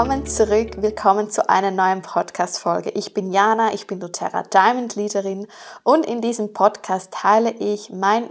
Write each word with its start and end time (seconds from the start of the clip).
willkommen 0.00 0.24
zurück, 0.24 0.70
willkommen 0.80 1.28
zu 1.28 1.46
einer 1.50 1.70
neuen 1.70 2.00
Podcast-Folge. 2.00 2.88
Ich 2.92 3.12
bin 3.12 3.30
Jana, 3.32 3.74
ich 3.74 3.86
bin 3.86 4.00
doTERRA 4.00 4.44
Diamond 4.44 4.96
Leaderin 4.96 5.46
und 5.82 6.06
in 6.06 6.22
diesem 6.22 6.54
Podcast 6.54 7.12
teile 7.12 7.50
ich 7.50 7.90
mein 7.90 8.30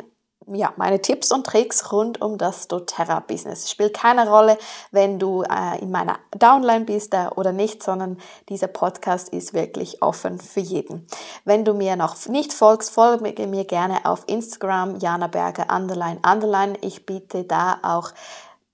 ja, 0.52 0.74
meine 0.78 1.00
Tipps 1.00 1.32
und 1.32 1.46
Tricks 1.46 1.92
rund 1.92 2.22
um 2.22 2.40
das 2.40 2.68
doTERRA-Business. 2.70 3.66
Es 3.66 3.70
spielt 3.70 3.94
keine 3.94 4.28
Rolle, 4.28 4.58
wenn 4.90 5.20
du 5.20 5.44
äh, 5.44 5.80
in 5.80 5.92
meiner 5.92 6.18
Downline 6.32 6.86
bist 6.86 7.14
äh, 7.14 7.28
oder 7.36 7.52
nicht, 7.52 7.84
sondern 7.84 8.18
dieser 8.50 8.66
Podcast 8.66 9.30
ist 9.30 9.54
wirklich 9.54 10.02
offen 10.02 10.40
für 10.40 10.62
jeden. 10.62 11.06
Wenn 11.46 11.66
du 11.66 11.76
mir 11.76 11.96
noch 11.96 12.16
nicht 12.30 12.52
folgst, 12.52 12.90
folge 12.90 13.46
mir 13.46 13.66
gerne 13.66 14.06
auf 14.06 14.24
Instagram, 14.26 14.98
Jana 14.98 15.28
Berger, 15.28 15.68
underline, 15.72 16.20
underline. 16.26 16.80
Ich 16.82 17.06
biete 17.06 17.44
da 17.44 17.78
auch 17.84 18.12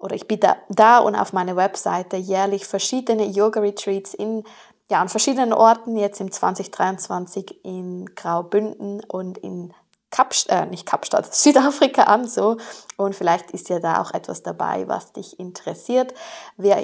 oder 0.05 0.16
ich 0.16 0.27
biete 0.27 0.55
da 0.70 1.00
und 1.00 1.16
auf 1.16 1.34
meiner 1.34 1.55
Webseite 1.55 2.16
jährlich 2.16 2.66
verschiedene 2.66 3.26
Yoga-Retreats 3.26 4.13
in 4.13 4.44
ja, 4.90 5.02
an 5.02 5.09
verschiedenen 5.09 5.52
Orten, 5.52 5.98
jetzt 5.98 6.22
im 6.22 6.32
2023 6.32 7.66
in 7.66 8.05
Graubünden 8.13 9.04
und 9.04 9.40
in 9.40 9.73
Kapst 10.16 10.50
äh, 10.50 10.66
nicht 10.66 10.86
Kapstadt, 10.86 11.36
Südafrika 11.36 12.04
an 12.04 12.28
so 12.28 12.55
und 12.96 13.16
vielleicht 13.16 13.52
ist 13.52 13.68
ja 13.68 13.80
da 13.80 14.02
auch 14.02 14.14
etwas 14.14 14.44
dabei, 14.44 14.88
was 14.88 15.12
dich 15.12 15.38
interessiert. 15.40 16.14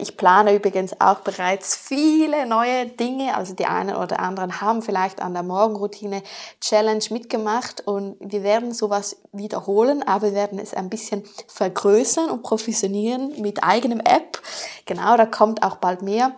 Ich 0.02 0.18
plane 0.18 0.54
übrigens 0.54 1.00
auch 1.00 1.20
bereits 1.20 1.78
viele 1.78 2.46
neue 2.46 2.88
Dinge, 2.88 3.38
also 3.38 3.54
die 3.54 3.68
einen 3.68 3.96
oder 3.96 4.20
anderen 4.20 4.60
haben 4.60 4.82
vielleicht 4.82 5.22
an 5.22 5.34
der 5.34 5.44
Morgenroutine 5.44 6.24
Challenge 6.60 7.04
mitgemacht 7.12 7.88
und 7.88 8.18
wir 8.20 8.44
werden 8.44 8.74
sowas 8.74 9.16
wiederholen, 9.32 10.04
aber 10.06 10.28
wir 10.28 10.34
werden 10.34 10.60
es 10.60 10.74
ein 10.74 10.90
bisschen 10.90 11.24
vergrößern 11.48 12.30
und 12.30 12.44
professionieren 12.44 13.42
mit 13.42 13.64
eigenem 13.64 14.02
App. 14.02 14.42
Genau, 14.86 15.16
da 15.16 15.26
kommt 15.26 15.64
auch 15.64 15.78
bald 15.78 16.02
mehr. 16.02 16.34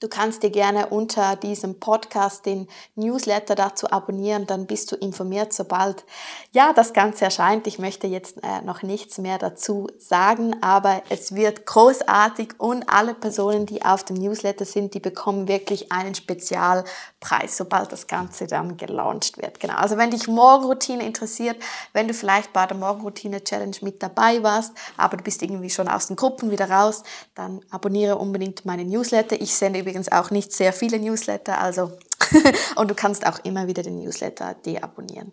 Du 0.00 0.06
kannst 0.06 0.44
dir 0.44 0.50
gerne 0.50 0.86
unter 0.86 1.34
diesem 1.34 1.80
Podcast 1.80 2.46
den 2.46 2.68
Newsletter 2.94 3.56
dazu 3.56 3.90
abonnieren, 3.90 4.46
dann 4.46 4.66
bist 4.66 4.92
du 4.92 4.96
informiert, 4.96 5.52
sobald 5.52 6.04
ja 6.52 6.72
das 6.72 6.92
Ganze 6.92 7.24
erscheint. 7.24 7.66
Ich 7.66 7.80
möchte 7.80 8.06
jetzt 8.06 8.36
äh, 8.44 8.62
noch 8.62 8.82
nichts 8.82 9.18
mehr 9.18 9.38
dazu 9.38 9.88
sagen, 9.98 10.54
aber 10.62 11.02
es 11.08 11.34
wird 11.34 11.66
großartig 11.66 12.50
und 12.58 12.88
alle 12.88 13.12
Personen, 13.12 13.66
die 13.66 13.84
auf 13.84 14.04
dem 14.04 14.18
Newsletter 14.18 14.64
sind, 14.64 14.94
die 14.94 15.00
bekommen 15.00 15.48
wirklich 15.48 15.90
einen 15.90 16.14
Spezialpreis, 16.14 17.56
sobald 17.56 17.90
das 17.90 18.06
Ganze 18.06 18.46
dann 18.46 18.76
gelauncht 18.76 19.36
wird. 19.38 19.58
Genau. 19.58 19.74
Also 19.74 19.96
wenn 19.96 20.12
dich 20.12 20.28
Morgenroutine 20.28 21.04
interessiert, 21.04 21.56
wenn 21.92 22.06
du 22.06 22.14
vielleicht 22.14 22.52
bei 22.52 22.66
der 22.66 22.76
Morgenroutine 22.76 23.42
Challenge 23.42 23.76
mit 23.80 24.00
dabei 24.00 24.44
warst, 24.44 24.74
aber 24.96 25.16
du 25.16 25.24
bist 25.24 25.42
irgendwie 25.42 25.70
schon 25.70 25.88
aus 25.88 26.06
den 26.06 26.14
Gruppen 26.14 26.52
wieder 26.52 26.70
raus, 26.70 27.02
dann 27.34 27.62
abonniere 27.70 28.16
unbedingt 28.16 28.64
meine 28.64 28.84
Newsletter. 28.84 29.40
Ich 29.40 29.56
sende 29.56 29.87
übrigens 29.88 30.12
auch 30.12 30.30
nicht 30.30 30.52
sehr 30.52 30.74
viele 30.74 30.98
Newsletter, 30.98 31.58
also 31.58 31.92
und 32.76 32.90
du 32.90 32.94
kannst 32.94 33.26
auch 33.26 33.38
immer 33.44 33.66
wieder 33.68 33.82
den 33.82 33.98
Newsletter 33.98 34.54
deabonnieren. 34.66 35.32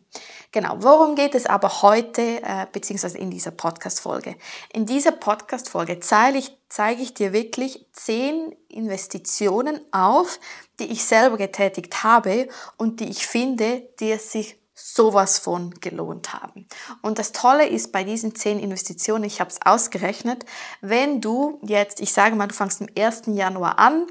Genau, 0.54 0.78
worum 0.80 1.16
geht 1.16 1.36
es 1.36 1.46
aber 1.46 1.82
heute, 1.82 2.22
äh, 2.22 2.68
beziehungsweise 2.72 3.18
in 3.18 3.32
dieser 3.32 3.52
Podcast-Folge? 3.52 4.36
In 4.72 4.86
dieser 4.86 5.12
Podcast-Folge 5.12 6.00
zeige 6.00 6.38
ich, 6.38 6.58
zeige 6.70 7.02
ich 7.02 7.14
dir 7.14 7.34
wirklich 7.34 7.86
zehn 7.92 8.56
Investitionen 8.70 9.82
auf, 9.92 10.40
die 10.80 10.86
ich 10.86 11.04
selber 11.04 11.36
getätigt 11.36 12.04
habe 12.04 12.48
und 12.78 13.02
die 13.02 13.10
ich 13.10 13.28
finde, 13.28 13.84
die 14.00 14.12
es 14.12 14.32
sich 14.32 14.58
sowas 14.76 15.40
von 15.40 15.72
gelohnt 15.80 16.34
haben. 16.34 16.68
Und 17.02 17.18
das 17.18 17.32
Tolle 17.32 17.66
ist 17.66 17.94
bei 17.94 18.04
diesen 18.04 18.36
zehn 18.36 18.60
Investitionen, 18.60 19.24
ich 19.24 19.40
habe 19.40 19.50
es 19.50 19.62
ausgerechnet, 19.66 20.46
wenn 20.82 21.22
du 21.22 21.60
jetzt, 21.64 22.02
ich 22.02 22.12
sage 22.12 22.36
mal, 22.36 22.48
du 22.48 22.54
fangst 22.54 22.82
am 22.82 22.88
1. 22.98 23.24
Januar 23.28 23.80
an 23.80 24.06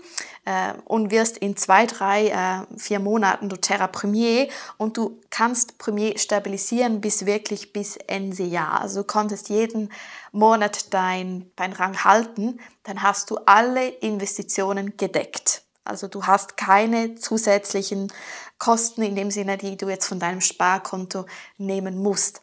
äh, 0.47 0.72
und 0.87 1.11
wirst 1.11 1.37
in 1.37 1.56
zwei, 1.59 1.84
drei, 1.84 2.28
äh, 2.28 2.78
vier 2.78 2.99
Monaten 2.99 3.50
doTERRA 3.50 3.88
Premier 3.88 4.49
und 4.78 4.97
du 4.97 5.21
kannst 5.28 5.77
Premier 5.77 6.16
stabilisieren 6.16 7.03
bis 7.03 7.27
wirklich 7.27 7.75
bis 7.75 7.97
Ende 7.97 8.44
Jahr. 8.44 8.81
Also 8.81 9.03
du 9.03 9.06
konntest 9.06 9.50
jeden 9.50 9.93
Monat 10.33 10.94
dein, 10.94 11.50
dein 11.56 11.75
Rang 11.75 12.05
halten, 12.05 12.59
dann 12.84 13.03
hast 13.03 13.31
du 13.31 13.37
alle 13.44 13.87
Investitionen 13.88 14.97
gedeckt. 14.97 15.63
Also 15.84 16.09
du 16.09 16.25
hast 16.25 16.56
keine 16.56 17.15
zusätzlichen 17.15 18.12
Kosten 18.59 19.03
in 19.03 19.15
dem 19.15 19.31
Sinne, 19.31 19.59
die 19.59 19.77
du 19.77 19.89
jetzt 19.89 20.06
von 20.06 20.19
deinem 20.19 20.41
Sparkonto 20.41 21.27
nehmen 21.59 22.03
musst. 22.03 22.43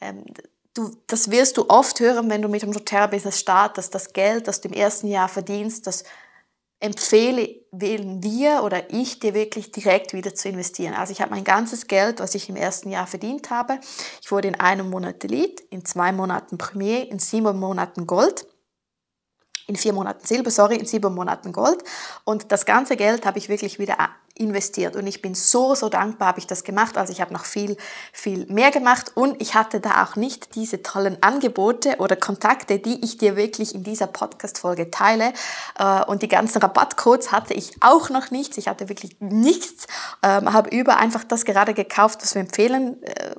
Ähm, 0.00 0.24
du, 0.74 0.90
das 1.06 1.30
wirst 1.30 1.56
du 1.56 1.68
oft 1.68 2.00
hören, 2.00 2.30
wenn 2.30 2.42
du 2.42 2.48
mit 2.48 2.62
dem 2.62 2.72
doTERRA-Business 2.72 3.40
startest, 3.40 3.94
das 3.94 4.12
Geld, 4.12 4.46
das 4.46 4.60
du 4.60 4.68
im 4.68 4.74
ersten 4.74 5.08
Jahr 5.08 5.28
verdienst, 5.28 5.86
das 5.86 6.04
empfehle 6.78 7.56
wählen 7.72 8.22
wir 8.22 8.62
oder 8.62 8.92
ich 8.92 9.18
dir 9.18 9.34
wirklich 9.34 9.72
direkt 9.72 10.12
wieder 10.12 10.34
zu 10.34 10.48
investieren. 10.48 10.94
Also 10.94 11.12
ich 11.12 11.22
habe 11.22 11.30
mein 11.30 11.44
ganzes 11.44 11.86
Geld, 11.86 12.20
was 12.20 12.34
ich 12.34 12.48
im 12.48 12.56
ersten 12.56 12.90
Jahr 12.90 13.06
verdient 13.06 13.50
habe, 13.50 13.80
ich 14.22 14.30
wurde 14.30 14.48
in 14.48 14.60
einem 14.60 14.90
Monat 14.90 15.24
Elite, 15.24 15.64
in 15.70 15.84
zwei 15.84 16.12
Monaten 16.12 16.58
Premier, 16.58 17.10
in 17.10 17.18
sieben 17.18 17.58
Monaten 17.58 18.06
Gold 18.06 18.46
in 19.66 19.76
vier 19.76 19.92
Monaten 19.92 20.26
Silber, 20.26 20.50
sorry, 20.50 20.76
in 20.76 20.86
sieben 20.86 21.14
Monaten 21.14 21.52
Gold. 21.52 21.82
Und 22.24 22.52
das 22.52 22.66
ganze 22.66 22.96
Geld 22.96 23.26
habe 23.26 23.38
ich 23.38 23.48
wirklich 23.48 23.78
wieder 23.78 23.96
investiert. 24.38 24.96
Und 24.96 25.06
ich 25.06 25.22
bin 25.22 25.34
so, 25.34 25.74
so 25.74 25.88
dankbar, 25.88 26.28
habe 26.28 26.38
ich 26.38 26.46
das 26.46 26.62
gemacht. 26.62 26.98
Also 26.98 27.12
ich 27.12 27.20
habe 27.20 27.32
noch 27.32 27.44
viel, 27.44 27.76
viel 28.12 28.46
mehr 28.46 28.70
gemacht. 28.70 29.12
Und 29.14 29.40
ich 29.40 29.54
hatte 29.54 29.80
da 29.80 30.04
auch 30.04 30.16
nicht 30.16 30.54
diese 30.54 30.82
tollen 30.82 31.22
Angebote 31.22 31.96
oder 31.98 32.16
Kontakte, 32.16 32.78
die 32.78 33.02
ich 33.04 33.18
dir 33.18 33.36
wirklich 33.36 33.74
in 33.74 33.82
dieser 33.82 34.06
Podcast-Folge 34.06 34.90
teile. 34.90 35.32
Äh, 35.78 36.04
und 36.04 36.22
die 36.22 36.28
ganzen 36.28 36.58
Rabattcodes 36.58 37.32
hatte 37.32 37.54
ich 37.54 37.72
auch 37.80 38.10
noch 38.10 38.30
nichts. 38.30 38.58
Ich 38.58 38.68
hatte 38.68 38.88
wirklich 38.88 39.16
nichts. 39.20 39.86
Ähm, 40.22 40.52
habe 40.52 40.70
über 40.70 40.98
einfach 40.98 41.24
das 41.24 41.44
gerade 41.44 41.74
gekauft, 41.74 42.20
was 42.22 42.34
wir 42.34 42.42
empfehlen 42.42 43.02
äh, 43.02 43.34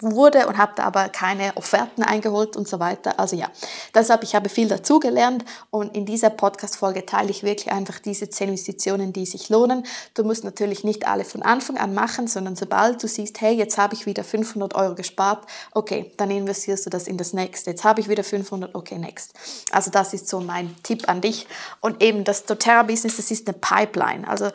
wurde 0.00 0.46
und 0.46 0.58
habe 0.58 0.72
da 0.76 0.84
aber 0.84 1.08
keine 1.08 1.56
Offerten 1.56 2.02
eingeholt 2.02 2.56
und 2.56 2.68
so 2.68 2.78
weiter. 2.78 3.18
Also 3.18 3.36
ja, 3.36 3.50
deshalb, 3.94 4.22
ich 4.22 4.34
habe 4.34 4.48
viel 4.48 4.68
dazugelernt 4.68 5.44
und 5.70 5.96
in 5.96 6.06
dieser 6.06 6.30
Podcast-Folge 6.30 7.04
teile 7.06 7.30
ich 7.30 7.42
wirklich 7.42 7.72
einfach 7.72 7.98
diese 7.98 8.30
zehn 8.30 8.50
Investitionen, 8.50 9.12
die 9.12 9.26
sich 9.26 9.48
lohnen. 9.48 9.84
Du 10.14 10.24
musst 10.24 10.44
natürlich 10.44 10.84
nicht 10.84 11.06
alle 11.06 11.24
von 11.24 11.42
Anfang 11.42 11.78
an 11.78 11.94
machen, 11.94 12.28
sondern 12.28 12.56
sobald 12.56 13.02
du 13.02 13.08
siehst, 13.08 13.40
hey, 13.40 13.54
jetzt 13.54 13.78
habe 13.78 13.94
ich 13.94 14.06
wieder 14.06 14.24
500 14.24 14.74
Euro 14.74 14.94
gespart, 14.94 15.46
okay, 15.72 16.12
dann 16.16 16.30
investierst 16.30 16.86
du 16.86 16.90
das 16.90 17.06
in 17.06 17.16
das 17.16 17.32
nächste. 17.32 17.70
Jetzt 17.70 17.84
habe 17.84 18.00
ich 18.00 18.08
wieder 18.08 18.24
500, 18.24 18.74
okay, 18.74 18.98
next. 18.98 19.34
Also 19.72 19.90
das 19.90 20.14
ist 20.14 20.28
so 20.28 20.40
mein 20.40 20.76
Tipp 20.82 21.08
an 21.08 21.20
dich. 21.20 21.46
Und 21.80 22.02
eben 22.02 22.24
das 22.24 22.44
doTERRA-Business, 22.44 23.16
das 23.16 23.30
ist 23.30 23.48
eine 23.48 23.58
Pipeline. 23.58 24.28
Also 24.28 24.50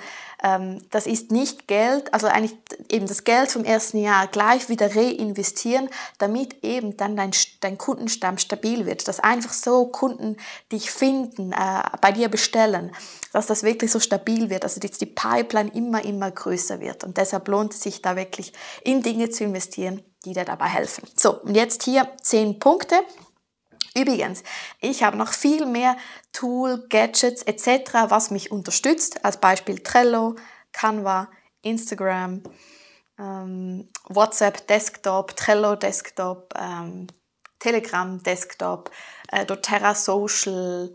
das 0.91 1.07
ist 1.07 1.31
nicht 1.31 1.67
Geld, 1.67 2.13
also 2.13 2.27
eigentlich 2.27 2.57
eben 2.89 3.07
das 3.07 3.23
Geld 3.23 3.49
vom 3.49 3.63
ersten 3.63 3.97
Jahr 3.97 4.27
gleich 4.27 4.67
wieder 4.67 4.93
reinvestieren, 4.93 5.89
damit 6.17 6.63
eben 6.63 6.97
dann 6.97 7.15
dein, 7.15 7.31
dein 7.61 7.77
Kundenstamm 7.77 8.37
stabil 8.37 8.85
wird, 8.85 9.07
dass 9.07 9.21
einfach 9.21 9.53
so 9.53 9.85
Kunden 9.85 10.35
dich 10.69 10.91
finden, 10.91 11.53
äh, 11.53 11.83
bei 12.01 12.11
dir 12.11 12.27
bestellen, 12.27 12.91
dass 13.31 13.47
das 13.47 13.63
wirklich 13.63 13.91
so 13.91 14.01
stabil 14.01 14.49
wird, 14.49 14.65
also 14.65 14.81
dass 14.81 14.97
die 14.97 15.05
Pipeline 15.05 15.71
immer, 15.73 16.03
immer 16.03 16.29
größer 16.29 16.81
wird. 16.81 17.05
Und 17.05 17.15
deshalb 17.15 17.47
lohnt 17.47 17.73
es 17.73 17.81
sich 17.81 18.01
da 18.01 18.17
wirklich 18.17 18.51
in 18.83 19.01
Dinge 19.01 19.29
zu 19.29 19.45
investieren, 19.45 20.03
die 20.25 20.33
dir 20.33 20.43
dabei 20.43 20.67
helfen. 20.67 21.07
So, 21.15 21.39
und 21.41 21.55
jetzt 21.55 21.83
hier 21.83 22.09
zehn 22.21 22.59
Punkte. 22.59 22.95
Übrigens, 23.95 24.43
ich 24.79 25.03
habe 25.03 25.17
noch 25.17 25.33
viel 25.33 25.65
mehr 25.65 25.95
Tool, 26.31 26.87
Gadgets 26.89 27.43
etc., 27.43 28.09
was 28.09 28.31
mich 28.31 28.51
unterstützt. 28.51 29.23
Als 29.23 29.37
Beispiel 29.37 29.79
Trello, 29.79 30.35
Canva, 30.71 31.29
Instagram, 31.61 32.41
ähm, 33.19 33.89
WhatsApp 34.09 34.67
Desktop, 34.67 35.35
Trello 35.35 35.75
Desktop, 35.75 36.53
ähm, 36.57 37.07
Telegram 37.59 38.21
Desktop, 38.21 38.91
äh, 39.31 39.45
doTERRA 39.45 39.95
Social, 39.95 40.93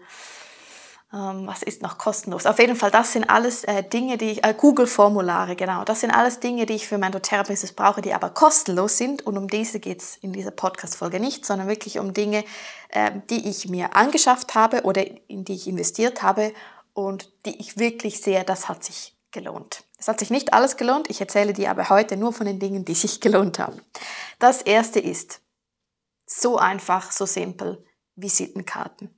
was 1.11 1.63
ist 1.63 1.81
noch 1.81 1.97
kostenlos? 1.97 2.45
Auf 2.45 2.59
jeden 2.59 2.77
Fall, 2.77 2.91
das 2.91 3.15
sind 3.15 3.31
alles 3.31 3.65
äh, 3.65 3.83
Dinge, 3.83 4.19
die 4.19 4.33
ich, 4.33 4.45
äh, 4.45 4.55
Google-Formulare, 4.55 5.57
genau, 5.57 5.85
das 5.85 6.01
sind 6.01 6.11
alles 6.11 6.39
Dinge, 6.41 6.67
die 6.67 6.75
ich 6.75 6.87
für 6.87 6.99
mein 6.99 7.13
doTERRA-Business 7.13 7.73
brauche, 7.73 8.03
die 8.03 8.13
aber 8.13 8.29
kostenlos 8.29 8.99
sind 8.99 9.27
und 9.27 9.39
um 9.39 9.49
diese 9.49 9.81
geht 9.81 10.03
es 10.03 10.19
in 10.19 10.35
dieser 10.35 10.51
Podcast-Folge 10.51 11.19
nicht, 11.19 11.47
sondern 11.47 11.67
wirklich 11.67 11.99
um 11.99 12.13
Dinge, 12.13 12.45
äh, 12.91 13.11
die 13.31 13.49
ich 13.49 13.69
mir 13.69 13.97
angeschafft 13.97 14.55
habe 14.55 14.83
oder 14.83 15.03
in 15.29 15.45
die 15.47 15.55
ich 15.55 15.67
investiert 15.67 16.23
habe 16.23 16.53
und 16.93 17.33
die 17.47 17.59
ich 17.59 17.79
wirklich 17.79 18.21
sehe, 18.21 18.45
das 18.45 18.69
hat 18.69 18.85
sich 18.85 19.17
gelohnt. 19.31 19.85
Es 19.99 20.09
hat 20.09 20.19
sich 20.19 20.29
nicht 20.29 20.53
alles 20.53 20.77
gelohnt, 20.77 21.09
ich 21.09 21.23
erzähle 21.23 21.55
dir 21.55 21.71
aber 21.71 21.89
heute 21.89 22.19
nur 22.19 22.35
von 22.35 22.45
den 22.45 22.59
Dingen, 22.59 22.85
die 22.85 22.95
sich 22.95 23.21
gelohnt 23.21 23.59
haben. 23.59 23.81
Das 24.39 24.61
erste 24.61 25.01
ist 25.01 25.41
so 26.27 26.59
einfach, 26.59 27.11
so 27.13 27.25
simpel 27.25 27.83
Visitenkarten. 28.21 29.11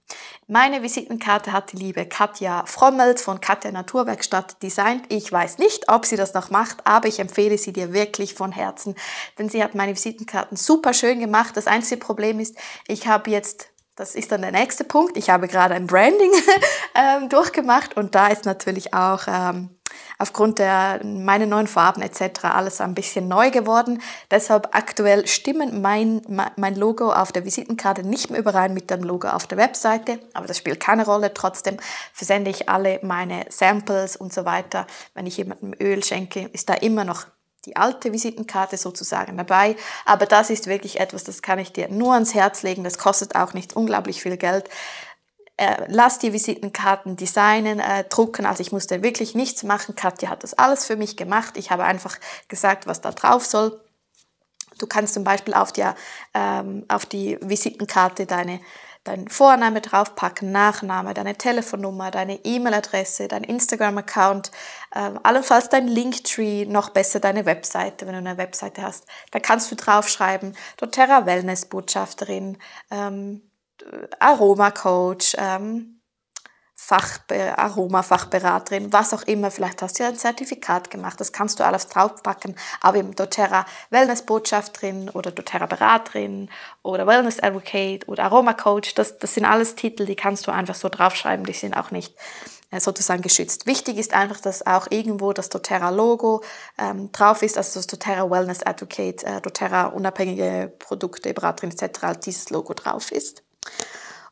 Meine 0.46 0.82
Visitenkarte 0.82 1.52
hat 1.52 1.72
die 1.72 1.76
liebe 1.76 2.06
Katja 2.06 2.64
Frommelt 2.66 3.20
von 3.20 3.40
Katja 3.40 3.72
Naturwerkstatt 3.72 4.62
designt. 4.62 5.04
Ich 5.08 5.30
weiß 5.30 5.58
nicht, 5.58 5.88
ob 5.88 6.04
sie 6.04 6.16
das 6.16 6.34
noch 6.34 6.50
macht, 6.50 6.86
aber 6.86 7.08
ich 7.08 7.18
empfehle 7.18 7.56
sie 7.56 7.72
dir 7.72 7.92
wirklich 7.92 8.34
von 8.34 8.52
Herzen, 8.52 8.94
denn 9.38 9.48
sie 9.48 9.62
hat 9.62 9.74
meine 9.74 9.94
Visitenkarten 9.94 10.56
super 10.56 10.92
schön 10.92 11.20
gemacht. 11.20 11.56
Das 11.56 11.66
einzige 11.66 12.00
Problem 12.00 12.40
ist, 12.40 12.56
ich 12.88 13.06
habe 13.06 13.30
jetzt 13.30 13.69
das 13.96 14.14
ist 14.14 14.32
dann 14.32 14.42
der 14.42 14.52
nächste 14.52 14.84
Punkt. 14.84 15.16
Ich 15.16 15.30
habe 15.30 15.48
gerade 15.48 15.74
ein 15.74 15.86
Branding 15.86 16.32
ähm, 16.94 17.28
durchgemacht 17.28 17.96
und 17.96 18.14
da 18.14 18.28
ist 18.28 18.44
natürlich 18.44 18.94
auch 18.94 19.22
ähm, 19.28 19.70
aufgrund 20.18 20.58
der 20.58 21.00
meine 21.04 21.46
neuen 21.46 21.66
Farben 21.66 22.02
etc. 22.02 22.44
alles 22.44 22.80
ein 22.80 22.94
bisschen 22.94 23.28
neu 23.28 23.50
geworden. 23.50 24.00
Deshalb 24.30 24.68
aktuell 24.72 25.26
stimmen 25.26 25.80
mein, 25.82 26.22
mein 26.56 26.76
Logo 26.76 27.12
auf 27.12 27.32
der 27.32 27.44
Visitenkarte 27.44 28.02
nicht 28.02 28.30
mehr 28.30 28.40
überein 28.40 28.74
mit 28.74 28.90
dem 28.90 29.02
Logo 29.02 29.28
auf 29.28 29.46
der 29.46 29.58
Webseite, 29.58 30.20
aber 30.34 30.46
das 30.46 30.58
spielt 30.58 30.80
keine 30.80 31.04
Rolle. 31.04 31.34
Trotzdem 31.34 31.76
versende 32.12 32.50
ich 32.50 32.68
alle 32.68 33.00
meine 33.02 33.46
Samples 33.48 34.16
und 34.16 34.32
so 34.32 34.44
weiter. 34.44 34.86
Wenn 35.14 35.26
ich 35.26 35.36
jemandem 35.36 35.74
Öl 35.80 36.04
schenke, 36.04 36.48
ist 36.52 36.68
da 36.68 36.74
immer 36.74 37.04
noch 37.04 37.26
die 37.66 37.76
alte 37.76 38.12
Visitenkarte 38.12 38.76
sozusagen 38.76 39.36
dabei. 39.36 39.76
Aber 40.04 40.26
das 40.26 40.50
ist 40.50 40.66
wirklich 40.66 41.00
etwas, 41.00 41.24
das 41.24 41.42
kann 41.42 41.58
ich 41.58 41.72
dir 41.72 41.88
nur 41.88 42.14
ans 42.14 42.34
Herz 42.34 42.62
legen. 42.62 42.84
Das 42.84 42.98
kostet 42.98 43.34
auch 43.34 43.52
nicht 43.52 43.74
unglaublich 43.76 44.22
viel 44.22 44.36
Geld 44.36 44.68
äh, 45.60 45.84
lass 45.88 46.18
die 46.18 46.32
Visitenkarten 46.32 47.16
designen, 47.16 47.80
äh, 47.80 48.04
drucken. 48.04 48.46
Also 48.46 48.62
ich 48.62 48.72
musste 48.72 49.02
wirklich 49.02 49.34
nichts 49.34 49.62
machen. 49.62 49.94
Katja 49.94 50.30
hat 50.30 50.42
das 50.42 50.54
alles 50.54 50.86
für 50.86 50.96
mich 50.96 51.18
gemacht. 51.18 51.58
Ich 51.58 51.70
habe 51.70 51.84
einfach 51.84 52.16
gesagt, 52.48 52.86
was 52.86 53.02
da 53.02 53.10
drauf 53.10 53.44
soll. 53.44 53.78
Du 54.78 54.86
kannst 54.86 55.12
zum 55.12 55.22
Beispiel 55.22 55.52
auf 55.52 55.70
die, 55.70 55.84
ähm, 56.32 56.86
auf 56.88 57.04
die 57.04 57.36
Visitenkarte 57.42 58.24
deine 58.24 58.60
deinen 59.04 59.28
Vorname 59.28 59.80
draufpacken, 59.80 60.52
Nachname, 60.52 61.14
deine 61.14 61.36
Telefonnummer, 61.36 62.10
deine 62.10 62.44
E-Mail-Adresse, 62.44 63.28
dein 63.28 63.44
Instagram-Account, 63.44 64.50
äh, 64.94 65.10
allenfalls 65.22 65.68
dein 65.68 65.88
Linktree, 65.88 66.66
noch 66.66 66.90
besser 66.90 67.20
deine 67.20 67.46
Webseite, 67.46 68.06
wenn 68.06 68.12
du 68.12 68.18
eine 68.18 68.36
Webseite 68.36 68.82
hast. 68.82 69.06
Da 69.30 69.40
kannst 69.40 69.70
du 69.70 69.76
draufschreiben, 69.76 70.54
doTERRA 70.76 71.26
Wellness-Botschafterin, 71.26 72.58
ähm, 72.90 73.50
Aromacoach, 74.18 75.34
ähm, 75.38 75.99
Fachbe 76.82 77.56
Aroma-Fachberaterin, 77.58 78.90
was 78.92 79.12
auch 79.12 79.22
immer. 79.24 79.50
Vielleicht 79.50 79.82
hast 79.82 79.98
du 79.98 80.02
ja 80.02 80.08
ein 80.08 80.16
Zertifikat 80.16 80.90
gemacht, 80.90 81.20
das 81.20 81.30
kannst 81.30 81.60
du 81.60 81.64
alles 81.64 81.86
draufpacken. 81.86 82.56
Aber 82.80 82.96
eben 82.96 83.14
doTERRA 83.14 83.66
Wellness-Botschafterin 83.90 85.10
oder 85.10 85.30
doTERRA 85.30 85.66
Beraterin 85.66 86.48
oder 86.82 87.06
Wellness 87.06 87.38
Advocate 87.38 88.08
oder 88.08 88.24
Aroma-Coach, 88.24 88.94
das, 88.94 89.18
das 89.18 89.34
sind 89.34 89.44
alles 89.44 89.74
Titel, 89.76 90.06
die 90.06 90.16
kannst 90.16 90.46
du 90.46 90.52
einfach 90.52 90.74
so 90.74 90.88
draufschreiben, 90.88 91.44
die 91.44 91.52
sind 91.52 91.76
auch 91.76 91.90
nicht 91.92 92.14
äh, 92.70 92.80
sozusagen 92.80 93.22
geschützt. 93.22 93.66
Wichtig 93.66 93.98
ist 93.98 94.14
einfach, 94.14 94.40
dass 94.40 94.66
auch 94.66 94.86
irgendwo 94.90 95.32
das 95.32 95.50
doTERRA-Logo 95.50 96.42
ähm, 96.78 97.12
drauf 97.12 97.42
ist, 97.42 97.58
also 97.58 97.78
das 97.78 97.88
doTERRA 97.88 98.28
Wellness 98.30 98.62
Advocate, 98.64 99.22
äh, 99.22 99.40
doTERRA 99.42 99.88
unabhängige 99.88 100.72
Produkte, 100.78 101.34
Beraterin 101.34 101.72
etc., 101.72 102.18
dieses 102.24 102.48
Logo 102.50 102.72
drauf 102.72 103.12
ist. 103.12 103.42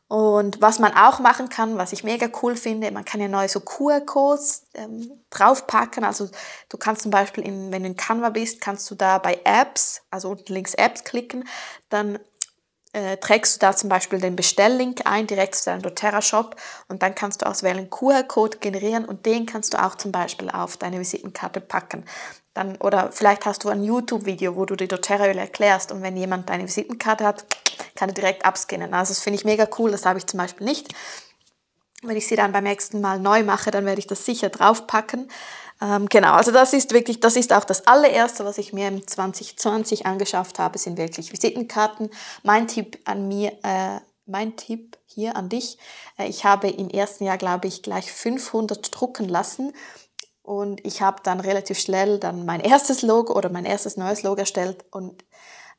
Und 0.09 0.59
was 0.59 0.79
man 0.79 0.97
auch 0.97 1.19
machen 1.19 1.49
kann, 1.49 1.77
was 1.77 1.93
ich 1.93 2.03
mega 2.03 2.27
cool 2.41 2.55
finde, 2.55 2.89
man 2.89 3.05
kann 3.05 3.21
ja 3.21 3.27
neue 3.27 3.47
so 3.47 3.59
QR-Codes 3.59 4.65
ähm, 4.73 5.11
draufpacken. 5.29 6.03
Also 6.03 6.29
du 6.67 6.77
kannst 6.77 7.03
zum 7.03 7.11
Beispiel, 7.11 7.45
in, 7.45 7.71
wenn 7.71 7.83
du 7.83 7.89
in 7.89 7.95
Canva 7.95 8.31
bist, 8.31 8.59
kannst 8.59 8.89
du 8.89 8.95
da 8.95 9.19
bei 9.19 9.39
Apps, 9.43 10.01
also 10.09 10.31
unten 10.31 10.51
links 10.51 10.73
Apps 10.73 11.03
klicken, 11.03 11.47
dann 11.89 12.17
äh, 12.93 13.17
trägst 13.17 13.55
du 13.55 13.59
da 13.59 13.75
zum 13.75 13.89
Beispiel 13.89 14.19
den 14.19 14.35
Bestelllink 14.35 15.01
ein, 15.05 15.27
direkt 15.27 15.55
zu 15.55 15.65
deinem 15.65 15.81
doTERRA 15.81 16.21
Shop 16.21 16.55
und 16.87 17.03
dann 17.03 17.13
kannst 17.13 17.41
du 17.41 17.45
auswählen 17.45 17.89
QR-Code 17.89 18.57
generieren 18.57 19.05
und 19.05 19.25
den 19.25 19.45
kannst 19.45 19.73
du 19.73 19.83
auch 19.83 19.95
zum 19.95 20.11
Beispiel 20.11 20.49
auf 20.49 20.77
deine 20.77 20.99
Visitenkarte 20.99 21.61
packen. 21.61 22.03
Dann, 22.55 22.77
oder 22.77 23.11
vielleicht 23.11 23.45
hast 23.45 23.63
du 23.63 23.69
ein 23.69 23.83
YouTube-Video, 23.83 24.55
wo 24.55 24.65
du 24.65 24.75
die 24.75 24.87
doTERRA-Öle 24.87 25.39
erklärst 25.39 25.91
und 25.91 26.01
wenn 26.01 26.17
jemand 26.17 26.49
deine 26.49 26.63
Visitenkarte 26.63 27.25
hat, 27.25 27.45
kann 27.95 28.09
er 28.09 28.15
direkt 28.15 28.43
abscannen. 28.43 28.93
Also 28.93 29.11
das 29.11 29.21
finde 29.21 29.37
ich 29.37 29.45
mega 29.45 29.67
cool, 29.77 29.91
das 29.91 30.05
habe 30.05 30.17
ich 30.17 30.25
zum 30.25 30.39
Beispiel 30.39 30.65
nicht. 30.65 30.93
Wenn 32.01 32.17
ich 32.17 32.27
sie 32.27 32.37
dann 32.37 32.53
beim 32.53 32.63
nächsten 32.63 33.01
Mal 33.01 33.19
neu 33.19 33.43
mache, 33.43 33.71
dann 33.71 33.85
werde 33.85 33.99
ich 33.99 34.07
das 34.07 34.25
sicher 34.25 34.49
draufpacken. 34.49 35.29
Ähm, 35.81 36.07
genau, 36.07 36.33
also 36.33 36.51
das 36.51 36.73
ist 36.73 36.93
wirklich, 36.93 37.19
das 37.19 37.35
ist 37.35 37.53
auch 37.53 37.63
das 37.63 37.87
allererste, 37.87 38.43
was 38.43 38.57
ich 38.57 38.73
mir 38.73 38.87
im 38.89 39.07
2020 39.07 40.05
angeschafft 40.05 40.59
habe, 40.59 40.77
sind 40.77 40.97
wirklich 40.97 41.31
Visitenkarten. 41.31 42.09
Mein 42.43 42.67
Tipp 42.67 42.99
an 43.05 43.27
mir, 43.27 43.53
äh, 43.63 43.99
mein 44.25 44.57
Tipp 44.57 44.97
hier 45.05 45.35
an 45.35 45.47
dich, 45.49 45.77
äh, 46.17 46.27
ich 46.27 46.43
habe 46.43 46.69
im 46.69 46.89
ersten 46.89 47.23
Jahr, 47.23 47.37
glaube 47.37 47.67
ich, 47.67 47.81
gleich 47.81 48.11
500 48.11 48.89
drucken 48.91 49.29
lassen 49.29 49.73
und 50.43 50.85
ich 50.85 51.01
habe 51.01 51.21
dann 51.23 51.39
relativ 51.39 51.79
schnell 51.79 52.19
dann 52.19 52.45
mein 52.45 52.59
erstes 52.59 53.01
Logo 53.01 53.33
oder 53.33 53.49
mein 53.49 53.65
erstes 53.65 53.95
neues 53.95 54.23
Logo 54.23 54.39
erstellt 54.39 54.83
und 54.91 55.23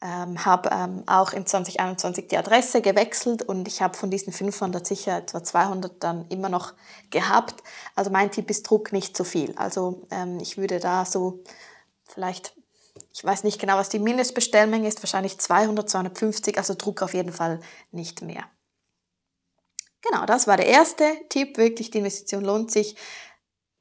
ähm, 0.02 0.44
habe 0.44 0.70
ähm, 0.72 1.02
auch 1.06 1.32
im 1.32 1.44
2021 1.44 2.28
die 2.28 2.36
Adresse 2.36 2.80
gewechselt 2.80 3.42
und 3.42 3.68
ich 3.68 3.82
habe 3.82 3.96
von 3.96 4.10
diesen 4.10 4.32
500 4.32 4.86
sicher 4.86 5.18
etwa 5.18 5.44
200 5.44 6.02
dann 6.02 6.26
immer 6.28 6.48
noch 6.48 6.72
gehabt. 7.10 7.62
Also 7.94 8.10
mein 8.10 8.30
Tipp 8.30 8.48
ist 8.50 8.62
Druck 8.62 8.92
nicht 8.92 9.16
zu 9.16 9.24
viel. 9.24 9.54
Also 9.56 10.06
ähm, 10.10 10.38
ich 10.40 10.56
würde 10.56 10.80
da 10.80 11.04
so 11.04 11.44
vielleicht, 12.04 12.54
ich 13.12 13.22
weiß 13.22 13.44
nicht 13.44 13.60
genau, 13.60 13.76
was 13.76 13.90
die 13.90 13.98
Mindestbestellmenge 13.98 14.88
ist, 14.88 15.02
wahrscheinlich 15.02 15.38
200, 15.38 15.88
250, 15.90 16.56
also 16.56 16.74
Druck 16.74 17.02
auf 17.02 17.12
jeden 17.12 17.32
Fall 17.32 17.60
nicht 17.90 18.22
mehr. 18.22 18.44
Genau, 20.02 20.24
das 20.24 20.46
war 20.46 20.56
der 20.56 20.66
erste 20.66 21.04
Tipp, 21.28 21.58
wirklich 21.58 21.90
die 21.90 21.98
Investition 21.98 22.42
lohnt 22.42 22.70
sich, 22.70 22.96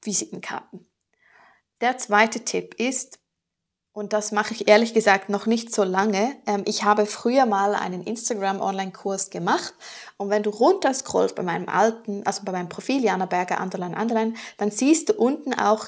Visitenkarten. 0.02 0.86
Der 1.80 1.98
zweite 1.98 2.44
Tipp 2.44 2.76
ist, 2.76 3.20
und 4.00 4.14
das 4.14 4.32
mache 4.32 4.54
ich 4.54 4.70
ehrlich 4.70 4.94
gesagt 4.94 5.28
noch 5.28 5.46
nicht 5.46 5.76
so 5.76 5.84
lange. 5.84 6.34
Ähm, 6.48 6.64
ich 6.66 6.86
habe 6.86 7.06
früher 7.06 7.46
mal 7.46 7.76
einen 7.76 8.02
Instagram-Online-Kurs 8.02 9.30
gemacht 9.30 9.74
und 10.16 10.30
wenn 10.30 10.42
du 10.42 10.52
runter 10.52 10.94
scrollst 10.94 11.36
bei 11.36 11.44
meinem 11.44 11.68
alten, 11.68 12.26
also 12.26 12.44
bei 12.46 12.54
meinem 12.54 12.70
Profil 12.70 13.04
Jana 13.04 13.26
Berger 13.26 13.60
Underline 13.62 13.98
Underline, 14.00 14.36
dann 14.58 14.72
siehst 14.72 15.10
du 15.10 15.14
unten 15.14 15.54
auch 15.54 15.88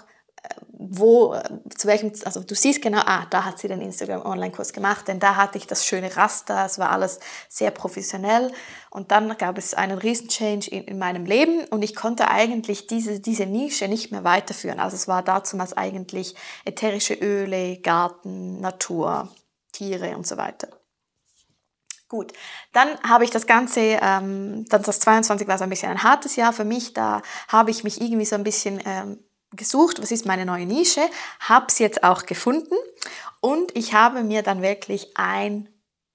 wo, 0.83 1.35
zu 1.77 1.87
welchem, 1.87 2.11
also 2.25 2.41
du 2.41 2.55
siehst 2.55 2.81
genau, 2.81 3.01
ah, 3.05 3.27
da 3.29 3.45
hat 3.45 3.59
sie 3.59 3.67
den 3.67 3.81
Instagram-Online-Kurs 3.81 4.73
gemacht, 4.73 5.07
denn 5.07 5.19
da 5.19 5.35
hatte 5.35 5.57
ich 5.59 5.67
das 5.67 5.85
schöne 5.85 6.17
Raster, 6.17 6.65
es 6.65 6.79
war 6.79 6.89
alles 6.89 7.19
sehr 7.47 7.69
professionell 7.69 8.51
und 8.89 9.11
dann 9.11 9.37
gab 9.37 9.57
es 9.59 9.75
einen 9.75 9.97
Riesen-Change 9.97 10.71
in, 10.71 10.83
in 10.85 10.97
meinem 10.97 11.25
Leben 11.25 11.65
und 11.65 11.83
ich 11.83 11.95
konnte 11.95 12.29
eigentlich 12.29 12.87
diese, 12.87 13.19
diese 13.19 13.45
Nische 13.45 13.87
nicht 13.87 14.11
mehr 14.11 14.23
weiterführen. 14.23 14.79
Also 14.79 14.95
es 14.95 15.07
war 15.07 15.23
damals 15.23 15.77
eigentlich 15.77 16.35
ätherische 16.65 17.13
Öle, 17.13 17.77
Garten, 17.77 18.59
Natur, 18.59 19.29
Tiere 19.71 20.15
und 20.17 20.25
so 20.25 20.37
weiter. 20.37 20.67
Gut, 22.09 22.33
dann 22.73 22.99
habe 23.07 23.23
ich 23.23 23.29
das 23.29 23.47
Ganze, 23.47 23.79
ähm, 24.01 24.65
dann 24.67 24.81
das 24.81 24.99
22 24.99 25.47
war 25.47 25.57
so 25.57 25.63
ein 25.63 25.69
bisschen 25.69 25.91
ein 25.91 26.03
hartes 26.03 26.35
Jahr 26.35 26.51
für 26.51 26.65
mich, 26.65 26.93
da 26.93 27.21
habe 27.47 27.71
ich 27.71 27.85
mich 27.85 28.01
irgendwie 28.01 28.25
so 28.25 28.35
ein 28.35 28.43
bisschen 28.43 28.81
ähm, 28.85 29.19
gesucht, 29.55 30.01
was 30.01 30.11
ist 30.11 30.25
meine 30.25 30.45
neue 30.45 30.65
Nische, 30.65 31.01
habe 31.39 31.67
es 31.69 31.79
jetzt 31.79 32.03
auch 32.03 32.25
gefunden 32.25 32.75
und 33.39 33.75
ich 33.75 33.93
habe 33.93 34.23
mir 34.23 34.43
dann 34.43 34.61
wirklich 34.61 35.11
ein 35.15 35.67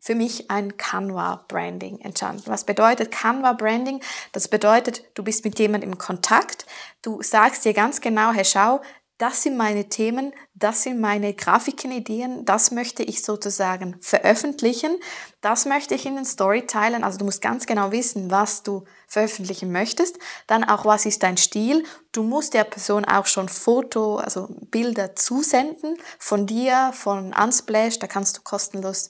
für 0.06 0.14
mich 0.14 0.52
ein 0.52 0.76
Canva 0.76 1.44
Branding 1.48 1.98
entstanden. 1.98 2.44
Was 2.46 2.62
bedeutet 2.62 3.10
Canva 3.10 3.54
Branding? 3.54 4.00
Das 4.30 4.46
bedeutet, 4.46 5.02
du 5.14 5.24
bist 5.24 5.44
mit 5.44 5.58
jemandem 5.58 5.90
im 5.90 5.98
Kontakt, 5.98 6.64
du 7.02 7.22
sagst 7.22 7.64
dir 7.64 7.74
ganz 7.74 8.00
genau, 8.00 8.30
hey 8.30 8.44
schau, 8.44 8.80
das 9.18 9.42
sind 9.42 9.56
meine 9.56 9.88
Themen, 9.88 10.32
das 10.54 10.82
sind 10.82 11.00
meine 11.00 11.32
Grafikenideen, 11.32 12.44
das 12.44 12.70
möchte 12.70 13.02
ich 13.02 13.22
sozusagen 13.22 13.96
veröffentlichen, 14.00 14.98
das 15.40 15.64
möchte 15.64 15.94
ich 15.94 16.04
in 16.04 16.16
den 16.16 16.24
Story 16.24 16.66
teilen. 16.66 17.02
Also 17.02 17.18
du 17.18 17.24
musst 17.24 17.40
ganz 17.40 17.66
genau 17.66 17.92
wissen, 17.92 18.30
was 18.30 18.62
du 18.62 18.84
veröffentlichen 19.06 19.72
möchtest. 19.72 20.18
Dann 20.46 20.64
auch, 20.64 20.84
was 20.84 21.06
ist 21.06 21.22
dein 21.22 21.38
Stil. 21.38 21.84
Du 22.12 22.22
musst 22.22 22.52
der 22.52 22.64
Person 22.64 23.04
auch 23.04 23.26
schon 23.26 23.48
Foto, 23.48 24.16
also 24.16 24.48
Bilder 24.70 25.16
zusenden 25.16 25.96
von 26.18 26.46
dir, 26.46 26.90
von 26.92 27.32
Unsplash, 27.32 27.98
da 27.98 28.06
kannst 28.06 28.36
du 28.36 28.42
kostenlos 28.42 29.08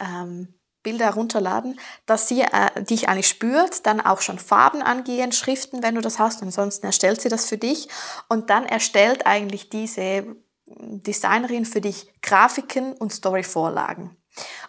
ähm, 0.00 0.54
Bilder 0.82 1.06
herunterladen, 1.06 1.78
dass 2.06 2.28
sie 2.28 2.42
äh, 2.42 2.82
dich 2.82 3.08
eigentlich 3.08 3.28
spürt, 3.28 3.86
dann 3.86 4.00
auch 4.00 4.20
schon 4.20 4.38
Farben 4.38 4.82
angehen, 4.82 5.32
Schriften, 5.32 5.82
wenn 5.82 5.94
du 5.94 6.00
das 6.00 6.18
hast, 6.18 6.42
ansonsten 6.42 6.86
erstellt 6.86 7.20
sie 7.20 7.28
das 7.28 7.46
für 7.46 7.58
dich 7.58 7.88
und 8.28 8.50
dann 8.50 8.64
erstellt 8.64 9.26
eigentlich 9.26 9.68
diese 9.68 10.24
Designerin 10.66 11.66
für 11.66 11.80
dich 11.80 12.08
Grafiken 12.22 12.92
und 12.92 13.12
Storyvorlagen. 13.12 14.16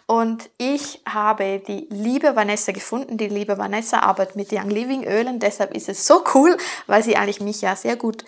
Und 0.06 0.50
ich 0.58 1.00
habe 1.08 1.62
die 1.66 1.86
liebe 1.88 2.34
Vanessa 2.34 2.72
gefunden. 2.72 3.16
Die 3.16 3.28
liebe 3.28 3.58
Vanessa 3.58 4.00
arbeitet 4.00 4.36
mit 4.36 4.52
Young 4.52 4.70
Living 4.70 5.04
Ölen, 5.04 5.38
deshalb 5.38 5.74
ist 5.74 5.88
es 5.88 6.06
so 6.06 6.24
cool, 6.34 6.56
weil 6.86 7.02
sie 7.02 7.16
eigentlich 7.16 7.40
mich 7.40 7.62
ja 7.62 7.76
sehr 7.76 7.96
gut 7.96 8.24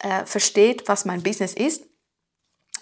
äh, 0.00 0.24
versteht, 0.26 0.86
was 0.86 1.04
mein 1.04 1.22
Business 1.22 1.54
ist. 1.54 1.84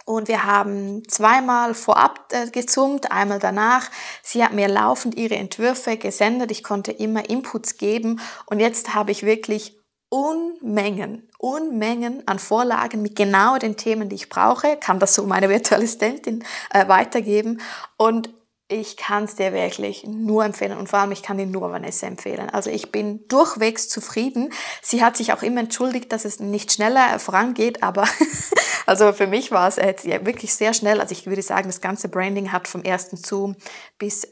Und 0.05 0.29
wir 0.29 0.45
haben 0.45 1.03
zweimal 1.09 1.75
vorab 1.75 2.29
äh, 2.33 2.51
gezoomt, 2.51 3.13
einmal 3.13 3.39
danach. 3.39 3.91
Sie 4.23 4.45
hat 4.45 4.53
mir 4.53 4.69
laufend 4.69 5.17
ihre 5.17 5.37
Entwürfe 5.37 5.97
gesendet. 5.97 6.51
Ich 6.51 6.63
konnte 6.63 6.93
immer 6.93 7.29
Inputs 7.29 7.79
geben. 7.79 8.21
Und 8.47 8.61
jetzt 8.61 8.95
habe 8.95 9.11
ich 9.11 9.25
wirklich 9.25 9.79
Unmengen, 10.09 11.27
Unmengen 11.39 12.23
an 12.27 12.39
Vorlagen 12.39 13.01
mit 13.01 13.17
genau 13.17 13.57
den 13.57 13.79
Themen, 13.79 14.11
die 14.11 14.17
ich 14.17 14.29
brauche. 14.29 14.77
Kann 14.77 14.99
das 14.99 15.15
so 15.15 15.27
meine 15.27 15.49
virtuelle 15.49 15.85
Assistentin 15.85 16.45
äh, 16.71 16.87
weitergeben. 16.89 17.63
Und 17.97 18.29
ich 18.73 18.97
kann 18.97 19.25
es 19.25 19.37
dir 19.37 19.53
wirklich 19.53 20.05
nur 20.07 20.45
empfehlen 20.45 20.77
und 20.77 20.89
vor 20.89 21.01
allem 21.01 21.13
ich 21.13 21.23
kann 21.23 21.39
dir 21.39 21.47
nur 21.47 21.71
Vanessa 21.71 22.07
empfehlen. 22.07 22.51
Also 22.51 22.71
ich 22.71 22.91
bin 22.91 23.27
durchwegs 23.29 23.89
zufrieden. 23.89 24.53
Sie 24.81 25.05
hat 25.05 25.17
sich 25.17 25.33
auch 25.33 25.43
immer 25.43 25.61
entschuldigt, 25.61 26.11
dass 26.13 26.25
es 26.25 26.41
nicht 26.41 26.73
schneller 26.73 27.19
vorangeht, 27.19 27.83
aber 27.83 28.09
also 28.87 29.13
für 29.13 29.27
mich 29.27 29.51
war 29.51 29.69
es 29.69 29.77
jetzt 29.77 30.07
wirklich 30.07 30.55
sehr 30.55 30.75
schnell. 30.75 31.01
Also 31.01 31.13
ich 31.13 31.27
würde 31.27 31.43
sagen, 31.43 31.69
das 31.69 31.81
ganze 31.81 32.09
Branding 32.09 32.51
hat 32.53 32.67
vom 32.67 32.83
ersten 32.83 33.17
Zoom 33.17 33.57
bis 33.99 34.27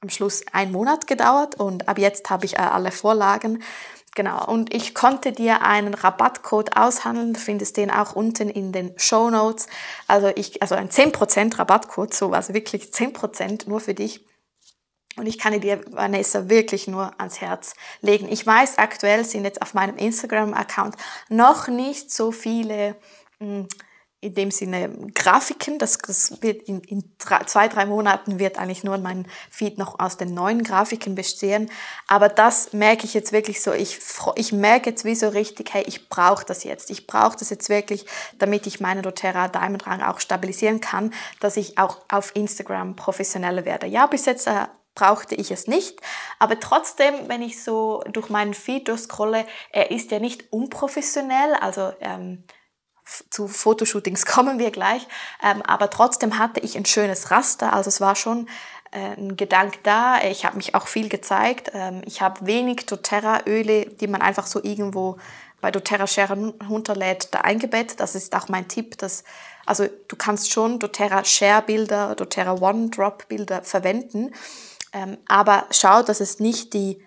am 0.00 0.10
Schluss 0.10 0.42
ein 0.52 0.70
Monat 0.70 1.06
gedauert 1.06 1.56
und 1.56 1.88
ab 1.88 1.98
jetzt 1.98 2.30
habe 2.30 2.44
ich 2.44 2.54
äh, 2.54 2.58
alle 2.58 2.92
Vorlagen. 2.92 3.62
Genau, 4.18 4.44
und 4.46 4.74
ich 4.74 4.96
konnte 4.96 5.30
dir 5.30 5.62
einen 5.62 5.94
Rabattcode 5.94 6.76
aushandeln, 6.76 7.34
du 7.34 7.38
findest 7.38 7.76
den 7.76 7.88
auch 7.88 8.16
unten 8.16 8.50
in 8.50 8.72
den 8.72 8.92
Show 8.98 9.30
Notes. 9.30 9.68
Also, 10.08 10.32
ich, 10.34 10.60
also 10.60 10.74
ein 10.74 10.88
10% 10.88 11.56
Rabattcode, 11.56 12.12
so 12.12 12.32
also 12.32 12.52
wirklich 12.52 12.90
10% 12.92 13.68
nur 13.68 13.78
für 13.78 13.94
dich. 13.94 14.26
Und 15.16 15.26
ich 15.26 15.38
kann 15.38 15.60
dir, 15.60 15.82
Vanessa, 15.92 16.48
wirklich 16.48 16.88
nur 16.88 17.12
ans 17.20 17.40
Herz 17.40 17.74
legen. 18.00 18.26
Ich 18.28 18.44
weiß, 18.44 18.78
aktuell 18.78 19.24
sind 19.24 19.44
jetzt 19.44 19.62
auf 19.62 19.74
meinem 19.74 19.96
Instagram-Account 19.96 20.96
noch 21.28 21.68
nicht 21.68 22.10
so 22.10 22.32
viele 22.32 22.96
mh, 23.38 23.46
hm, 23.46 23.68
in 24.20 24.34
dem 24.34 24.50
Sinne 24.50 24.90
Grafiken. 25.14 25.78
Das, 25.78 25.98
das 25.98 26.42
wird 26.42 26.62
in, 26.62 26.80
in 26.80 27.04
drei, 27.18 27.44
zwei, 27.44 27.68
drei 27.68 27.86
Monaten 27.86 28.38
wird 28.38 28.58
eigentlich 28.58 28.82
nur 28.82 28.98
mein 28.98 29.26
Feed 29.50 29.78
noch 29.78 30.00
aus 30.00 30.16
den 30.16 30.34
neuen 30.34 30.64
Grafiken 30.64 31.14
bestehen. 31.14 31.70
Aber 32.08 32.28
das 32.28 32.72
merke 32.72 33.04
ich 33.04 33.14
jetzt 33.14 33.32
wirklich 33.32 33.62
so. 33.62 33.72
Ich, 33.72 34.00
ich 34.34 34.52
merke 34.52 34.90
jetzt 34.90 35.04
wie 35.04 35.14
so 35.14 35.28
richtig, 35.28 35.72
hey, 35.72 35.84
ich 35.86 36.08
brauche 36.08 36.44
das 36.44 36.64
jetzt. 36.64 36.90
Ich 36.90 37.06
brauche 37.06 37.36
das 37.36 37.50
jetzt 37.50 37.68
wirklich, 37.68 38.06
damit 38.38 38.66
ich 38.66 38.80
meinen 38.80 39.02
doTERRA 39.02 39.48
Diamond 39.48 39.86
Rang 39.86 40.02
auch 40.02 40.18
stabilisieren 40.18 40.80
kann, 40.80 41.12
dass 41.38 41.56
ich 41.56 41.78
auch 41.78 41.98
auf 42.08 42.34
Instagram 42.34 42.96
professioneller 42.96 43.64
werde. 43.64 43.86
Ja, 43.86 44.06
bis 44.06 44.26
jetzt 44.26 44.48
äh, 44.48 44.66
brauchte 44.96 45.36
ich 45.36 45.52
es 45.52 45.68
nicht. 45.68 46.00
Aber 46.40 46.58
trotzdem, 46.58 47.28
wenn 47.28 47.40
ich 47.40 47.62
so 47.62 48.02
durch 48.12 48.30
meinen 48.30 48.52
Feed 48.52 48.88
durchscrolle, 48.88 49.46
er 49.70 49.92
ist 49.92 50.10
ja 50.10 50.18
nicht 50.18 50.52
unprofessionell. 50.52 51.54
Also 51.60 51.92
ähm, 52.00 52.42
zu 53.30 53.48
Fotoshootings 53.48 54.26
kommen 54.26 54.58
wir 54.58 54.70
gleich. 54.70 55.06
Ähm, 55.42 55.62
aber 55.62 55.90
trotzdem 55.90 56.38
hatte 56.38 56.60
ich 56.60 56.76
ein 56.76 56.84
schönes 56.84 57.30
Raster. 57.30 57.72
Also 57.72 57.88
es 57.88 58.00
war 58.00 58.14
schon 58.14 58.48
äh, 58.90 59.16
ein 59.16 59.36
Gedanke 59.36 59.78
da. 59.82 60.22
Ich 60.22 60.44
habe 60.44 60.56
mich 60.56 60.74
auch 60.74 60.86
viel 60.86 61.08
gezeigt. 61.08 61.70
Ähm, 61.74 62.02
ich 62.06 62.20
habe 62.20 62.46
wenig 62.46 62.86
doTERRA-Öle, 62.86 63.86
die 63.86 64.06
man 64.06 64.22
einfach 64.22 64.46
so 64.46 64.62
irgendwo 64.62 65.18
bei 65.60 65.70
doTERRA 65.70 66.06
Share 66.06 66.54
runterlädt, 66.68 67.28
da 67.32 67.40
eingebettet. 67.40 68.00
Das 68.00 68.14
ist 68.14 68.34
auch 68.34 68.48
mein 68.48 68.68
Tipp. 68.68 68.96
Dass, 68.98 69.24
also 69.66 69.86
du 70.08 70.16
kannst 70.16 70.50
schon 70.50 70.78
doTERRA 70.78 71.24
Share-Bilder, 71.24 72.14
doTERRA 72.14 72.54
One-Drop-Bilder 72.60 73.62
verwenden. 73.62 74.32
Ähm, 74.92 75.18
aber 75.26 75.66
schau, 75.70 76.02
dass 76.02 76.20
es 76.20 76.40
nicht 76.40 76.72
die, 76.72 77.04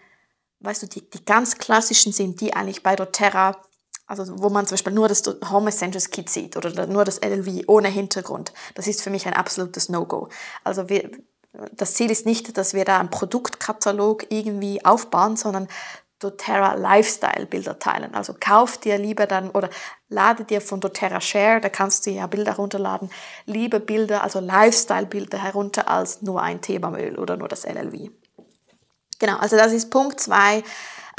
weißt 0.60 0.84
du, 0.84 0.88
die, 0.88 1.10
die 1.10 1.26
ganz 1.26 1.58
klassischen 1.58 2.12
sind, 2.12 2.42
die 2.42 2.54
eigentlich 2.54 2.84
bei 2.84 2.96
doTERRA 2.96 3.58
also 4.12 4.42
wo 4.42 4.50
man 4.50 4.68
zum 4.68 4.76
Beispiel 4.76 4.92
nur 4.92 5.08
das 5.08 5.24
Home 5.50 5.70
Essentials 5.70 6.10
Kit 6.10 6.30
sieht 6.30 6.58
oder 6.58 6.86
nur 6.86 7.06
das 7.06 7.22
LLV 7.22 7.64
ohne 7.68 7.88
Hintergrund. 7.88 8.52
Das 8.76 8.88
ist 8.88 9.02
für 9.02 9.10
mich 9.10 9.26
ein 9.26 9.34
absolutes 9.34 9.88
No-Go. 9.88 10.28
Also 10.66 10.90
wir, 10.90 11.10
das 11.72 11.94
Ziel 11.94 12.12
ist 12.12 12.26
nicht, 12.26 12.58
dass 12.58 12.74
wir 12.74 12.84
da 12.84 13.00
einen 13.00 13.10
Produktkatalog 13.10 14.26
irgendwie 14.30 14.84
aufbauen, 14.84 15.38
sondern 15.38 15.70
doTERRA 16.20 16.76
Lifestyle 16.76 17.46
Bilder 17.46 17.80
teilen. 17.80 18.14
Also 18.14 18.36
kauf 18.38 18.78
dir 18.78 18.98
lieber 18.98 19.28
dann 19.28 19.50
oder 19.50 19.70
lade 20.10 20.44
dir 20.44 20.60
von 20.60 20.82
doTERRA 20.82 21.22
Share, 21.22 21.62
da 21.62 21.70
kannst 21.70 22.06
du 22.06 22.10
ja 22.10 22.28
Bilder 22.28 22.52
herunterladen, 22.52 23.10
lieber 23.46 23.80
Bilder, 23.80 24.24
also 24.24 24.42
Lifestyle 24.42 25.06
Bilder 25.06 25.42
herunter 25.42 25.88
als 25.88 26.22
nur 26.22 26.42
ein 26.42 26.60
Teebamöl 26.60 27.18
oder 27.18 27.38
nur 27.38 27.48
das 27.48 27.64
LLV. 27.64 28.12
Genau, 29.20 29.38
also 29.38 29.56
das 29.56 29.72
ist 29.72 29.90
Punkt 29.90 30.20
zwei 30.20 30.64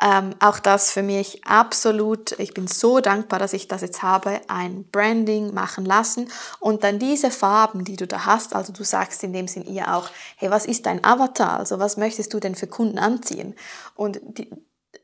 ähm, 0.02 0.34
auch 0.40 0.58
das 0.58 0.90
für 0.90 1.02
mich 1.02 1.46
absolut, 1.46 2.32
ich 2.32 2.54
bin 2.54 2.66
so 2.66 3.00
dankbar, 3.00 3.38
dass 3.38 3.52
ich 3.52 3.68
das 3.68 3.82
jetzt 3.82 4.02
habe, 4.02 4.40
ein 4.48 4.84
Branding 4.90 5.54
machen 5.54 5.84
lassen 5.84 6.28
und 6.58 6.82
dann 6.82 6.98
diese 6.98 7.30
Farben, 7.30 7.84
die 7.84 7.96
du 7.96 8.08
da 8.08 8.26
hast, 8.26 8.54
also 8.54 8.72
du 8.72 8.82
sagst 8.82 9.22
in 9.22 9.32
dem 9.32 9.46
Sinn 9.46 9.64
ihr 9.64 9.94
auch, 9.94 10.10
hey, 10.36 10.50
was 10.50 10.66
ist 10.66 10.86
dein 10.86 11.04
Avatar? 11.04 11.60
Also 11.60 11.78
was 11.78 11.96
möchtest 11.96 12.34
du 12.34 12.40
denn 12.40 12.56
für 12.56 12.66
Kunden 12.66 12.98
anziehen? 12.98 13.54
Und 13.94 14.18
die, 14.24 14.50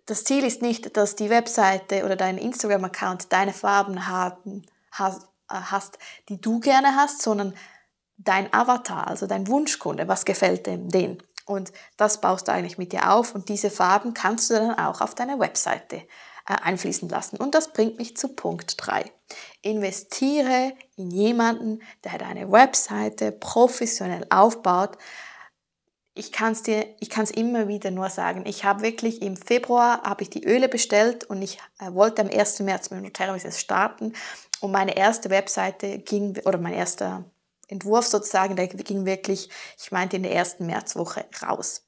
das 0.06 0.24
Ziel 0.24 0.42
ist 0.42 0.62
nicht, 0.62 0.96
dass 0.96 1.14
die 1.14 1.30
Webseite 1.30 2.04
oder 2.04 2.16
dein 2.16 2.36
Instagram-Account 2.36 3.32
deine 3.32 3.52
Farben 3.52 4.08
haben, 4.08 4.66
hast, 4.90 5.28
hast, 5.48 5.98
die 6.28 6.40
du 6.40 6.58
gerne 6.58 6.96
hast, 6.96 7.22
sondern 7.22 7.54
dein 8.16 8.52
Avatar, 8.52 9.06
also 9.06 9.26
dein 9.26 9.46
Wunschkunde, 9.46 10.08
was 10.08 10.24
gefällt 10.24 10.66
dem 10.66 10.88
den? 10.88 11.22
Und 11.48 11.72
das 11.96 12.20
baust 12.20 12.46
du 12.46 12.52
eigentlich 12.52 12.76
mit 12.76 12.92
dir 12.92 13.10
auf 13.10 13.34
und 13.34 13.48
diese 13.48 13.70
Farben 13.70 14.12
kannst 14.12 14.50
du 14.50 14.54
dann 14.54 14.78
auch 14.78 15.00
auf 15.00 15.14
deine 15.14 15.38
Webseite 15.38 15.96
äh, 15.96 16.54
einfließen 16.62 17.08
lassen. 17.08 17.38
Und 17.38 17.54
das 17.54 17.72
bringt 17.72 17.96
mich 17.96 18.18
zu 18.18 18.28
Punkt 18.28 18.74
3. 18.76 19.10
Investiere 19.62 20.74
in 20.96 21.10
jemanden, 21.10 21.80
der 22.04 22.18
deine 22.18 22.52
Webseite 22.52 23.32
professionell 23.32 24.26
aufbaut. 24.28 24.98
Ich 26.12 26.32
kann 26.32 26.52
es 26.52 26.62
dir, 26.62 26.84
immer 27.34 27.66
wieder 27.66 27.90
nur 27.90 28.10
sagen. 28.10 28.44
Ich 28.44 28.64
habe 28.64 28.82
wirklich 28.82 29.22
im 29.22 29.36
Februar 29.36 30.02
habe 30.02 30.24
ich 30.24 30.28
die 30.28 30.44
Öle 30.44 30.68
bestellt 30.68 31.24
und 31.24 31.40
ich 31.40 31.58
äh, 31.80 31.94
wollte 31.94 32.20
am 32.20 32.28
1. 32.28 32.60
März 32.60 32.90
mit 32.90 33.02
Notera 33.02 33.38
starten 33.50 34.12
und 34.60 34.70
meine 34.70 34.98
erste 34.98 35.30
Webseite 35.30 35.98
ging 35.98 36.38
oder 36.44 36.58
mein 36.58 36.74
erster 36.74 37.24
Entwurf 37.68 38.06
sozusagen, 38.06 38.56
der 38.56 38.68
ging 38.68 39.06
wirklich, 39.06 39.50
ich 39.78 39.92
meinte, 39.92 40.16
in 40.16 40.22
der 40.24 40.34
ersten 40.34 40.66
Märzwoche 40.66 41.26
raus. 41.42 41.87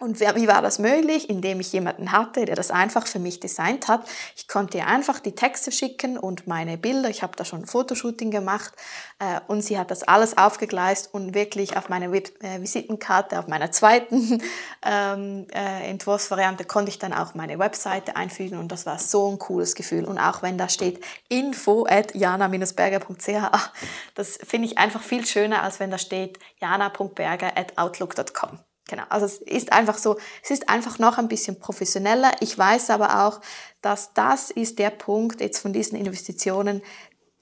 Und 0.00 0.18
wie 0.18 0.48
war 0.48 0.60
das 0.60 0.80
möglich? 0.80 1.30
Indem 1.30 1.60
ich 1.60 1.72
jemanden 1.72 2.10
hatte, 2.10 2.46
der 2.46 2.56
das 2.56 2.72
einfach 2.72 3.06
für 3.06 3.20
mich 3.20 3.38
designt 3.38 3.86
hat. 3.86 4.04
Ich 4.34 4.48
konnte 4.48 4.78
ihr 4.78 4.88
einfach 4.88 5.20
die 5.20 5.36
Texte 5.36 5.70
schicken 5.70 6.18
und 6.18 6.48
meine 6.48 6.76
Bilder. 6.76 7.08
Ich 7.10 7.22
habe 7.22 7.36
da 7.36 7.44
schon 7.44 7.60
ein 7.60 7.66
Fotoshooting 7.66 8.32
gemacht 8.32 8.72
äh, 9.20 9.38
und 9.46 9.62
sie 9.62 9.78
hat 9.78 9.92
das 9.92 10.02
alles 10.02 10.36
aufgegleist 10.36 11.14
und 11.14 11.32
wirklich 11.34 11.76
auf 11.76 11.88
meiner 11.90 12.12
äh, 12.12 12.60
Visitenkarte, 12.60 13.38
auf 13.38 13.46
meiner 13.46 13.70
zweiten 13.70 14.42
ähm, 14.84 15.46
äh, 15.54 15.88
Entwurfsvariante 15.88 16.64
konnte 16.64 16.90
ich 16.90 16.98
dann 16.98 17.12
auch 17.12 17.34
meine 17.34 17.60
Webseite 17.60 18.16
einfügen 18.16 18.58
und 18.58 18.72
das 18.72 18.86
war 18.86 18.98
so 18.98 19.30
ein 19.30 19.38
cooles 19.38 19.76
Gefühl. 19.76 20.06
Und 20.06 20.18
auch 20.18 20.42
wenn 20.42 20.58
da 20.58 20.68
steht 20.68 21.04
info 21.28 21.86
at 21.88 22.16
jana-berger.ch, 22.16 23.70
das 24.16 24.38
finde 24.42 24.66
ich 24.66 24.76
einfach 24.76 25.04
viel 25.04 25.24
schöner, 25.24 25.62
als 25.62 25.78
wenn 25.78 25.92
da 25.92 25.98
steht 25.98 26.40
jana.berger 26.60 27.56
at 27.56 27.78
outlook.com. 27.78 28.58
Genau, 28.88 29.04
also 29.08 29.24
es 29.24 29.38
ist 29.38 29.72
einfach 29.72 29.96
so, 29.96 30.18
es 30.42 30.50
ist 30.50 30.68
einfach 30.68 30.98
noch 30.98 31.16
ein 31.16 31.28
bisschen 31.28 31.58
professioneller. 31.58 32.32
Ich 32.40 32.56
weiß 32.56 32.90
aber 32.90 33.26
auch, 33.26 33.40
dass 33.80 34.12
das 34.12 34.50
ist 34.50 34.78
der 34.78 34.90
Punkt 34.90 35.40
jetzt 35.40 35.60
von 35.60 35.72
diesen 35.72 35.98
Investitionen, 35.98 36.82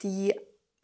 die 0.01 0.33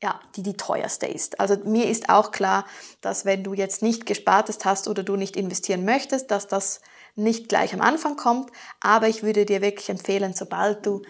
ja, 0.01 0.20
die 0.36 0.44
die 0.44 0.56
teuerste 0.56 1.08
ist. 1.08 1.39
Also 1.42 1.58
mir 1.66 1.89
ist 1.89 2.10
auch 2.10 2.32
klar, 2.32 2.66
dass 3.01 3.25
wenn 3.25 3.44
du 3.44 3.54
jetzt 3.54 3.82
nicht 3.82 4.06
gespartes 4.06 4.60
hast 4.63 4.88
oder 4.88 5.04
du 5.04 5.18
nicht 5.18 5.36
investieren 5.36 5.84
möchtest, 5.84 6.32
dass 6.32 6.48
das 6.48 6.80
nicht 7.16 7.50
gleich 7.50 7.74
am 7.74 7.82
Anfang 7.82 8.16
kommt. 8.16 8.50
Aber 8.80 9.10
ich 9.10 9.24
würde 9.24 9.46
dir 9.46 9.62
wirklich 9.62 9.89
empfehlen, 9.89 10.34
sobald 10.34 10.86
du 10.86 11.01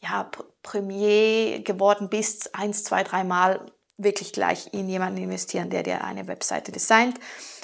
ja, 0.00 0.28
Premier 0.62 1.60
geworden 1.60 2.08
bist, 2.08 2.54
eins, 2.54 2.82
zwei, 2.82 3.04
dreimal 3.04 3.70
wirklich 3.96 4.32
gleich 4.32 4.72
in 4.72 4.88
jemanden 4.88 5.22
investieren, 5.22 5.70
der 5.70 5.84
dir 5.84 6.02
eine 6.02 6.26
Webseite 6.26 6.72
designt. 6.72 7.20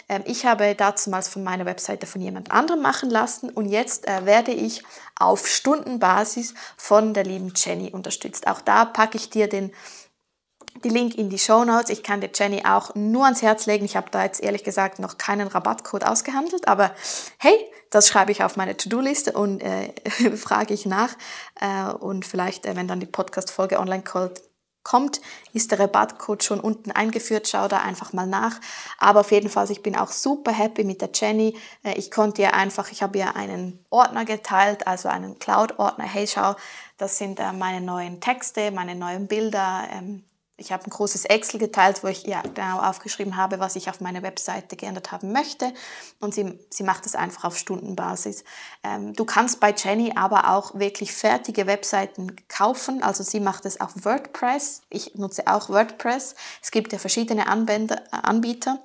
Ähm, 0.09 0.23
ich 0.27 0.47
habe 0.47 0.75
damals 0.75 1.29
von 1.29 1.45
meiner 1.45 1.67
Webseite 1.67 2.07
von 2.07 2.21
jemand 2.21 2.51
anderem 2.51 2.83
machen 2.83 3.11
lassen 3.11 3.51
und 3.51 3.69
jetzt 3.69 4.09
äh, 4.09 4.25
werde 4.25 4.53
ich 4.53 4.83
auf 5.19 5.47
Stundenbasis 5.47 6.55
von 6.77 7.15
der 7.15 7.25
lieben 7.25 7.53
Jenny 7.55 7.91
unterstützt. 7.91 8.47
Auch 8.47 8.61
da 8.61 8.85
packe 8.85 9.17
ich 9.17 9.31
dir 9.31 9.49
den 9.49 9.73
die 10.85 10.91
Link 10.91 11.17
in 11.17 11.29
die 11.29 11.39
Show 11.39 11.65
Notes. 11.65 11.91
Ich 11.91 12.03
kann 12.03 12.21
dir 12.21 12.31
Jenny 12.33 12.63
auch 12.65 12.95
nur 12.95 13.25
ans 13.25 13.43
Herz 13.43 13.67
legen. 13.67 13.85
Ich 13.85 13.97
habe 13.97 14.11
da 14.11 14.23
jetzt 14.23 14.43
ehrlich 14.43 14.65
gesagt 14.65 14.99
noch 14.99 15.19
keinen 15.19 15.49
Rabattcode 15.49 16.05
ausgehandelt, 16.05 16.69
aber 16.69 16.93
hey, 17.39 17.57
das 17.91 18.09
schreibe 18.09 18.33
ich 18.33 18.45
auf 18.45 18.57
meine 18.57 18.77
To-Do-Liste 18.77 19.33
und 19.33 19.61
äh, 19.61 19.93
frage 20.37 20.75
ich 20.75 20.87
nach. 20.87 21.17
Äh, 21.61 21.93
und 21.93 22.25
vielleicht, 22.25 22.67
äh, 22.67 22.77
wenn 22.77 22.87
dann 22.87 23.01
die 23.01 23.07
Podcast-Folge 23.07 23.79
online 23.79 24.03
kommt, 24.03 24.41
kommt, 24.89 25.21
ist 25.53 25.71
der 25.71 25.81
Rabattcode 25.81 26.43
schon 26.43 26.61
unten 26.61 26.91
eingeführt. 26.91 27.47
Schau 27.47 27.69
da 27.69 27.81
einfach 27.81 28.15
mal 28.15 28.27
nach. 28.27 28.59
Aber 28.99 29.21
auf 29.21 29.33
jeden 29.33 29.51
Fall, 29.51 29.71
ich 29.71 29.83
bin 29.83 29.97
auch 29.97 30.11
super 30.11 30.51
happy 30.51 30.83
mit 30.83 31.03
der 31.03 31.11
Jenny. 31.13 31.59
Äh, 31.83 31.99
ich 31.99 32.11
konnte 32.11 32.41
ihr 32.43 32.55
einfach, 32.55 32.91
ich 32.91 33.03
habe 33.03 33.19
ihr 33.19 33.37
einen 33.37 33.85
Ordner 33.91 34.25
geteilt, 34.25 34.87
also 34.87 35.11
einen 35.11 35.39
Cloud-Ordner. 35.39 36.05
Hey, 36.05 36.27
schau, 36.27 36.55
das 36.97 37.19
sind 37.19 37.39
äh, 37.39 37.53
meine 37.53 37.85
neuen 37.85 38.21
Texte, 38.21 38.71
meine 38.71 38.95
neuen 38.95 39.27
Bilder, 39.27 39.87
ähm, 39.93 40.25
ich 40.61 40.73
habe 40.73 40.85
ein 40.85 40.91
großes 40.91 41.25
Excel 41.27 41.61
geteilt, 41.61 42.03
wo 42.03 42.09
ich 42.09 42.25
ja 42.25 42.43
genau 42.43 42.81
aufgeschrieben 42.81 43.37
habe, 43.37 43.61
was 43.61 43.77
ich 43.77 43.89
auf 43.89 44.01
meiner 44.01 44.23
Webseite 44.23 44.75
geändert 44.75 45.13
haben 45.13 45.31
möchte. 45.33 45.73
Und 46.19 46.35
sie, 46.35 46.59
sie 46.69 46.83
macht 46.83 47.07
es 47.07 47.15
einfach 47.15 47.45
auf 47.45 47.57
Stundenbasis. 47.57 48.43
Ähm, 48.83 49.15
du 49.15 49.25
kannst 49.25 49.61
bei 49.61 49.73
Jenny 49.73 50.13
aber 50.17 50.51
auch 50.51 50.75
wirklich 50.75 51.13
fertige 51.13 51.69
Webseiten 51.69 52.35
kaufen. 52.49 53.05
Also 53.05 53.23
sie 53.23 53.39
macht 53.39 53.67
es 53.67 53.81
auf 53.81 54.05
WordPress. 54.05 54.83
Ich 54.91 55.15
nutze 55.15 55.47
auch 55.47 55.69
WordPress. 55.69 56.35
Es 56.61 56.73
gibt 56.73 56.93
ja 56.93 56.99
verschiedene 56.99 57.47
Anbender, 57.47 58.03
Anbieter. 58.11 58.83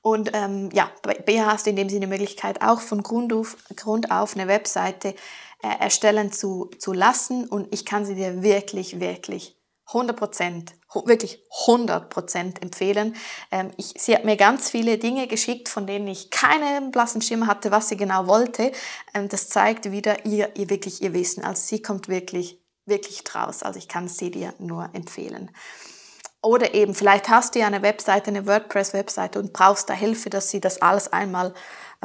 Und 0.00 0.30
ähm, 0.32 0.70
ja, 0.72 0.90
bei 1.02 1.12
BH 1.12 1.52
hast 1.52 1.66
du 1.66 1.70
in 1.70 1.76
dem 1.76 1.90
Sinne 1.90 2.06
die 2.06 2.12
Möglichkeit, 2.12 2.62
auch 2.62 2.80
von 2.80 3.02
Grund 3.02 3.34
auf, 3.34 3.58
Grund 3.76 4.10
auf 4.10 4.34
eine 4.34 4.48
Webseite 4.48 5.14
äh, 5.62 5.78
erstellen 5.78 6.32
zu, 6.32 6.70
zu 6.78 6.94
lassen. 6.94 7.46
Und 7.46 7.68
ich 7.74 7.84
kann 7.84 8.06
sie 8.06 8.14
dir 8.14 8.42
wirklich, 8.42 8.98
wirklich 8.98 9.57
100% 9.90 10.72
wirklich 11.04 11.42
100% 11.66 12.62
empfehlen. 12.62 13.16
Ähm, 13.50 13.70
ich, 13.76 13.94
sie 13.96 14.14
hat 14.14 14.24
mir 14.24 14.36
ganz 14.36 14.70
viele 14.70 14.98
Dinge 14.98 15.26
geschickt, 15.26 15.68
von 15.68 15.86
denen 15.86 16.08
ich 16.08 16.30
keinen 16.30 16.90
blassen 16.90 17.22
Schimmer 17.22 17.46
hatte, 17.46 17.70
was 17.70 17.88
sie 17.88 17.96
genau 17.96 18.26
wollte. 18.26 18.72
Ähm, 19.14 19.28
das 19.28 19.48
zeigt 19.48 19.90
wieder 19.90 20.24
ihr, 20.26 20.56
ihr 20.56 20.70
wirklich 20.70 21.02
ihr 21.02 21.12
Wissen. 21.12 21.44
Also 21.44 21.62
sie 21.62 21.82
kommt 21.82 22.08
wirklich, 22.08 22.60
wirklich 22.86 23.24
draus. 23.24 23.62
Also 23.62 23.78
ich 23.78 23.88
kann 23.88 24.08
sie 24.08 24.30
dir 24.30 24.54
nur 24.58 24.90
empfehlen. 24.92 25.50
Oder 26.40 26.72
eben, 26.74 26.94
vielleicht 26.94 27.28
hast 27.28 27.54
du 27.54 27.58
ja 27.58 27.66
eine 27.66 27.82
Webseite, 27.82 28.28
eine 28.28 28.46
WordPress-Webseite 28.46 29.40
und 29.40 29.52
brauchst 29.52 29.90
da 29.90 29.94
Hilfe, 29.94 30.30
dass 30.30 30.50
sie 30.50 30.60
das 30.60 30.80
alles 30.80 31.12
einmal 31.12 31.52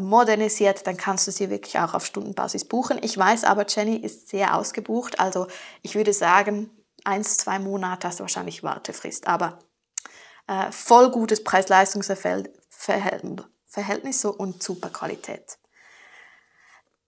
modernisiert, 0.02 0.88
dann 0.88 0.98
kannst 0.98 1.28
du 1.28 1.32
sie 1.32 1.52
wirklich 1.52 1.78
auch 1.78 1.94
auf 1.94 2.06
Stundenbasis 2.06 2.66
buchen. 2.66 2.98
Ich 3.04 3.16
weiß 3.16 3.44
aber, 3.44 3.68
Jenny 3.68 3.96
ist 3.96 4.30
sehr 4.30 4.58
ausgebucht, 4.58 5.20
also 5.20 5.46
ich 5.84 5.94
würde 5.94 6.14
sagen, 6.14 6.72
eins, 7.06 7.38
zwei 7.38 7.60
Monate 7.60 8.08
hast 8.08 8.20
du 8.20 8.24
wahrscheinlich 8.24 8.64
Wartefrist, 8.64 9.28
aber 9.28 9.60
äh, 10.48 10.72
voll 10.72 11.12
gutes 11.12 11.44
Preis-Leistungs-Verhältnis 11.44 14.26
und 14.26 14.64
super 14.64 14.90
Qualität. 14.90 15.60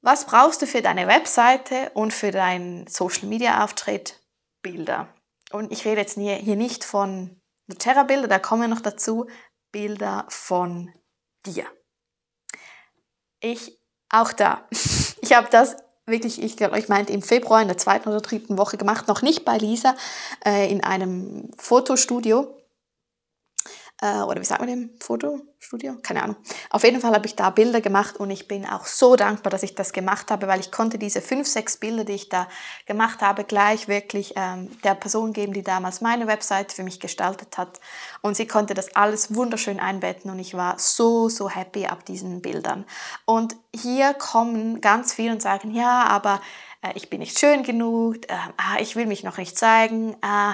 Was 0.01 0.25
brauchst 0.25 0.61
du 0.61 0.67
für 0.67 0.81
deine 0.81 1.07
Webseite 1.07 1.91
und 1.95 2.13
für 2.13 2.31
deinen 2.31 2.87
Social-Media-Auftritt? 2.87 4.21
Bilder. 4.61 5.07
Und 5.51 5.71
ich 5.71 5.85
rede 5.85 6.01
jetzt 6.01 6.15
hier 6.15 6.55
nicht 6.55 6.83
von 6.83 7.39
doTERRA-Bilder, 7.67 8.27
da 8.27 8.39
kommen 8.39 8.63
wir 8.63 8.67
noch 8.67 8.81
dazu, 8.81 9.27
Bilder 9.71 10.25
von 10.29 10.91
dir. 11.45 11.65
Ich, 13.39 13.79
auch 14.09 14.33
da, 14.33 14.67
ich 15.21 15.33
habe 15.33 15.47
das 15.49 15.77
wirklich, 16.05 16.41
ich 16.41 16.57
glaube, 16.57 16.77
ich 16.79 16.87
meinte 16.87 17.13
im 17.13 17.21
Februar 17.21 17.61
in 17.61 17.67
der 17.67 17.77
zweiten 17.77 18.09
oder 18.09 18.21
dritten 18.21 18.57
Woche 18.57 18.77
gemacht, 18.77 19.07
noch 19.07 19.21
nicht 19.21 19.45
bei 19.45 19.57
Lisa, 19.57 19.95
äh, 20.45 20.71
in 20.71 20.83
einem 20.83 21.49
Fotostudio 21.57 22.47
äh, 24.01 24.21
oder 24.21 24.41
wie 24.41 24.45
sagt 24.45 24.59
man 24.59 24.69
dem 24.69 24.89
Fotostudio? 24.99 25.95
Keine 26.03 26.23
Ahnung. 26.23 26.35
Auf 26.69 26.83
jeden 26.83 26.99
Fall 26.99 27.13
habe 27.13 27.25
ich 27.25 27.35
da 27.35 27.49
Bilder 27.49 27.79
gemacht 27.79 28.17
und 28.17 28.29
ich 28.29 28.47
bin 28.47 28.65
auch 28.65 28.85
so 28.85 29.15
dankbar, 29.15 29.51
dass 29.51 29.63
ich 29.63 29.73
das 29.73 29.93
gemacht 29.93 30.31
habe, 30.31 30.47
weil 30.47 30.59
ich 30.59 30.71
konnte 30.71 30.97
diese 30.97 31.21
fünf, 31.21 31.47
sechs 31.47 31.77
Bilder, 31.77 32.03
die 32.03 32.13
ich 32.13 32.29
da 32.29 32.47
gemacht 32.85 33.21
habe, 33.21 33.45
gleich 33.45 33.87
wirklich 33.87 34.33
ähm, 34.35 34.69
der 34.83 34.95
Person 34.95 35.31
geben, 35.31 35.53
die 35.53 35.63
damals 35.63 36.01
meine 36.01 36.27
Website 36.27 36.73
für 36.73 36.83
mich 36.83 36.99
gestaltet 36.99 37.57
hat. 37.57 37.79
Und 38.21 38.35
sie 38.35 38.47
konnte 38.47 38.73
das 38.73 38.95
alles 38.95 39.33
wunderschön 39.33 39.79
einbetten 39.79 40.29
und 40.29 40.39
ich 40.39 40.55
war 40.55 40.77
so, 40.77 41.29
so 41.29 41.49
happy 41.49 41.85
ab 41.85 42.05
diesen 42.05 42.41
Bildern. 42.41 42.85
Und 43.23 43.55
hier 43.73 44.13
kommen 44.13 44.81
ganz 44.81 45.13
viele 45.13 45.31
und 45.31 45.41
sagen, 45.41 45.71
ja, 45.71 46.03
aber 46.03 46.41
äh, 46.85 46.91
ich 46.95 47.09
bin 47.09 47.19
nicht 47.19 47.39
schön 47.39 47.63
genug, 47.63 48.17
äh, 48.29 48.35
ah, 48.57 48.79
ich 48.79 48.95
will 48.95 49.05
mich 49.05 49.23
noch 49.23 49.37
nicht 49.37 49.57
zeigen. 49.57 50.13
Äh, 50.21 50.53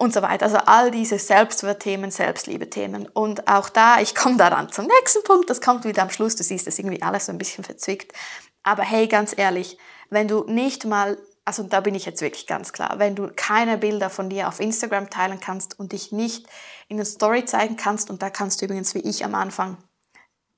und 0.00 0.14
so 0.14 0.22
weiter. 0.22 0.46
Also 0.46 0.56
all 0.56 0.90
diese 0.90 1.18
Selbstwertthemen, 1.18 2.10
Selbstliebe-Themen. 2.10 3.06
Und 3.06 3.46
auch 3.48 3.68
da, 3.68 4.00
ich 4.00 4.14
komme 4.14 4.38
da 4.38 4.48
dann 4.48 4.72
zum 4.72 4.86
nächsten 4.86 5.22
Punkt, 5.24 5.50
das 5.50 5.60
kommt 5.60 5.84
wieder 5.84 6.00
am 6.02 6.08
Schluss, 6.08 6.36
du 6.36 6.42
siehst 6.42 6.66
das 6.66 6.78
irgendwie 6.78 7.02
alles 7.02 7.26
so 7.26 7.32
ein 7.32 7.38
bisschen 7.38 7.64
verzwickt. 7.64 8.14
Aber 8.62 8.82
hey, 8.82 9.08
ganz 9.08 9.36
ehrlich, 9.36 9.76
wenn 10.08 10.26
du 10.26 10.44
nicht 10.44 10.86
mal, 10.86 11.18
also 11.44 11.64
da 11.64 11.82
bin 11.82 11.94
ich 11.94 12.06
jetzt 12.06 12.22
wirklich 12.22 12.46
ganz 12.46 12.72
klar, 12.72 12.94
wenn 12.98 13.14
du 13.14 13.30
keine 13.36 13.76
Bilder 13.76 14.08
von 14.08 14.30
dir 14.30 14.48
auf 14.48 14.58
Instagram 14.58 15.10
teilen 15.10 15.38
kannst 15.38 15.78
und 15.78 15.92
dich 15.92 16.12
nicht 16.12 16.46
in 16.88 16.96
der 16.96 17.04
Story 17.04 17.44
zeigen 17.44 17.76
kannst, 17.76 18.08
und 18.08 18.22
da 18.22 18.30
kannst 18.30 18.62
du 18.62 18.64
übrigens 18.64 18.94
wie 18.94 19.00
ich 19.00 19.22
am 19.26 19.34
Anfang, 19.34 19.76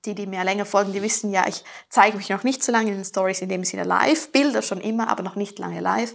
die, 0.05 0.15
die 0.15 0.27
mir 0.27 0.45
länger 0.45 0.65
folgen, 0.65 0.93
die 0.93 1.03
wissen 1.03 1.31
ja, 1.31 1.47
ich 1.47 1.65
zeige 1.89 2.17
mich 2.17 2.29
noch 2.29 2.45
nicht 2.45 2.63
so 2.63 2.73
lange 2.73 2.91
in 2.91 2.97
den 2.97 3.05
Stories 3.05 3.41
in 3.41 3.49
dem 3.49 3.65
Sinne 3.65 3.85
live, 3.85 4.31
Bilder 4.31 4.63
schon 4.63 4.81
immer, 4.81 5.09
aber 5.09 5.23
noch 5.23 5.37
nicht 5.37 5.59
lange 5.59 5.81
live. 5.81 6.15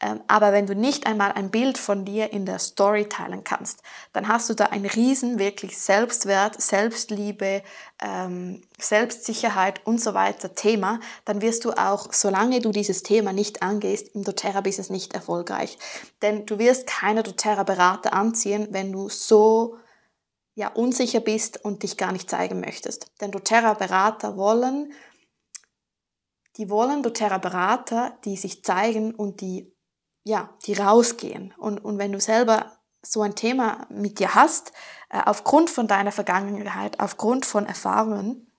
Ähm, 0.00 0.20
aber 0.26 0.52
wenn 0.52 0.66
du 0.66 0.74
nicht 0.74 1.06
einmal 1.06 1.32
ein 1.32 1.50
Bild 1.50 1.78
von 1.78 2.04
dir 2.04 2.32
in 2.32 2.46
der 2.46 2.58
Story 2.58 3.08
teilen 3.08 3.44
kannst, 3.44 3.82
dann 4.12 4.28
hast 4.28 4.50
du 4.50 4.54
da 4.54 4.66
ein 4.66 4.84
riesen 4.84 5.38
wirklich 5.38 5.78
Selbstwert, 5.78 6.60
Selbstliebe, 6.60 7.62
ähm, 8.02 8.62
Selbstsicherheit 8.78 9.80
und 9.84 10.00
so 10.00 10.12
weiter 10.14 10.54
Thema. 10.54 11.00
Dann 11.24 11.40
wirst 11.40 11.64
du 11.64 11.72
auch, 11.72 12.12
solange 12.12 12.60
du 12.60 12.70
dieses 12.70 13.02
Thema 13.02 13.32
nicht 13.32 13.62
angehst, 13.62 14.14
im 14.14 14.24
doTERRA-Business 14.24 14.90
nicht 14.90 15.14
erfolgreich. 15.14 15.78
Denn 16.22 16.44
du 16.44 16.58
wirst 16.58 16.86
keine 16.86 17.22
doTERRA-Berater 17.22 18.12
anziehen, 18.12 18.68
wenn 18.70 18.92
du 18.92 19.08
so 19.08 19.76
ja, 20.54 20.68
unsicher 20.68 21.20
bist 21.20 21.64
und 21.64 21.82
dich 21.82 21.96
gar 21.96 22.12
nicht 22.12 22.30
zeigen 22.30 22.60
möchtest. 22.60 23.10
Denn 23.20 23.32
doTERRA-Berater 23.32 24.36
wollen, 24.36 24.92
die 26.56 26.70
wollen 26.70 27.02
doTERRA-Berater, 27.02 28.18
die 28.24 28.36
sich 28.36 28.62
zeigen 28.62 29.14
und 29.14 29.40
die 29.40 29.74
ja, 30.24 30.56
die 30.64 30.74
rausgehen. 30.74 31.54
Und, 31.58 31.84
und 31.84 31.98
wenn 31.98 32.12
du 32.12 32.20
selber 32.20 32.78
so 33.02 33.22
ein 33.22 33.34
Thema 33.34 33.86
mit 33.90 34.18
dir 34.18 34.34
hast, 34.34 34.72
äh, 35.10 35.20
aufgrund 35.24 35.70
von 35.70 35.86
deiner 35.86 36.12
Vergangenheit, 36.12 36.98
aufgrund 36.98 37.44
von 37.44 37.66
Erfahrungen, 37.66 38.50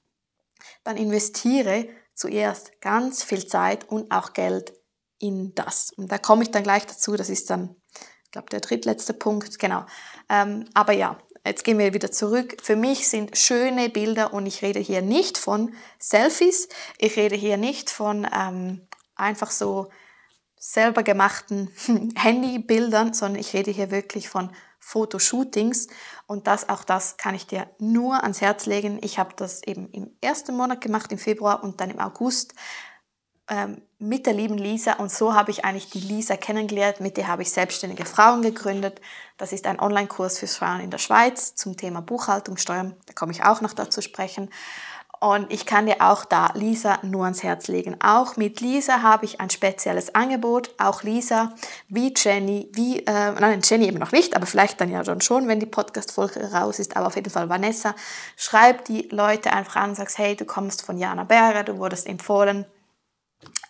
dann 0.83 0.97
investiere 0.97 1.89
zuerst 2.13 2.79
ganz 2.81 3.23
viel 3.23 3.47
Zeit 3.47 3.89
und 3.89 4.11
auch 4.11 4.33
Geld 4.33 4.73
in 5.17 5.55
das. 5.55 5.91
Und 5.91 6.11
da 6.11 6.17
komme 6.19 6.43
ich 6.43 6.51
dann 6.51 6.63
gleich 6.63 6.85
dazu, 6.85 7.15
das 7.15 7.29
ist 7.29 7.49
dann, 7.49 7.75
ich 8.23 8.31
glaube, 8.31 8.49
der 8.49 8.59
drittletzte 8.59 9.13
Punkt, 9.13 9.57
genau. 9.57 9.85
Ähm, 10.29 10.69
aber 10.75 10.93
ja, 10.93 11.17
jetzt 11.45 11.63
gehen 11.63 11.77
wir 11.77 11.93
wieder 11.93 12.11
zurück. 12.11 12.57
Für 12.61 12.75
mich 12.75 13.07
sind 13.07 13.37
schöne 13.37 13.89
Bilder 13.89 14.33
und 14.33 14.45
ich 14.45 14.61
rede 14.61 14.79
hier 14.79 15.01
nicht 15.01 15.37
von 15.37 15.73
Selfies, 15.99 16.67
ich 16.97 17.15
rede 17.17 17.35
hier 17.35 17.57
nicht 17.57 17.89
von 17.89 18.27
ähm, 18.33 18.87
einfach 19.15 19.51
so 19.51 19.89
selber 20.57 21.03
gemachten 21.03 21.69
Handybildern, 22.15 23.13
sondern 23.13 23.39
ich 23.39 23.53
rede 23.53 23.71
hier 23.71 23.91
wirklich 23.91 24.29
von 24.29 24.49
Fotoshootings 24.79 25.87
und 26.27 26.45
das 26.45 26.69
auch 26.69 26.83
das 26.83 27.17
kann 27.17 27.33
ich 27.33 27.47
dir 27.47 27.67
nur 27.79 28.21
ans 28.21 28.41
Herz 28.41 28.67
legen. 28.67 28.99
Ich 29.01 29.17
habe 29.17 29.33
das 29.35 29.63
eben 29.63 29.89
im 29.89 30.11
ersten 30.21 30.55
Monat 30.55 30.81
gemacht, 30.81 31.11
im 31.11 31.17
Februar 31.17 31.63
und 31.63 31.81
dann 31.81 31.89
im 31.89 31.99
August 31.99 32.53
ähm, 33.49 33.81
mit 33.99 34.25
der 34.25 34.33
lieben 34.33 34.57
Lisa 34.57 34.93
und 34.93 35.11
so 35.11 35.33
habe 35.33 35.51
ich 35.51 35.65
eigentlich 35.65 35.89
die 35.89 35.99
Lisa 35.99 36.35
kennengelernt, 36.35 36.99
mit 36.99 37.17
der 37.17 37.27
habe 37.27 37.43
ich 37.43 37.51
selbstständige 37.51 38.05
Frauen 38.05 38.41
gegründet. 38.41 38.99
Das 39.37 39.53
ist 39.53 39.67
ein 39.67 39.79
Online-Kurs 39.79 40.39
für 40.39 40.47
Frauen 40.47 40.81
in 40.81 40.91
der 40.91 40.97
Schweiz 40.97 41.55
zum 41.55 41.77
Thema 41.77 42.01
Buchhaltung, 42.01 42.57
Steuern, 42.57 42.95
da 43.05 43.13
komme 43.13 43.31
ich 43.31 43.43
auch 43.43 43.61
noch 43.61 43.73
dazu 43.73 44.01
sprechen. 44.01 44.49
Und 45.19 45.51
ich 45.51 45.65
kann 45.65 45.85
dir 45.85 46.01
auch 46.01 46.25
da 46.25 46.51
Lisa 46.55 46.99
nur 47.01 47.23
ans 47.23 47.41
Herz 47.41 47.67
legen. 47.67 47.95
Auch 48.01 48.35
mit 48.35 48.59
Lisa 48.59 49.01
habe 49.01 49.25
ich 49.25 49.39
ein 49.39 49.49
spezielles 49.49 50.13
Angebot. 50.13 50.75
Auch 50.77 51.03
Lisa, 51.03 51.53
wie 51.87 52.13
Jenny, 52.15 52.69
wie, 52.73 52.99
äh, 52.99 53.31
nein, 53.31 53.61
Jenny 53.63 53.87
eben 53.87 53.97
noch 53.97 54.11
nicht, 54.11 54.35
aber 54.35 54.45
vielleicht 54.45 54.81
dann 54.81 54.91
ja 54.91 55.03
schon, 55.21 55.47
wenn 55.47 55.59
die 55.59 55.65
Podcast-Folge 55.65 56.51
raus 56.51 56.79
ist. 56.79 56.97
Aber 56.97 57.07
auf 57.07 57.15
jeden 57.15 57.29
Fall 57.29 57.49
Vanessa, 57.49 57.95
schreib 58.35 58.85
die 58.85 59.07
Leute 59.09 59.53
einfach 59.53 59.77
an 59.77 59.95
sagst, 59.95 60.17
hey, 60.17 60.35
du 60.35 60.45
kommst 60.45 60.81
von 60.81 60.97
Jana 60.97 61.23
Berger, 61.23 61.63
du 61.63 61.77
wurdest 61.77 62.07
empfohlen 62.07 62.65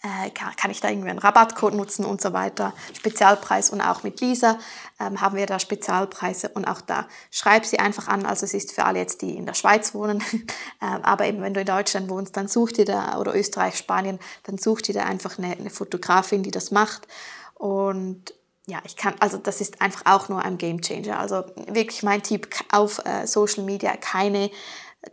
äh, 0.05 0.29
kann, 0.29 0.69
ich 0.69 0.81
da 0.81 0.89
irgendwie 0.89 1.09
einen 1.09 1.19
Rabattcode 1.19 1.73
nutzen 1.73 2.05
und 2.05 2.21
so 2.21 2.31
weiter. 2.31 2.73
Spezialpreis 2.93 3.71
und 3.71 3.81
auch 3.81 4.03
mit 4.03 4.21
Lisa 4.21 4.59
ähm, 4.99 5.19
haben 5.19 5.35
wir 5.35 5.47
da 5.47 5.57
Spezialpreise 5.57 6.49
und 6.49 6.65
auch 6.65 6.81
da 6.81 7.07
schreib 7.31 7.65
sie 7.65 7.79
einfach 7.79 8.07
an. 8.07 8.25
Also 8.25 8.45
es 8.45 8.53
ist 8.53 8.71
für 8.71 8.85
alle 8.85 8.99
jetzt, 8.99 9.23
die 9.23 9.35
in 9.35 9.45
der 9.45 9.55
Schweiz 9.55 9.95
wohnen, 9.95 10.23
ähm, 10.81 10.99
aber 11.03 11.25
eben 11.25 11.41
wenn 11.41 11.55
du 11.55 11.61
in 11.61 11.65
Deutschland 11.65 12.09
wohnst, 12.09 12.37
dann 12.37 12.47
such 12.47 12.73
dir 12.73 12.85
da, 12.85 13.17
oder 13.17 13.35
Österreich, 13.35 13.77
Spanien, 13.77 14.19
dann 14.43 14.57
such 14.59 14.83
dir 14.83 14.93
da 14.93 15.03
einfach 15.03 15.39
eine, 15.39 15.57
eine 15.57 15.71
Fotografin, 15.71 16.43
die 16.43 16.51
das 16.51 16.71
macht 16.71 17.07
und 17.55 18.33
ja, 18.67 18.79
ich 18.83 18.95
kann, 18.95 19.13
also 19.19 19.37
das 19.37 19.61
ist 19.61 19.81
einfach 19.81 20.01
auch 20.05 20.27
nur 20.27 20.43
ein 20.43 20.57
Game 20.57 20.81
Changer. 20.81 21.19
Also 21.19 21.43
wirklich 21.67 22.01
mein 22.01 22.23
Tipp 22.23 22.47
auf 22.71 22.99
äh, 23.05 23.27
Social 23.27 23.63
Media, 23.63 23.95
keine 23.95 24.49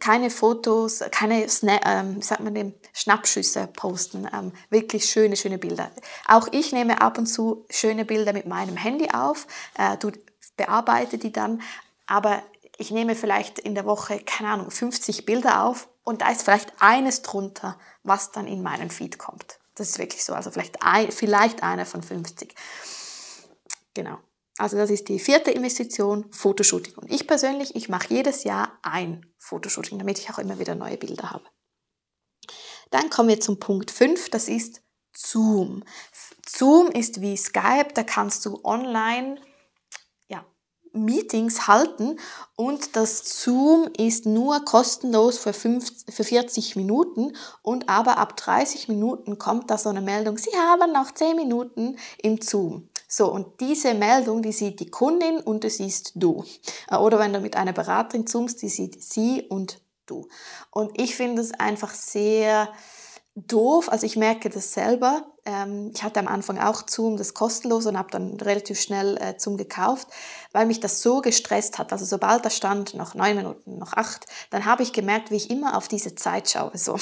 keine 0.01 0.31
Fotos, 0.31 1.01
keine 1.11 1.49
Sna 1.49 1.81
ähm, 1.85 2.23
sagt 2.23 2.41
man 2.41 2.55
dem, 2.55 2.75
Schnappschüsse 2.93 3.69
posten. 3.69 4.29
Ähm, 4.33 4.53
wirklich 4.71 5.07
schöne, 5.07 5.37
schöne 5.37 5.59
Bilder. 5.59 5.91
Auch 6.27 6.49
ich 6.53 6.73
nehme 6.73 7.01
ab 7.01 7.19
und 7.19 7.27
zu 7.27 7.65
schöne 7.71 8.05
Bilder 8.05 8.33
mit 8.33 8.47
meinem 8.47 8.77
Handy 8.77 9.09
auf, 9.13 9.47
äh, 9.77 9.97
du 9.97 10.13
bearbeite 10.57 11.19
die 11.19 11.33
dann, 11.33 11.63
aber 12.07 12.43
ich 12.79 12.91
nehme 12.91 13.15
vielleicht 13.15 13.59
in 13.59 13.75
der 13.75 13.85
Woche, 13.85 14.19
keine 14.21 14.51
Ahnung, 14.51 14.71
50 14.71 15.25
Bilder 15.25 15.65
auf 15.65 15.89
und 16.05 16.23
da 16.23 16.31
ist 16.31 16.43
vielleicht 16.43 16.73
eines 16.81 17.23
drunter, 17.23 17.79
was 18.03 18.33
dann 18.33 18.47
in 18.47 18.63
meinen 18.63 18.91
Feed 18.91 19.19
kommt. 19.19 19.59
Das 19.75 19.89
ist 19.89 19.99
wirklich 19.99 20.25
so, 20.25 20.35
also 20.35 20.51
vielleicht, 20.51 20.83
ein, 20.83 21.11
vielleicht 21.11 21.63
einer 21.63 21.87
von 21.87 22.03
50. 22.03 22.55
Genau. 23.95 24.19
Also 24.63 24.77
das 24.77 24.91
ist 24.91 25.09
die 25.09 25.19
vierte 25.19 25.51
Investition, 25.51 26.25
Fotoshooting. 26.31 26.95
Und 26.95 27.11
ich 27.11 27.27
persönlich, 27.27 27.75
ich 27.75 27.89
mache 27.89 28.15
jedes 28.15 28.45
Jahr 28.45 28.79
ein 28.83 29.27
Fotoshooting, 29.37 29.99
damit 29.99 30.21
ich 30.21 30.31
auch 30.31 30.39
immer 30.39 30.61
wieder 30.61 30.77
neue 30.77 30.97
Bilder 30.97 31.33
habe. 31.33 31.43
Dann 32.93 33.11
kommen 33.11 33.29
wir 33.29 33.41
zum 33.41 33.59
Punkt 33.59 33.91
5, 33.91 34.31
das 34.31 34.47
ist 34.47 34.81
Zoom. 35.13 35.83
Zoom 36.47 36.93
ist 36.93 37.21
wie 37.21 37.37
Skype, 37.37 37.89
da 37.95 38.05
kannst 38.05 38.47
du 38.47 38.61
online 38.63 39.41
ja, 40.29 40.45
Meetings 40.93 41.67
halten 41.67 42.21
und 42.55 42.95
das 42.95 43.43
Zoom 43.43 43.89
ist 43.99 44.27
nur 44.27 44.65
kostenlos 44.65 45.39
für, 45.39 45.55
5, 45.55 46.05
für 46.09 46.23
40 46.23 46.77
Minuten 46.77 47.37
und 47.63 47.89
aber 47.89 48.17
ab 48.19 48.37
30 48.37 48.87
Minuten 48.87 49.39
kommt 49.39 49.73
da 49.73 49.77
so 49.77 49.89
eine 49.89 50.03
Meldung, 50.03 50.39
Sie 50.39 50.55
haben 50.57 50.93
noch 50.93 51.11
10 51.11 51.35
Minuten 51.35 51.97
im 52.23 52.41
Zoom. 52.41 52.92
So, 53.15 53.31
und 53.31 53.61
diese 53.61 53.93
Meldung, 53.93 54.41
die 54.41 54.53
sieht 54.53 54.81
die 54.81 54.91
Kundin 54.91 55.41
und 55.41 55.65
das 55.65 55.77
siehst 55.77 56.13
du. 56.15 56.47
Äh, 56.89 56.97
oder 56.97 57.19
wenn 57.19 57.35
du 57.35 57.41
mit 57.41 57.57
einer 57.57 57.75
Beraterin 57.75 58.27
zoomst, 58.27 58.63
die 58.63 58.71
sieht 58.71 59.05
sie 59.05 59.43
und 59.51 59.83
du. 60.07 60.29
Und 60.71 60.99
ich 60.99 61.15
finde 61.15 61.43
es 61.43 61.53
einfach 61.53 61.93
sehr 61.93 62.73
doof. 63.35 63.91
Also 63.91 64.07
ich 64.07 64.17
merke 64.17 64.51
das 64.51 64.73
selber. 64.73 65.25
Ähm, 65.45 65.91
ich 65.95 66.03
hatte 66.03 66.21
am 66.21 66.29
Anfang 66.29 66.59
auch 66.59 66.85
Zoom, 66.87 67.17
das 67.17 67.35
kostenlos 67.35 67.87
und 67.87 67.99
habe 67.99 68.11
dann 68.11 68.39
relativ 68.41 68.81
schnell 68.81 69.17
äh, 69.17 69.35
Zoom 69.39 69.57
gekauft, 69.57 70.07
weil 70.53 70.67
mich 70.67 70.81
das 70.81 71.03
so 71.03 71.21
gestresst 71.21 71.79
hat. 71.79 71.93
Also 71.93 72.05
sobald 72.05 72.45
da 72.45 72.51
stand, 72.51 72.95
noch 72.95 73.15
neun 73.15 73.37
Minuten, 73.37 73.79
noch 73.79 73.95
acht, 73.95 74.27
dann 74.51 74.67
habe 74.67 74.83
ich 74.83 74.93
gemerkt, 74.93 75.31
wie 75.31 75.37
ich 75.37 75.51
immer 75.51 75.77
auf 75.77 75.89
diese 75.89 76.15
Zeit 76.15 76.51
schaue. 76.51 76.77
So. 76.77 76.97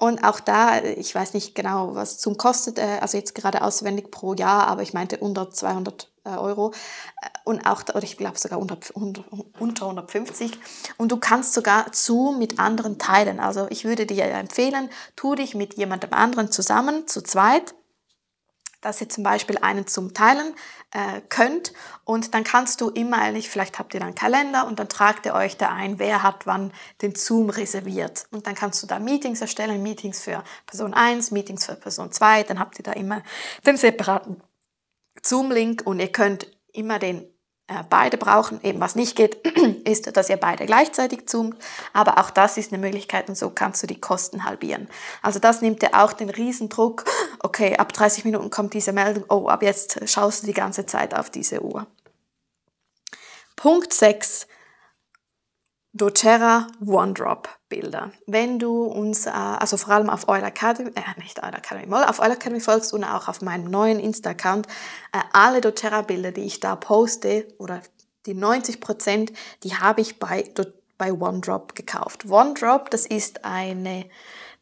Und 0.00 0.24
auch 0.24 0.40
da, 0.40 0.82
ich 0.82 1.14
weiß 1.14 1.34
nicht 1.34 1.54
genau, 1.54 1.94
was 1.94 2.20
Zoom 2.20 2.36
kostet, 2.36 2.78
äh, 2.78 2.98
also 3.00 3.16
jetzt 3.16 3.34
gerade 3.34 3.62
auswendig 3.62 4.10
pro 4.10 4.34
Jahr, 4.34 4.66
aber 4.66 4.82
ich 4.82 4.94
meinte 4.94 5.18
unter 5.18 5.50
200 5.50 6.04
äh, 6.04 6.11
Euro 6.24 6.72
äh, 7.20 7.28
und 7.44 7.66
auch, 7.66 7.82
oder 7.82 8.02
ich 8.02 8.16
glaube 8.16 8.38
sogar 8.38 8.58
unter, 8.58 8.78
unter, 8.94 9.24
unter 9.58 9.86
150 9.86 10.58
und 10.96 11.12
du 11.12 11.16
kannst 11.16 11.54
sogar 11.54 11.86
Zoom 11.92 12.38
mit 12.38 12.58
anderen 12.58 12.98
teilen. 12.98 13.40
Also 13.40 13.66
ich 13.70 13.84
würde 13.84 14.06
dir 14.06 14.24
empfehlen, 14.24 14.88
tu 15.16 15.34
dich 15.34 15.54
mit 15.54 15.74
jemandem 15.74 16.12
anderen 16.12 16.50
zusammen, 16.50 17.06
zu 17.08 17.22
zweit, 17.22 17.74
dass 18.82 19.00
ihr 19.00 19.08
zum 19.08 19.24
Beispiel 19.24 19.58
einen 19.58 19.86
zum 19.86 20.12
Teilen 20.12 20.54
äh, 20.90 21.20
könnt. 21.28 21.72
Und 22.04 22.34
dann 22.34 22.44
kannst 22.44 22.80
du 22.80 22.90
immer 22.90 23.18
eigentlich, 23.18 23.48
vielleicht 23.48 23.78
habt 23.78 23.94
ihr 23.94 24.00
dann 24.00 24.08
einen 24.08 24.16
Kalender 24.16 24.66
und 24.66 24.78
dann 24.78 24.88
tragt 24.88 25.24
ihr 25.24 25.34
euch 25.34 25.56
da 25.56 25.70
ein, 25.70 25.98
wer 25.98 26.22
hat 26.22 26.46
wann 26.46 26.72
den 27.00 27.14
Zoom 27.14 27.48
reserviert. 27.48 28.26
Und 28.30 28.46
dann 28.46 28.54
kannst 28.54 28.82
du 28.82 28.86
da 28.86 28.98
Meetings 28.98 29.40
erstellen, 29.40 29.82
Meetings 29.82 30.20
für 30.20 30.42
Person 30.66 30.94
1, 30.94 31.30
Meetings 31.30 31.64
für 31.64 31.76
Person 31.76 32.12
2, 32.12 32.42
dann 32.42 32.58
habt 32.58 32.78
ihr 32.78 32.82
da 32.82 32.92
immer 32.92 33.22
den 33.64 33.76
separaten 33.76 34.42
Zoom-Link 35.24 35.82
und 35.84 36.00
ihr 36.00 36.10
könnt 36.10 36.46
immer 36.72 36.98
den 36.98 37.26
äh, 37.68 37.84
beide 37.88 38.16
brauchen. 38.16 38.60
Eben 38.62 38.80
was 38.80 38.96
nicht 38.96 39.16
geht, 39.16 39.36
ist, 39.88 40.16
dass 40.16 40.28
ihr 40.28 40.36
beide 40.36 40.66
gleichzeitig 40.66 41.28
zoomt. 41.28 41.56
Aber 41.92 42.18
auch 42.18 42.30
das 42.30 42.56
ist 42.56 42.72
eine 42.72 42.80
Möglichkeit 42.80 43.28
und 43.28 43.36
so 43.36 43.50
kannst 43.50 43.82
du 43.82 43.86
die 43.86 44.00
Kosten 44.00 44.44
halbieren. 44.44 44.88
Also 45.22 45.38
das 45.38 45.62
nimmt 45.62 45.82
dir 45.82 45.90
auch 45.94 46.12
den 46.12 46.30
Riesendruck. 46.30 47.04
Okay, 47.44 47.76
ab 47.76 47.92
30 47.92 48.24
Minuten 48.24 48.50
kommt 48.50 48.72
diese 48.72 48.92
Meldung. 48.92 49.24
Oh, 49.28 49.48
ab 49.48 49.64
jetzt 49.64 50.08
schaust 50.08 50.42
du 50.42 50.46
die 50.46 50.52
ganze 50.52 50.86
Zeit 50.86 51.12
auf 51.12 51.28
diese 51.28 51.60
Uhr. 51.60 51.88
Punkt 53.56 53.92
6 53.92 54.46
doTERRA 55.94 56.68
OneDrop 56.84 57.48
Bilder. 57.68 58.12
Wenn 58.26 58.58
du 58.58 58.84
uns, 58.84 59.26
äh, 59.26 59.30
also 59.30 59.76
vor 59.76 59.92
allem 59.92 60.08
auf 60.08 60.26
Oil 60.28 60.42
Academy, 60.42 60.90
äh, 60.94 61.20
nicht 61.20 61.42
Oil 61.42 61.54
Academy, 61.54 61.86
mal 61.86 62.04
auf 62.04 62.18
Oil 62.18 62.30
Academy 62.30 62.60
folgst 62.60 62.94
und 62.94 63.04
auch 63.04 63.28
auf 63.28 63.42
meinem 63.42 63.70
neuen 63.70 64.00
Insta-Account, 64.00 64.66
äh, 65.12 65.20
alle 65.32 65.60
doTERRA 65.60 66.02
Bilder, 66.02 66.32
die 66.32 66.44
ich 66.44 66.60
da 66.60 66.76
poste, 66.76 67.46
oder 67.58 67.82
die 68.24 68.34
90 68.34 68.80
Prozent, 68.80 69.32
die 69.64 69.74
habe 69.74 70.00
ich 70.00 70.18
bei, 70.18 70.50
bei 70.96 71.12
OneDrop 71.12 71.74
gekauft. 71.74 72.24
OneDrop, 72.28 72.90
das 72.90 73.04
ist 73.04 73.44
eine, 73.44 74.08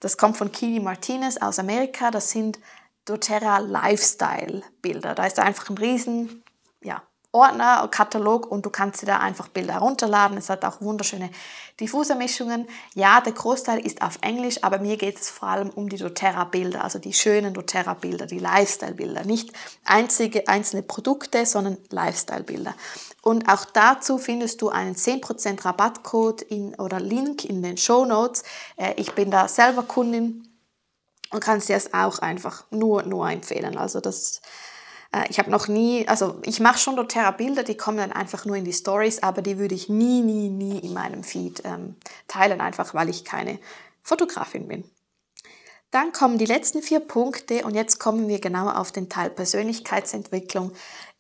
das 0.01 0.17
kommt 0.17 0.37
von 0.37 0.51
Kini 0.51 0.81
Martinez 0.81 1.37
aus 1.37 1.61
Amerika, 1.61 2.11
das 2.11 2.31
sind 2.31 2.59
doTERRA 3.05 3.59
Lifestyle 3.59 4.63
Bilder. 4.83 5.15
Da 5.15 5.27
ist 5.27 5.39
einfach 5.39 5.71
ein 5.71 5.79
riesen, 5.79 6.43
ja, 6.83 7.03
Ordner, 7.33 7.87
Katalog 7.89 8.51
und 8.51 8.67
du 8.67 8.71
kannst 8.71 9.03
dir 9.03 9.07
da 9.07 9.19
einfach 9.19 9.47
Bilder 9.49 9.75
herunterladen. 9.75 10.37
Es 10.37 10.51
hat 10.51 10.65
auch 10.65 10.81
wunderschöne 10.81 11.31
Diffusermischungen. 11.79 12.67
Ja, 12.95 13.21
der 13.21 13.33
Großteil 13.33 13.79
ist 13.79 14.03
auf 14.03 14.19
Englisch, 14.21 14.65
aber 14.65 14.81
mir 14.81 14.97
geht 14.97 15.21
es 15.21 15.31
vor 15.31 15.49
allem 15.49 15.71
um 15.71 15.89
die 15.89 15.97
doTERRA-Bilder, 15.97 16.83
also 16.83 16.99
die 16.99 17.13
schönen 17.13 17.55
doTERRA-Bilder, 17.55 18.27
die 18.27 18.41
Lifestyle-Bilder. 18.41 19.25
Nicht 19.25 19.53
einzige, 19.85 20.49
einzelne 20.49 20.83
Produkte, 20.83 21.47
sondern 21.47 21.79
Lifestyle-Bilder. 21.91 22.75
Und 23.23 23.49
auch 23.49 23.65
dazu 23.65 24.19
findest 24.19 24.61
du 24.61 24.71
einen 24.71 24.97
10% 24.97 25.65
Rabattcode 25.65 26.43
in, 26.43 26.75
oder 26.75 26.99
Link 26.99 27.45
in 27.45 27.63
den 27.63 27.77
Show 27.77 28.05
Notes. 28.05 28.43
Äh, 28.77 28.95
ich 28.97 29.13
bin 29.13 29.31
da 29.31 29.47
selber 29.47 29.85
Kundin 29.85 30.49
und 31.31 31.41
kann 31.41 31.59
es 31.59 31.67
dir 31.67 31.81
auch 31.93 32.19
einfach 32.19 32.65
nur, 32.71 33.05
nur 33.05 33.31
empfehlen. 33.31 33.79
Also 33.79 34.01
das 34.01 34.41
ich 35.29 35.39
habe 35.39 35.51
noch 35.51 35.67
nie, 35.67 36.07
also 36.07 36.41
ich 36.45 36.61
mache 36.61 36.79
schon 36.79 36.97
doTERRA 36.97 37.33
Bilder, 37.33 37.65
die 37.65 37.77
kommen 37.77 37.99
dann 37.99 38.13
einfach 38.13 38.45
nur 38.45 38.57
in 38.57 38.65
die 38.65 38.73
Stories, 38.73 39.23
aber 39.23 39.43
die 39.43 39.59
würde 39.59 39.75
ich 39.75 39.89
nie, 39.89 40.21
nie, 40.21 40.49
nie 40.49 40.79
in 40.79 40.93
meinem 40.93 41.25
Feed 41.25 41.63
ähm, 41.65 41.97
teilen, 42.29 42.61
einfach 42.61 42.95
weil 42.95 43.09
ich 43.09 43.25
keine 43.25 43.59
Fotografin 44.03 44.69
bin. 44.69 44.85
Dann 45.91 46.13
kommen 46.13 46.39
die 46.39 46.47
letzten 46.47 46.83
vier 46.83 47.01
Punkte 47.01 47.65
und 47.65 47.75
jetzt 47.75 47.99
kommen 47.99 48.29
wir 48.29 48.41
genau 48.41 48.69
auf 48.69 48.93
den 48.93 49.09
Teil 49.09 49.31
Persönlichkeitsentwicklung. 49.31 50.73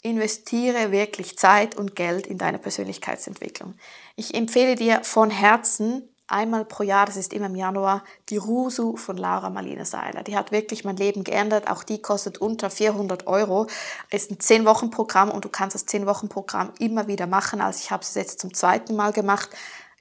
Investiere 0.02 0.92
wirklich 0.92 1.36
Zeit 1.36 1.76
und 1.76 1.96
Geld 1.96 2.28
in 2.28 2.38
deine 2.38 2.60
Persönlichkeitsentwicklung. 2.60 3.74
Ich 4.14 4.34
empfehle 4.34 4.76
dir 4.76 5.02
von 5.02 5.30
Herzen, 5.30 6.08
einmal 6.30 6.64
pro 6.64 6.82
Jahr, 6.82 7.06
das 7.06 7.16
ist 7.16 7.32
immer 7.32 7.46
im 7.46 7.54
Januar, 7.54 8.04
die 8.28 8.36
Rusu 8.36 8.96
von 8.96 9.16
Laura 9.16 9.50
Marlene 9.50 9.84
Seiler. 9.84 10.22
Die 10.22 10.36
hat 10.36 10.52
wirklich 10.52 10.84
mein 10.84 10.96
Leben 10.96 11.24
geändert. 11.24 11.68
Auch 11.70 11.82
die 11.82 12.00
kostet 12.00 12.38
unter 12.38 12.70
400 12.70 13.26
Euro. 13.26 13.66
Ist 14.10 14.30
ein 14.30 14.38
10-Wochen-Programm 14.38 15.30
und 15.30 15.44
du 15.44 15.48
kannst 15.48 15.74
das 15.74 15.86
10-Wochen-Programm 15.86 16.72
immer 16.78 17.06
wieder 17.06 17.26
machen. 17.26 17.60
Also 17.60 17.80
ich 17.82 17.90
habe 17.90 18.02
es 18.02 18.14
jetzt 18.14 18.40
zum 18.40 18.54
zweiten 18.54 18.96
Mal 18.96 19.12
gemacht. 19.12 19.50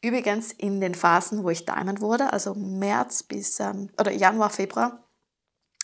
Übrigens 0.01 0.51
in 0.51 0.79
den 0.79 0.95
Phasen, 0.95 1.43
wo 1.43 1.49
ich 1.49 1.65
Diamond 1.65 1.99
wurde, 1.99 2.31
also 2.31 2.53
März 2.55 3.23
bis 3.23 3.59
ähm, 3.59 3.89
oder 3.99 4.11
Januar, 4.11 4.49
Februar, 4.49 5.03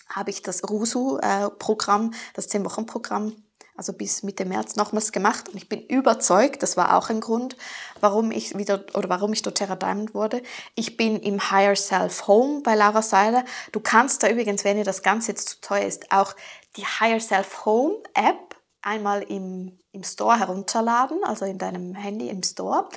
habe 0.07 0.29
ich 0.29 0.41
das 0.41 0.69
Rusu-Programm, 0.69 2.11
äh, 2.11 2.15
das 2.33 2.49
10-Wochen-Programm 2.49 3.35
also 3.77 3.93
bis 3.93 4.23
Mitte 4.23 4.45
März 4.45 4.75
nochmals 4.75 5.11
gemacht 5.11 5.49
und 5.49 5.57
ich 5.57 5.67
bin 5.67 5.81
überzeugt, 5.81 6.63
das 6.63 6.77
war 6.77 6.95
auch 6.95 7.09
ein 7.09 7.19
Grund, 7.19 7.57
warum 7.99 8.31
ich 8.31 8.57
wieder 8.57 8.85
oder 8.93 9.09
warum 9.09 9.33
ich 9.33 9.41
doTERRA 9.41 9.75
Diamond 9.75 10.13
wurde. 10.13 10.41
Ich 10.75 10.97
bin 10.97 11.19
im 11.19 11.51
Higher 11.51 11.75
Self 11.75 12.27
Home 12.27 12.61
bei 12.61 12.75
Laura 12.75 13.01
Seiler. 13.01 13.43
Du 13.71 13.79
kannst 13.79 14.23
da 14.23 14.29
übrigens, 14.29 14.63
wenn 14.63 14.77
dir 14.77 14.83
das 14.83 15.01
Ganze 15.01 15.31
jetzt 15.31 15.49
zu 15.49 15.61
teuer 15.61 15.85
ist, 15.85 16.11
auch 16.11 16.35
die 16.77 16.85
Higher 16.85 17.19
Self 17.19 17.65
Home 17.65 17.97
App 18.13 18.55
einmal 18.81 19.23
im, 19.23 19.77
im 19.91 20.03
Store 20.03 20.39
herunterladen, 20.39 21.23
also 21.23 21.45
in 21.45 21.57
deinem 21.57 21.95
Handy 21.95 22.29
im 22.29 22.43
Store. 22.43 22.87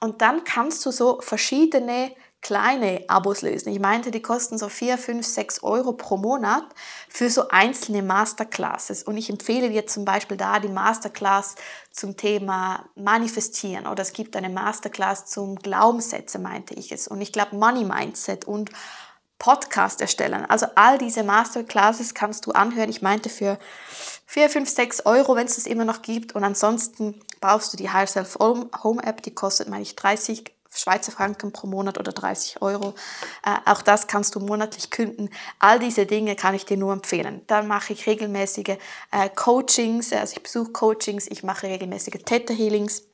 Und 0.00 0.22
dann 0.22 0.44
kannst 0.44 0.84
du 0.86 0.90
so 0.90 1.20
verschiedene 1.20 2.10
kleine 2.44 3.02
Abos 3.08 3.40
lösen. 3.40 3.72
Ich 3.72 3.80
meinte, 3.80 4.10
die 4.10 4.20
kosten 4.20 4.58
so 4.58 4.68
4, 4.68 4.98
5, 4.98 5.26
6 5.26 5.62
Euro 5.62 5.94
pro 5.94 6.18
Monat 6.18 6.64
für 7.08 7.30
so 7.30 7.48
einzelne 7.48 8.02
Masterclasses. 8.02 9.02
Und 9.02 9.16
ich 9.16 9.30
empfehle 9.30 9.70
dir 9.70 9.86
zum 9.86 10.04
Beispiel 10.04 10.36
da 10.36 10.60
die 10.60 10.68
Masterclass 10.68 11.56
zum 11.90 12.18
Thema 12.18 12.84
Manifestieren 12.96 13.86
oder 13.86 14.02
es 14.02 14.12
gibt 14.12 14.36
eine 14.36 14.50
Masterclass 14.50 15.24
zum 15.24 15.56
Glaubenssätze, 15.56 16.38
meinte 16.38 16.74
ich 16.74 16.92
es. 16.92 17.08
Und 17.08 17.22
ich 17.22 17.32
glaube 17.32 17.56
Money 17.56 17.84
Mindset 17.84 18.44
und 18.44 18.70
Podcast 19.38 20.02
erstellen. 20.02 20.44
Also 20.44 20.66
all 20.74 20.98
diese 20.98 21.24
Masterclasses 21.24 22.12
kannst 22.12 22.44
du 22.44 22.52
anhören. 22.52 22.90
Ich 22.90 23.00
meinte 23.00 23.30
für 23.30 23.58
4, 24.26 24.50
5, 24.50 24.68
6 24.68 25.06
Euro, 25.06 25.34
wenn 25.34 25.46
es 25.46 25.56
das 25.56 25.66
immer 25.66 25.86
noch 25.86 26.02
gibt. 26.02 26.34
Und 26.34 26.44
ansonsten 26.44 27.20
brauchst 27.40 27.72
du 27.72 27.78
die 27.78 27.90
Higher 27.90 28.06
Self 28.06 28.36
Home 28.38 29.02
App, 29.02 29.22
die 29.22 29.34
kostet, 29.34 29.68
meine 29.68 29.82
ich, 29.82 29.96
30 29.96 30.54
Schweizer 30.74 31.12
Franken 31.12 31.52
pro 31.52 31.66
Monat 31.66 31.98
oder 31.98 32.12
30 32.12 32.60
Euro. 32.62 32.94
Äh, 33.44 33.70
auch 33.70 33.82
das 33.82 34.06
kannst 34.06 34.34
du 34.34 34.40
monatlich 34.40 34.90
künden. 34.90 35.30
All 35.58 35.78
diese 35.78 36.06
Dinge 36.06 36.36
kann 36.36 36.54
ich 36.54 36.66
dir 36.66 36.76
nur 36.76 36.92
empfehlen. 36.92 37.42
Dann 37.46 37.68
mache 37.68 37.92
ich 37.92 38.06
regelmäßige 38.06 38.76
äh, 39.10 39.28
Coachings, 39.34 40.12
also 40.12 40.34
ich 40.36 40.42
besuche 40.42 40.72
Coachings, 40.72 41.26
ich 41.28 41.42
mache 41.42 41.68
regelmäßige 41.68 42.22
Theta 42.24 42.52
Healings. 42.52 43.04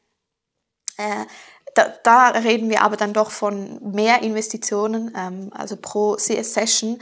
Äh, 0.97 1.27
da, 1.75 1.89
da, 2.03 2.29
reden 2.31 2.69
wir 2.69 2.83
aber 2.83 2.97
dann 2.97 3.13
doch 3.13 3.31
von 3.31 3.93
mehr 3.93 4.23
Investitionen, 4.23 5.15
ähm, 5.17 5.51
also 5.55 5.77
pro 5.77 6.17
Session. 6.17 6.99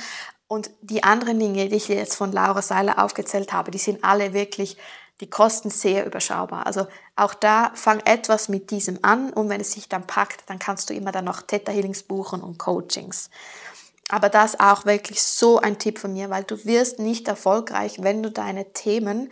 Und 0.46 0.70
die 0.80 1.02
anderen 1.02 1.38
Dinge, 1.38 1.68
die 1.68 1.76
ich 1.76 1.88
jetzt 1.88 2.16
von 2.16 2.32
Laura 2.32 2.62
Seiler 2.62 3.02
aufgezählt 3.02 3.52
habe, 3.52 3.70
die 3.70 3.78
sind 3.78 4.02
alle 4.02 4.32
wirklich 4.32 4.76
die 5.20 5.28
Kosten 5.28 5.70
sehr 5.70 6.06
überschaubar. 6.06 6.66
Also 6.66 6.86
auch 7.18 7.34
da 7.34 7.72
fang 7.74 8.00
etwas 8.00 8.48
mit 8.48 8.70
diesem 8.70 8.98
an 9.02 9.32
und 9.32 9.48
wenn 9.48 9.60
es 9.60 9.72
sich 9.72 9.88
dann 9.88 10.06
packt, 10.06 10.44
dann 10.46 10.58
kannst 10.58 10.90
du 10.90 10.94
immer 10.94 11.12
dann 11.12 11.24
noch 11.24 11.42
Theta 11.42 11.72
Healings 11.72 12.02
buchen 12.02 12.42
und 12.42 12.58
Coachings. 12.58 13.30
Aber 14.08 14.28
das 14.28 14.58
auch 14.58 14.86
wirklich 14.86 15.22
so 15.22 15.58
ein 15.58 15.78
Tipp 15.78 15.98
von 15.98 16.12
mir, 16.12 16.30
weil 16.30 16.44
du 16.44 16.64
wirst 16.64 16.98
nicht 16.98 17.28
erfolgreich, 17.28 18.02
wenn 18.02 18.22
du 18.22 18.30
deine 18.30 18.72
Themen, 18.72 19.30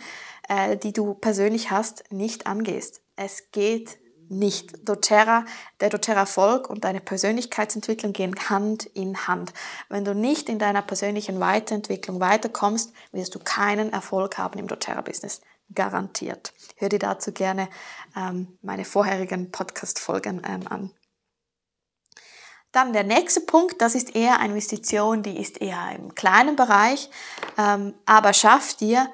äh, 0.48 0.76
die 0.76 0.92
du 0.92 1.14
persönlich 1.14 1.70
hast, 1.70 2.04
nicht 2.12 2.46
angehst. 2.46 3.00
Es 3.16 3.50
geht 3.52 3.98
nicht. 4.28 4.88
doTERRA, 4.88 5.44
der 5.80 5.88
doTERRA-Erfolg 5.88 6.68
und 6.68 6.84
deine 6.84 7.00
Persönlichkeitsentwicklung 7.00 8.12
gehen 8.12 8.34
Hand 8.48 8.84
in 8.84 9.26
Hand. 9.28 9.52
Wenn 9.88 10.04
du 10.04 10.14
nicht 10.14 10.48
in 10.48 10.58
deiner 10.58 10.82
persönlichen 10.82 11.40
Weiterentwicklung 11.40 12.20
weiterkommst, 12.20 12.92
wirst 13.12 13.34
du 13.34 13.38
keinen 13.38 13.92
Erfolg 13.92 14.36
haben 14.36 14.58
im 14.58 14.66
doTERRA-Business. 14.66 15.40
Garantiert. 15.74 16.52
Hör 16.76 16.88
dir 16.88 16.98
dazu 16.98 17.32
gerne 17.32 17.68
ähm, 18.16 18.58
meine 18.62 18.84
vorherigen 18.84 19.50
Podcast-Folgen 19.50 20.42
ähm, 20.46 20.66
an. 20.68 20.90
Dann 22.72 22.92
der 22.92 23.04
nächste 23.04 23.40
Punkt, 23.40 23.80
das 23.80 23.94
ist 23.94 24.14
eher 24.14 24.38
eine 24.38 24.52
Investition, 24.52 25.22
die 25.22 25.40
ist 25.40 25.60
eher 25.60 25.92
im 25.96 26.14
kleinen 26.14 26.56
Bereich, 26.56 27.10
ähm, 27.56 27.94
aber 28.04 28.32
schafft 28.32 28.80
dir 28.80 29.08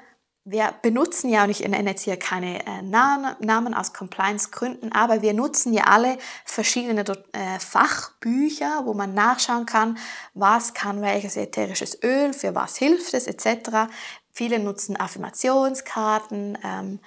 wir 0.44 0.74
benutzen 0.82 1.30
ja, 1.30 1.44
und 1.44 1.50
ich 1.50 1.60
nenne 1.60 1.90
jetzt 1.90 2.02
hier 2.02 2.16
keine 2.16 2.66
äh, 2.66 2.82
Namen 2.82 3.74
aus 3.74 3.92
Compliance-Gründen, 3.92 4.90
aber 4.90 5.22
wir 5.22 5.34
nutzen 5.34 5.72
ja 5.72 5.84
alle 5.84 6.18
verschiedene 6.44 7.04
äh, 7.32 7.60
Fachbücher, 7.60 8.82
wo 8.84 8.92
man 8.92 9.14
nachschauen 9.14 9.66
kann, 9.66 9.98
was 10.34 10.74
kann 10.74 11.00
welches 11.00 11.36
ätherisches 11.36 12.02
Öl, 12.02 12.32
für 12.32 12.56
was 12.56 12.76
hilft 12.76 13.14
es, 13.14 13.28
etc. 13.28 13.88
Viele 14.32 14.58
nutzen 14.58 14.98
Affirmationskarten, 14.98 16.58
ähm, 16.64 17.00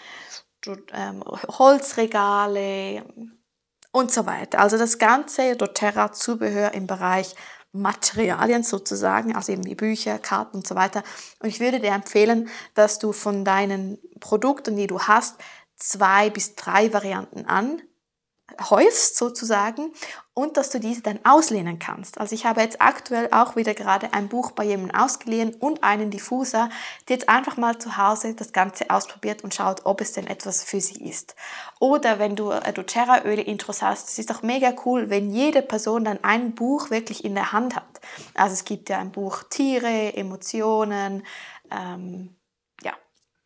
ähm, 0.93 1.23
Holzregale 1.23 3.03
und 3.91 4.11
so 4.11 4.25
weiter. 4.25 4.59
Also 4.59 4.77
das 4.77 4.97
ganze 4.97 5.55
doTERRA-Zubehör 5.55 6.73
im 6.73 6.87
Bereich 6.87 7.35
Materialien 7.71 8.63
sozusagen, 8.63 9.35
also 9.35 9.51
eben 9.51 9.65
wie 9.65 9.75
Bücher, 9.75 10.17
Karten 10.17 10.57
und 10.57 10.67
so 10.67 10.75
weiter. 10.75 11.03
Und 11.39 11.49
ich 11.49 11.59
würde 11.59 11.79
dir 11.79 11.91
empfehlen, 11.91 12.49
dass 12.73 12.99
du 12.99 13.11
von 13.11 13.43
deinen 13.43 13.97
Produkten, 14.19 14.77
die 14.77 14.87
du 14.87 15.01
hast, 15.01 15.35
zwei 15.75 16.29
bis 16.29 16.55
drei 16.55 16.93
Varianten 16.93 17.45
an 17.45 17.81
häufst 18.69 19.17
sozusagen 19.17 19.91
und 20.35 20.57
dass 20.57 20.69
du 20.69 20.79
diese 20.79 21.01
dann 21.01 21.19
auslehnen 21.23 21.79
kannst. 21.79 22.19
Also 22.19 22.35
ich 22.35 22.45
habe 22.45 22.61
jetzt 22.61 22.81
aktuell 22.81 23.29
auch 23.31 23.55
wieder 23.55 23.73
gerade 23.73 24.13
ein 24.13 24.27
Buch 24.27 24.51
bei 24.51 24.65
jemandem 24.65 24.99
ausgeliehen 24.99 25.55
und 25.55 25.83
einen 25.83 26.11
Diffuser, 26.11 26.69
die 27.07 27.13
jetzt 27.13 27.29
einfach 27.29 27.57
mal 27.57 27.79
zu 27.79 27.97
Hause 27.97 28.35
das 28.35 28.51
Ganze 28.51 28.89
ausprobiert 28.89 29.43
und 29.43 29.55
schaut, 29.55 29.85
ob 29.85 30.01
es 30.01 30.11
denn 30.11 30.27
etwas 30.27 30.63
für 30.63 30.81
sie 30.81 31.03
ist. 31.09 31.35
Oder 31.79 32.19
wenn 32.19 32.35
du 32.35 32.51
äh, 32.51 32.73
doTERRA-Öle 32.73 33.41
Intros 33.41 33.81
hast, 33.81 34.09
es 34.09 34.19
ist 34.19 34.29
doch 34.29 34.43
mega 34.43 34.73
cool, 34.85 35.09
wenn 35.09 35.31
jede 35.31 35.61
Person 35.61 36.03
dann 36.03 36.23
ein 36.23 36.53
Buch 36.53 36.89
wirklich 36.89 37.23
in 37.23 37.33
der 37.33 37.53
Hand 37.53 37.77
hat. 37.77 38.01
Also 38.33 38.53
es 38.53 38.65
gibt 38.65 38.89
ja 38.89 38.99
ein 38.99 39.11
Buch 39.11 39.43
Tiere, 39.49 40.13
Emotionen, 40.15 41.23
ähm, 41.71 42.35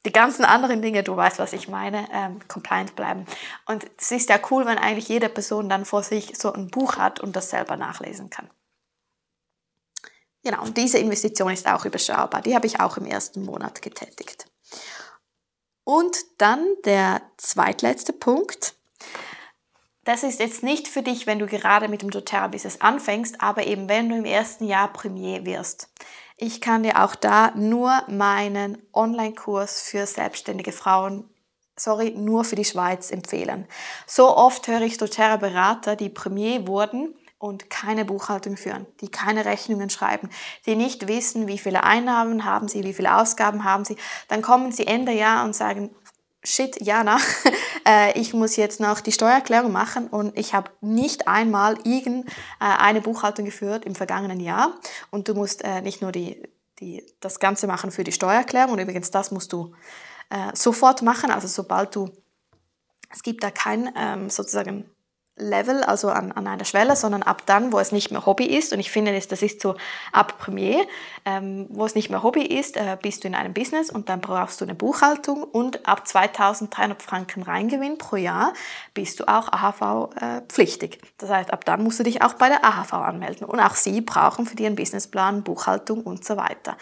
die 0.05 0.11
ganzen 0.13 0.45
anderen 0.45 0.81
Dinge, 0.81 1.03
du 1.03 1.15
weißt, 1.15 1.39
was 1.39 1.53
ich 1.53 1.67
meine, 1.67 2.07
ähm, 2.13 2.39
compliant 2.47 2.95
bleiben. 2.95 3.25
Und 3.65 3.85
es 3.97 4.11
ist 4.11 4.29
ja 4.29 4.39
cool, 4.49 4.65
wenn 4.65 4.77
eigentlich 4.77 5.09
jede 5.09 5.29
Person 5.29 5.67
dann 5.67 5.85
vor 5.85 6.03
sich 6.03 6.37
so 6.37 6.53
ein 6.53 6.69
Buch 6.69 6.97
hat 6.97 7.19
und 7.19 7.35
das 7.35 7.49
selber 7.49 7.75
nachlesen 7.75 8.29
kann. 8.29 8.49
Genau, 10.43 10.63
und 10.63 10.77
diese 10.77 10.99
Investition 10.99 11.51
ist 11.51 11.67
auch 11.67 11.83
überschaubar. 11.83 12.41
Die 12.41 12.55
habe 12.55 12.65
ich 12.65 12.79
auch 12.79 12.95
im 12.95 13.05
ersten 13.05 13.43
Monat 13.43 13.81
getätigt. 13.81 14.45
Und 15.83 16.17
dann 16.37 16.65
der 16.85 17.21
zweitletzte 17.37 18.13
Punkt. 18.13 18.75
Das 20.05 20.23
ist 20.23 20.39
jetzt 20.39 20.63
nicht 20.63 20.87
für 20.87 21.01
dich, 21.01 21.27
wenn 21.27 21.39
du 21.39 21.45
gerade 21.45 21.89
mit 21.89 22.01
dem 22.01 22.09
doTERRA-Business 22.09 22.79
anfängst, 22.79 23.41
aber 23.41 23.67
eben 23.67 23.89
wenn 23.89 24.07
du 24.07 24.15
im 24.15 24.25
ersten 24.25 24.65
Jahr 24.65 24.93
Premier 24.93 25.45
wirst. 25.45 25.89
Ich 26.41 26.61
kann 26.61 26.83
dir 26.83 27.03
auch 27.03 27.15
da 27.15 27.51
nur 27.53 27.91
meinen 28.07 28.81
Online-Kurs 28.93 29.81
für 29.81 30.05
selbstständige 30.05 30.71
Frauen, 30.71 31.29
sorry, 31.75 32.11
nur 32.11 32.45
für 32.45 32.55
die 32.55 32.63
Schweiz 32.63 33.11
empfehlen. 33.11 33.67
So 34.07 34.37
oft 34.37 34.65
höre 34.69 34.79
ich 34.83 34.97
doTERRA-Berater, 34.97 35.97
die 35.97 36.07
Premier 36.07 36.65
wurden 36.65 37.13
und 37.39 37.69
keine 37.69 38.05
Buchhaltung 38.05 38.55
führen, 38.55 38.85
die 39.01 39.09
keine 39.09 39.43
Rechnungen 39.43 39.89
schreiben, 39.89 40.29
die 40.65 40.77
nicht 40.77 41.09
wissen, 41.09 41.47
wie 41.47 41.57
viele 41.57 41.83
Einnahmen 41.83 42.45
haben 42.45 42.69
sie, 42.69 42.85
wie 42.85 42.93
viele 42.93 43.17
Ausgaben 43.17 43.65
haben 43.65 43.83
sie. 43.83 43.97
Dann 44.29 44.41
kommen 44.41 44.71
sie 44.71 44.87
Ende 44.87 45.11
Jahr 45.11 45.43
und 45.43 45.53
sagen, 45.53 45.93
shit, 46.43 46.81
Jana, 46.81 47.17
äh, 47.87 48.19
ich 48.19 48.33
muss 48.33 48.55
jetzt 48.55 48.79
noch 48.79 49.01
die 49.01 49.11
Steuererklärung 49.11 49.71
machen 49.71 50.07
und 50.07 50.37
ich 50.37 50.53
habe 50.53 50.71
nicht 50.81 51.27
einmal 51.27 51.77
irgendeine 51.83 52.99
äh, 52.99 53.01
Buchhaltung 53.01 53.45
geführt 53.45 53.85
im 53.85 53.95
vergangenen 53.95 54.39
Jahr. 54.39 54.79
Und 55.11 55.27
du 55.27 55.33
musst 55.33 55.63
äh, 55.63 55.81
nicht 55.81 56.01
nur 56.01 56.11
die, 56.11 56.41
die, 56.79 57.05
das 57.19 57.39
Ganze 57.39 57.67
machen 57.67 57.91
für 57.91 58.03
die 58.03 58.11
Steuererklärung. 58.11 58.73
Und 58.73 58.79
übrigens 58.79 59.11
das 59.11 59.31
musst 59.31 59.53
du 59.53 59.73
sofort 60.53 61.01
machen, 61.01 61.31
also 61.31 61.47
sobald 61.47 61.95
du, 61.95 62.11
es 63.11 63.23
gibt 63.23 63.43
da 63.43 63.49
kein 63.49 63.91
ähm, 63.97 64.29
sozusagen 64.29 64.87
Level, 65.39 65.83
also 65.83 66.09
an, 66.09 66.31
an 66.31 66.47
einer 66.47 66.65
Schwelle, 66.65 66.95
sondern 66.95 67.23
ab 67.23 67.43
dann, 67.45 67.71
wo 67.71 67.79
es 67.79 67.91
nicht 67.91 68.11
mehr 68.11 68.25
Hobby 68.25 68.45
ist. 68.45 68.73
Und 68.73 68.79
ich 68.79 68.91
finde, 68.91 69.17
das 69.17 69.41
ist 69.41 69.61
so 69.61 69.75
ab 70.11 70.37
Premier, 70.37 70.85
ähm, 71.25 71.67
wo 71.69 71.85
es 71.85 71.95
nicht 71.95 72.09
mehr 72.09 72.23
Hobby 72.23 72.43
ist, 72.43 72.77
äh, 72.77 72.97
bist 73.01 73.23
du 73.23 73.27
in 73.27 73.35
einem 73.35 73.53
Business 73.53 73.89
und 73.89 74.09
dann 74.09 74.21
brauchst 74.21 74.61
du 74.61 74.65
eine 74.65 74.75
Buchhaltung 74.75 75.43
und 75.43 75.87
ab 75.87 76.07
2300 76.07 77.01
Franken 77.01 77.43
Reingewinn 77.43 77.97
pro 77.97 78.17
Jahr 78.17 78.53
bist 78.93 79.19
du 79.19 79.27
auch 79.27 79.51
AHV 79.51 80.09
äh. 80.19 80.41
Das 81.17 81.29
heißt, 81.29 81.51
ab 81.51 81.65
dann 81.65 81.83
musst 81.83 81.99
du 81.99 82.03
dich 82.03 82.21
auch 82.21 82.33
bei 82.33 82.49
der 82.49 82.63
AHV 82.63 82.93
anmelden. 82.93 83.47
Und 83.47 83.59
auch 83.59 83.75
sie 83.75 84.01
brauchen 84.01 84.45
für 84.45 84.57
ihren 84.57 84.75
Businessplan 84.75 85.43
Buchhaltung 85.43 86.03
und 86.03 86.25
so 86.25 86.37
weiter. 86.37 86.77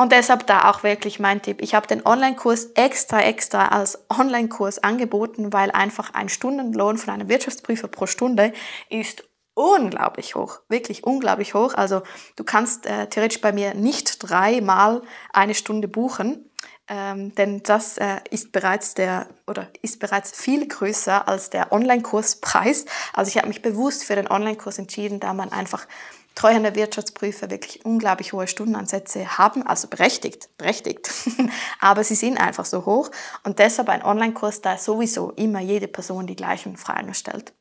Und 0.00 0.12
deshalb 0.12 0.46
da 0.46 0.70
auch 0.70 0.82
wirklich 0.82 1.20
mein 1.20 1.42
Tipp. 1.42 1.60
Ich 1.60 1.74
habe 1.74 1.86
den 1.86 2.06
Online-Kurs 2.06 2.70
extra, 2.72 3.20
extra 3.20 3.68
als 3.68 3.98
Online-Kurs 4.08 4.78
angeboten, 4.82 5.52
weil 5.52 5.70
einfach 5.72 6.14
ein 6.14 6.30
Stundenlohn 6.30 6.96
von 6.96 7.12
einem 7.12 7.28
Wirtschaftsprüfer 7.28 7.86
pro 7.86 8.06
Stunde 8.06 8.54
ist 8.88 9.24
unglaublich 9.52 10.36
hoch, 10.36 10.60
wirklich 10.70 11.04
unglaublich 11.04 11.52
hoch. 11.52 11.74
Also 11.74 12.00
du 12.36 12.44
kannst 12.44 12.86
äh, 12.86 13.08
theoretisch 13.08 13.42
bei 13.42 13.52
mir 13.52 13.74
nicht 13.74 14.26
dreimal 14.26 15.02
eine 15.34 15.54
Stunde 15.54 15.86
buchen, 15.86 16.50
ähm, 16.88 17.34
denn 17.34 17.62
das 17.62 17.98
äh, 17.98 18.20
ist 18.30 18.52
bereits 18.52 18.94
der 18.94 19.28
oder 19.46 19.68
ist 19.82 20.00
bereits 20.00 20.32
viel 20.32 20.66
größer 20.66 21.28
als 21.28 21.50
der 21.50 21.72
Online-Kurspreis. 21.72 22.86
Also 23.12 23.28
ich 23.28 23.36
habe 23.36 23.48
mich 23.48 23.60
bewusst 23.60 24.04
für 24.04 24.16
den 24.16 24.30
Online-Kurs 24.30 24.78
entschieden, 24.78 25.20
da 25.20 25.34
man 25.34 25.52
einfach 25.52 25.86
treuhänder 26.34 26.74
Wirtschaftsprüfer 26.74 27.50
wirklich 27.50 27.84
unglaublich 27.84 28.32
hohe 28.32 28.46
Stundenansätze 28.46 29.38
haben, 29.38 29.66
also 29.66 29.88
berechtigt, 29.88 30.48
berechtigt, 30.56 31.10
aber 31.80 32.04
sie 32.04 32.14
sind 32.14 32.38
einfach 32.38 32.64
so 32.64 32.86
hoch 32.86 33.10
und 33.44 33.58
deshalb 33.58 33.88
ein 33.88 34.04
Online-Kurs, 34.04 34.60
da 34.60 34.78
sowieso 34.78 35.32
immer 35.32 35.60
jede 35.60 35.88
Person 35.88 36.26
die 36.26 36.36
gleichen 36.36 36.76
Fragen 36.76 37.14
stellt. 37.14 37.52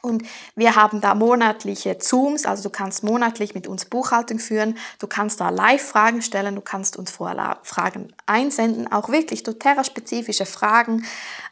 Und 0.00 0.22
wir 0.54 0.76
haben 0.76 1.00
da 1.00 1.14
monatliche 1.14 1.98
Zooms, 1.98 2.46
also 2.46 2.62
du 2.62 2.70
kannst 2.70 3.02
monatlich 3.02 3.54
mit 3.54 3.66
uns 3.66 3.84
Buchhaltung 3.84 4.38
führen, 4.38 4.78
du 5.00 5.08
kannst 5.08 5.40
da 5.40 5.48
Live-Fragen 5.50 6.22
stellen, 6.22 6.54
du 6.54 6.60
kannst 6.60 6.96
uns 6.96 7.10
Fragen 7.10 8.12
einsenden, 8.26 8.90
auch 8.92 9.08
wirklich 9.08 9.42
doTERRA-spezifische 9.42 10.46
Fragen. 10.46 11.04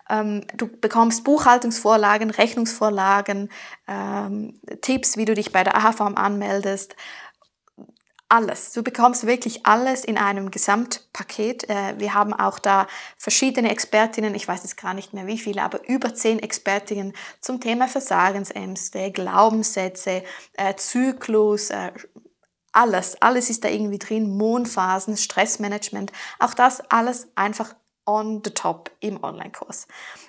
Ähm, 0.09 0.45
du 0.57 0.69
bekommst 0.69 1.25
Buchhaltungsvorlagen, 1.25 2.31
Rechnungsvorlagen, 2.31 3.51
ähm, 3.89 4.55
Tipps, 4.81 5.17
wie 5.17 5.25
du 5.25 5.35
dich 5.35 5.51
bei 5.51 5.65
der 5.65 5.77
AHFAM 5.77 6.15
anmeldest 6.15 6.95
alles. 8.29 8.73
Du 8.73 8.83
bekommst 8.83 9.27
wirklich 9.27 9.67
alles 9.67 10.05
in 10.05 10.19
einem 10.19 10.51
Gesamtpaket. 10.51 11.69
Äh, 11.71 11.95
wir 11.99 12.15
haben 12.15 12.35
auch 12.35 12.59
da 12.59 12.87
verschiedene 13.17 13.71
Expertinnen, 13.71 14.35
ich 14.35 14.49
weiß 14.49 14.63
jetzt 14.65 14.77
gar 14.77 14.95
nicht 14.95 15.15
mehr 15.15 15.27
wie 15.27 15.39
viele, 15.39 15.63
aber 15.63 15.89
über 15.89 16.15
zehn 16.15 16.39
Expertinnen 16.39 17.13
zum 17.41 17.61
Thema 17.61 17.89
Versagensängste, 17.89 19.13
Glaubenssätze, 19.13 20.25
äh, 20.55 20.75
Zyklus, 20.75 21.71
äh, 21.71 21.93
alles, 22.73 23.21
alles 23.23 23.49
ist 23.49 23.65
da 23.65 23.69
irgendwie 23.69 23.99
drin, 23.99 24.37
Mondphasen, 24.37 25.17
Stressmanagement, 25.17 26.13
auch 26.39 26.53
das 26.53 26.81
alles 26.91 27.29
einfach 27.35 27.75
on 28.07 28.43
the 28.45 28.51
top 28.51 28.91
im 29.01 29.23
Online-Kurs. 29.23 29.87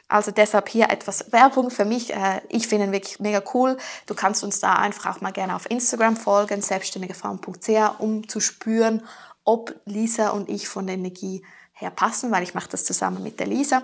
Also 0.08 0.32
deshalb 0.32 0.70
hier 0.70 0.90
etwas 0.90 1.32
Werbung 1.32 1.70
für 1.70 1.86
mich. 1.86 2.14
Äh, 2.14 2.42
ich 2.50 2.68
finde 2.68 2.86
ihn 2.86 2.92
wirklich 2.92 3.20
mega 3.20 3.42
cool. 3.54 3.78
Du 4.06 4.14
kannst 4.14 4.44
uns 4.44 4.60
da 4.60 4.74
einfach 4.74 5.16
auch 5.16 5.22
mal 5.22 5.34
gerne 5.34 5.56
auf 5.56 5.70
Instagram 5.70 6.16
folgen, 6.16 6.62
selbstständigefrauen.ch, 6.62 8.00
um 8.00 8.28
zu 8.28 8.40
spüren, 8.40 9.04
ob 9.44 9.76
Lisa 9.86 10.30
und 10.30 10.50
ich 10.50 10.68
von 10.68 10.88
der 10.88 10.96
Energie 10.96 11.44
her 11.74 11.92
passen, 11.92 12.32
weil 12.32 12.44
ich 12.44 12.54
mache 12.54 12.70
das 12.70 12.86
zusammen 12.86 13.22
mit 13.22 13.40
der 13.40 13.48
Lisa. 13.48 13.84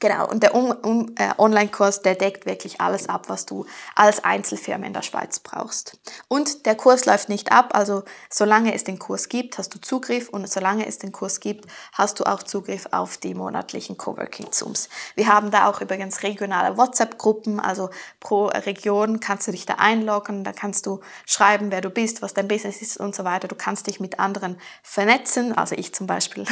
Genau, 0.00 0.26
und 0.26 0.42
der 0.42 0.54
um, 0.54 1.14
äh, 1.18 1.34
Online-Kurs, 1.36 2.00
der 2.00 2.14
deckt 2.14 2.46
wirklich 2.46 2.80
alles 2.80 3.10
ab, 3.10 3.28
was 3.28 3.44
du 3.44 3.66
als 3.94 4.24
Einzelfirma 4.24 4.86
in 4.86 4.94
der 4.94 5.02
Schweiz 5.02 5.40
brauchst. 5.40 5.98
Und 6.26 6.64
der 6.64 6.74
Kurs 6.74 7.04
läuft 7.04 7.28
nicht 7.28 7.52
ab, 7.52 7.72
also 7.74 8.04
solange 8.30 8.74
es 8.74 8.82
den 8.82 8.98
Kurs 8.98 9.28
gibt, 9.28 9.58
hast 9.58 9.74
du 9.74 9.78
Zugriff 9.78 10.30
und 10.30 10.48
solange 10.48 10.86
es 10.86 10.96
den 10.96 11.12
Kurs 11.12 11.38
gibt, 11.38 11.66
hast 11.92 12.18
du 12.18 12.24
auch 12.24 12.42
Zugriff 12.42 12.88
auf 12.92 13.18
die 13.18 13.34
monatlichen 13.34 13.98
Coworking-Zooms. 13.98 14.88
Wir 15.16 15.26
haben 15.26 15.50
da 15.50 15.68
auch 15.68 15.82
übrigens 15.82 16.22
regionale 16.22 16.78
WhatsApp-Gruppen, 16.78 17.60
also 17.60 17.90
pro 18.20 18.46
Region 18.46 19.20
kannst 19.20 19.48
du 19.48 19.52
dich 19.52 19.66
da 19.66 19.74
einloggen, 19.74 20.44
da 20.44 20.52
kannst 20.52 20.86
du 20.86 21.00
schreiben, 21.26 21.70
wer 21.70 21.82
du 21.82 21.90
bist, 21.90 22.22
was 22.22 22.32
dein 22.32 22.48
Business 22.48 22.80
ist 22.80 22.96
und 22.96 23.14
so 23.14 23.24
weiter. 23.24 23.48
Du 23.48 23.54
kannst 23.54 23.86
dich 23.86 24.00
mit 24.00 24.18
anderen 24.18 24.58
vernetzen, 24.82 25.52
also 25.52 25.74
ich 25.76 25.92
zum 25.92 26.06
Beispiel 26.06 26.46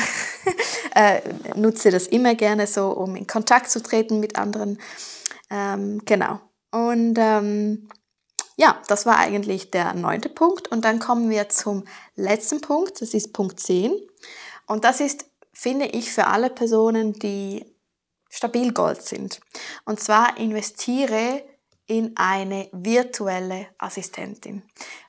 äh, 0.95 1.23
nutze 1.55 1.91
das 1.91 2.07
immer 2.07 2.35
gerne 2.35 2.67
so, 2.67 2.91
um 2.91 3.17
in 3.17 3.27
Kontakt 3.27 3.38
zu 3.71 3.83
treten 3.83 4.21
mit 4.21 4.39
anderen. 4.39 4.79
Ähm, 5.51 6.03
genau. 6.05 6.41
Und 6.71 7.17
ähm, 7.19 7.89
ja, 8.57 8.81
das 8.89 9.07
war 9.07 9.19
eigentlich 9.19 9.71
der 9.71 9.95
neunte 9.95 10.29
Punkt. 10.29 10.69
Und 10.69 10.85
dann 10.85 10.99
kommen 10.99 11.31
wir 11.31 11.49
zum 11.49 11.85
letzten 12.17 12.61
Punkt. 12.61 13.01
Das 13.01 13.15
ist 13.15 13.33
Punkt 13.33 13.61
10. 13.61 13.93
Und 14.67 14.85
das 14.85 15.01
ist 15.01 15.29
finde 15.59 15.87
ich 15.87 16.13
für 16.13 16.29
alle 16.29 16.51
Personen, 16.51 17.15
die 17.15 17.67
stabil 18.31 18.73
Gold 18.73 19.03
sind. 19.03 19.41
Und 19.85 19.99
zwar 19.99 20.39
investiere 20.39 21.43
in 21.87 22.17
eine 22.17 22.69
virtuelle 22.71 23.67
Assistentin. 23.77 24.63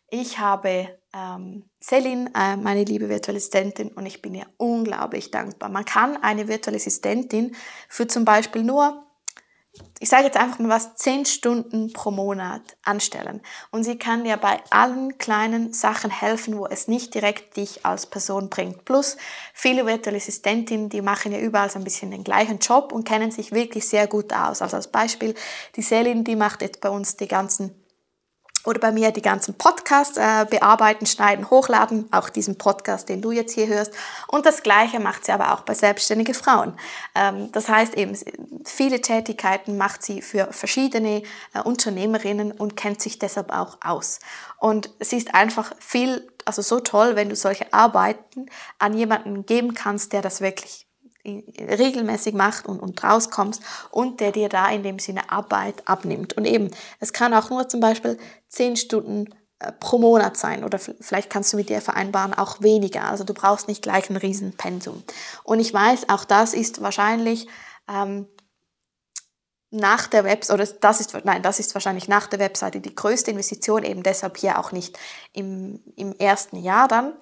Ich 0.09 0.39
habe 0.39 0.97
ähm, 1.13 1.68
Celine, 1.81 2.31
äh, 2.35 2.57
meine 2.57 2.83
liebe 2.83 3.09
virtuelle 3.09 3.37
Assistentin, 3.37 3.89
und 3.89 4.05
ich 4.05 4.21
bin 4.21 4.35
ihr 4.35 4.47
unglaublich 4.57 5.31
dankbar. 5.31 5.69
Man 5.69 5.85
kann 5.85 6.17
eine 6.21 6.47
virtuelle 6.47 6.77
Assistentin 6.77 7.55
für 7.87 8.07
zum 8.07 8.25
Beispiel 8.25 8.63
nur 8.63 9.05
ich 9.99 10.09
sage 10.09 10.25
jetzt 10.25 10.37
einfach 10.37 10.59
mal 10.59 10.69
was, 10.69 10.95
10 10.95 11.25
Stunden 11.25 11.93
pro 11.93 12.11
Monat 12.11 12.61
anstellen. 12.83 13.41
Und 13.71 13.83
sie 13.83 13.97
kann 13.97 14.23
dir 14.23 14.37
bei 14.37 14.61
allen 14.69 15.17
kleinen 15.17 15.73
Sachen 15.73 16.09
helfen, 16.09 16.57
wo 16.57 16.65
es 16.65 16.87
nicht 16.87 17.13
direkt 17.13 17.57
dich 17.57 17.85
als 17.85 18.05
Person 18.05 18.49
bringt. 18.49 18.85
Plus 18.85 19.17
viele 19.53 19.85
virtuelle 19.85 20.17
Assistentinnen, 20.17 20.89
die 20.89 21.01
machen 21.01 21.31
ja 21.31 21.39
überall 21.39 21.69
so 21.69 21.79
ein 21.79 21.83
bisschen 21.83 22.11
den 22.11 22.23
gleichen 22.23 22.59
Job 22.59 22.91
und 22.91 23.07
kennen 23.07 23.31
sich 23.31 23.51
wirklich 23.51 23.87
sehr 23.87 24.07
gut 24.07 24.33
aus. 24.33 24.61
Also 24.61 24.77
als 24.77 24.89
Beispiel, 24.89 25.35
die 25.75 25.81
Selin, 25.81 26.23
die 26.23 26.35
macht 26.35 26.61
jetzt 26.61 26.81
bei 26.81 26.89
uns 26.89 27.17
die 27.17 27.27
ganzen 27.27 27.78
oder 28.65 28.79
bei 28.79 28.91
mir 28.91 29.11
die 29.11 29.21
ganzen 29.21 29.53
Podcasts 29.55 30.17
äh, 30.17 30.45
bearbeiten, 30.49 31.05
schneiden, 31.05 31.49
hochladen, 31.49 32.07
auch 32.11 32.29
diesen 32.29 32.57
Podcast, 32.57 33.07
den 33.09 33.21
du 33.21 33.31
jetzt 33.31 33.53
hier 33.53 33.67
hörst. 33.67 33.93
Und 34.27 34.45
das 34.45 34.63
Gleiche 34.63 34.99
macht 34.99 35.25
sie 35.25 35.31
aber 35.31 35.53
auch 35.53 35.61
bei 35.61 35.73
selbstständigen 35.73 36.33
Frauen. 36.33 36.73
Ähm, 37.15 37.51
das 37.51 37.69
heißt 37.69 37.95
eben, 37.95 38.17
viele 38.65 39.01
Tätigkeiten 39.01 39.77
macht 39.77 40.03
sie 40.03 40.21
für 40.21 40.51
verschiedene 40.51 41.23
äh, 41.53 41.61
Unternehmerinnen 41.63 42.51
und 42.51 42.75
kennt 42.75 43.01
sich 43.01 43.17
deshalb 43.19 43.51
auch 43.51 43.77
aus. 43.81 44.19
Und 44.57 44.89
sie 44.99 45.17
ist 45.17 45.33
einfach 45.33 45.73
viel, 45.79 46.29
also 46.45 46.61
so 46.61 46.79
toll, 46.79 47.15
wenn 47.15 47.29
du 47.29 47.35
solche 47.35 47.71
Arbeiten 47.71 48.47
an 48.77 48.93
jemanden 48.93 49.45
geben 49.45 49.73
kannst, 49.73 50.11
der 50.11 50.21
das 50.21 50.41
wirklich 50.41 50.88
regelmäßig 51.25 52.33
macht 52.33 52.65
und, 52.67 52.79
und 52.79 53.03
rauskommst 53.03 53.61
und 53.91 54.19
der 54.19 54.31
dir 54.31 54.49
da 54.49 54.69
in 54.69 54.83
dem 54.83 54.99
Sinne 54.99 55.31
Arbeit 55.31 55.87
abnimmt. 55.87 56.33
Und 56.33 56.45
eben, 56.45 56.71
es 56.99 57.13
kann 57.13 57.33
auch 57.33 57.49
nur 57.49 57.67
zum 57.67 57.79
Beispiel 57.79 58.17
zehn 58.47 58.77
Stunden 58.77 59.27
äh, 59.59 59.71
pro 59.73 59.97
Monat 59.97 60.37
sein 60.37 60.63
oder 60.63 60.79
vielleicht 60.79 61.29
kannst 61.29 61.51
du 61.51 61.57
mit 61.57 61.69
dir 61.69 61.81
vereinbaren 61.81 62.33
auch 62.33 62.61
weniger. 62.61 63.03
Also 63.03 63.23
du 63.23 63.33
brauchst 63.33 63.67
nicht 63.67 63.81
gleich 63.81 64.09
ein 64.09 64.17
Riesenpensum. 64.17 65.03
Und 65.43 65.59
ich 65.59 65.73
weiß, 65.73 66.09
auch 66.09 66.23
das 66.23 66.53
ist 66.53 66.81
wahrscheinlich 66.81 67.47
ähm, 67.89 68.27
nach 69.71 70.07
der 70.07 70.23
Webseite, 70.23 70.53
oder 70.53 70.71
das 70.81 70.99
ist, 70.99 71.13
nein, 71.25 71.43
das 71.43 71.59
ist 71.59 71.75
wahrscheinlich 71.75 72.07
nach 72.07 72.27
der 72.27 72.39
Webseite 72.39 72.79
die 72.79 72.95
größte 72.95 73.31
Investition, 73.31 73.83
eben 73.83 74.03
deshalb 74.03 74.37
hier 74.37 74.57
auch 74.57 74.71
nicht 74.71 74.97
im, 75.33 75.83
im 75.95 76.13
ersten 76.13 76.57
Jahr 76.57 76.87
dann, 76.87 77.13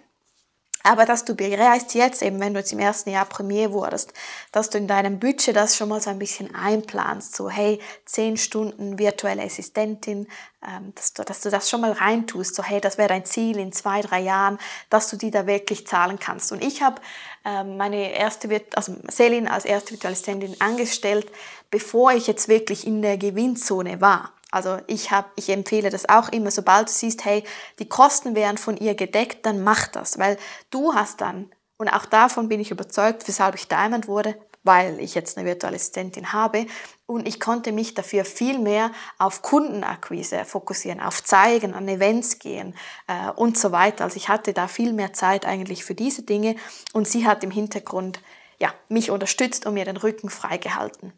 aber 0.88 1.06
dass 1.06 1.26
du 1.26 1.36
bereits 1.36 1.94
jetzt, 1.94 2.22
eben 2.22 2.40
wenn 2.40 2.54
du 2.54 2.60
jetzt 2.60 2.72
im 2.72 2.80
ersten 2.80 3.10
Jahr 3.10 3.26
Premier 3.26 3.72
wurdest, 3.72 4.14
dass 4.52 4.70
du 4.70 4.78
in 4.78 4.88
deinem 4.88 5.20
Budget 5.20 5.56
das 5.56 5.76
schon 5.76 5.90
mal 5.90 6.00
so 6.00 6.10
ein 6.10 6.20
bisschen 6.20 6.56
einplanst, 6.56 7.36
so 7.36 7.50
hey, 7.50 7.80
zehn 8.06 8.38
Stunden 8.38 8.98
virtuelle 8.98 9.44
Assistentin, 9.44 10.28
ähm, 10.66 10.94
dass, 10.96 11.14
du, 11.14 11.24
dass 11.24 11.42
du 11.42 11.50
das 11.50 11.70
schon 11.70 11.82
mal 11.82 11.92
reintust, 11.92 12.56
so 12.56 12.64
hey, 12.64 12.80
das 12.80 12.98
wäre 12.98 13.10
dein 13.10 13.26
Ziel 13.26 13.58
in 13.58 13.74
zwei, 13.74 14.02
drei 14.02 14.22
Jahren, 14.22 14.58
dass 14.90 15.10
du 15.10 15.18
die 15.18 15.30
da 15.30 15.46
wirklich 15.46 15.86
zahlen 15.86 16.20
kannst. 16.20 16.52
Und 16.54 16.64
ich 16.64 16.82
habe 16.82 17.02
ähm, 17.44 17.76
meine 17.76 18.14
erste, 18.14 18.50
also 18.74 18.96
Selin 19.10 19.48
als 19.48 19.66
erste 19.66 19.92
virtuelle 19.92 20.14
Assistentin 20.14 20.56
angestellt, 20.60 21.30
bevor 21.70 22.14
ich 22.14 22.28
jetzt 22.28 22.48
wirklich 22.48 22.88
in 22.88 23.02
der 23.02 23.18
Gewinnzone 23.18 24.00
war. 24.00 24.32
Also 24.52 24.80
ich, 24.88 25.12
hab, 25.12 25.32
ich 25.36 25.50
empfehle 25.50 25.90
das 25.90 26.08
auch 26.08 26.30
immer, 26.30 26.52
sobald 26.52 26.88
du 26.88 26.94
siehst, 26.94 27.26
hey, 27.26 27.44
die 27.80 27.90
Kosten 27.90 28.34
wären 28.34 28.58
von 28.58 28.78
ihr 28.78 28.96
gedeckt, 28.96 29.46
dann 29.46 29.64
mach 29.64 29.88
das, 29.88 30.18
weil 30.18 30.38
du 30.70 30.94
hast 30.94 31.22
dann, 31.22 31.52
und 31.78 31.90
auch 31.90 32.06
davon 32.06 32.50
bin 32.50 32.60
ich 32.60 32.72
überzeugt, 32.72 33.28
weshalb 33.28 33.56
ich 33.56 33.68
Diamond 33.68 34.08
wurde, 34.08 34.36
weil 34.64 35.00
ich 35.00 35.16
jetzt 35.16 35.38
eine 35.38 35.48
virtuelle 35.48 35.76
Assistentin 35.76 36.34
habe 36.34 36.68
und 37.06 37.28
ich 37.28 37.40
konnte 37.40 37.72
mich 37.72 37.94
dafür 37.94 38.26
viel 38.26 38.60
mehr 38.60 38.92
auf 39.18 39.42
Kundenakquise 39.42 40.44
fokussieren, 40.46 41.00
auf 41.00 41.24
Zeigen, 41.24 41.74
an 41.74 41.88
Events 41.88 42.40
gehen 42.40 42.76
äh, 43.08 43.32
und 43.32 43.58
so 43.58 43.72
weiter. 43.72 44.04
Also 44.04 44.18
ich 44.18 44.30
hatte 44.30 44.54
da 44.54 44.68
viel 44.68 44.94
mehr 44.94 45.14
Zeit 45.14 45.46
eigentlich 45.46 45.86
für 45.86 45.96
diese 45.96 46.24
Dinge 46.24 46.56
und 46.94 47.08
sie 47.08 47.26
hat 47.26 47.44
im 47.44 47.52
Hintergrund 47.52 48.22
ja, 48.60 48.74
mich 48.90 49.10
unterstützt 49.10 49.66
und 49.66 49.76
mir 49.76 49.86
den 49.86 49.98
Rücken 49.98 50.30
freigehalten. 50.30 51.14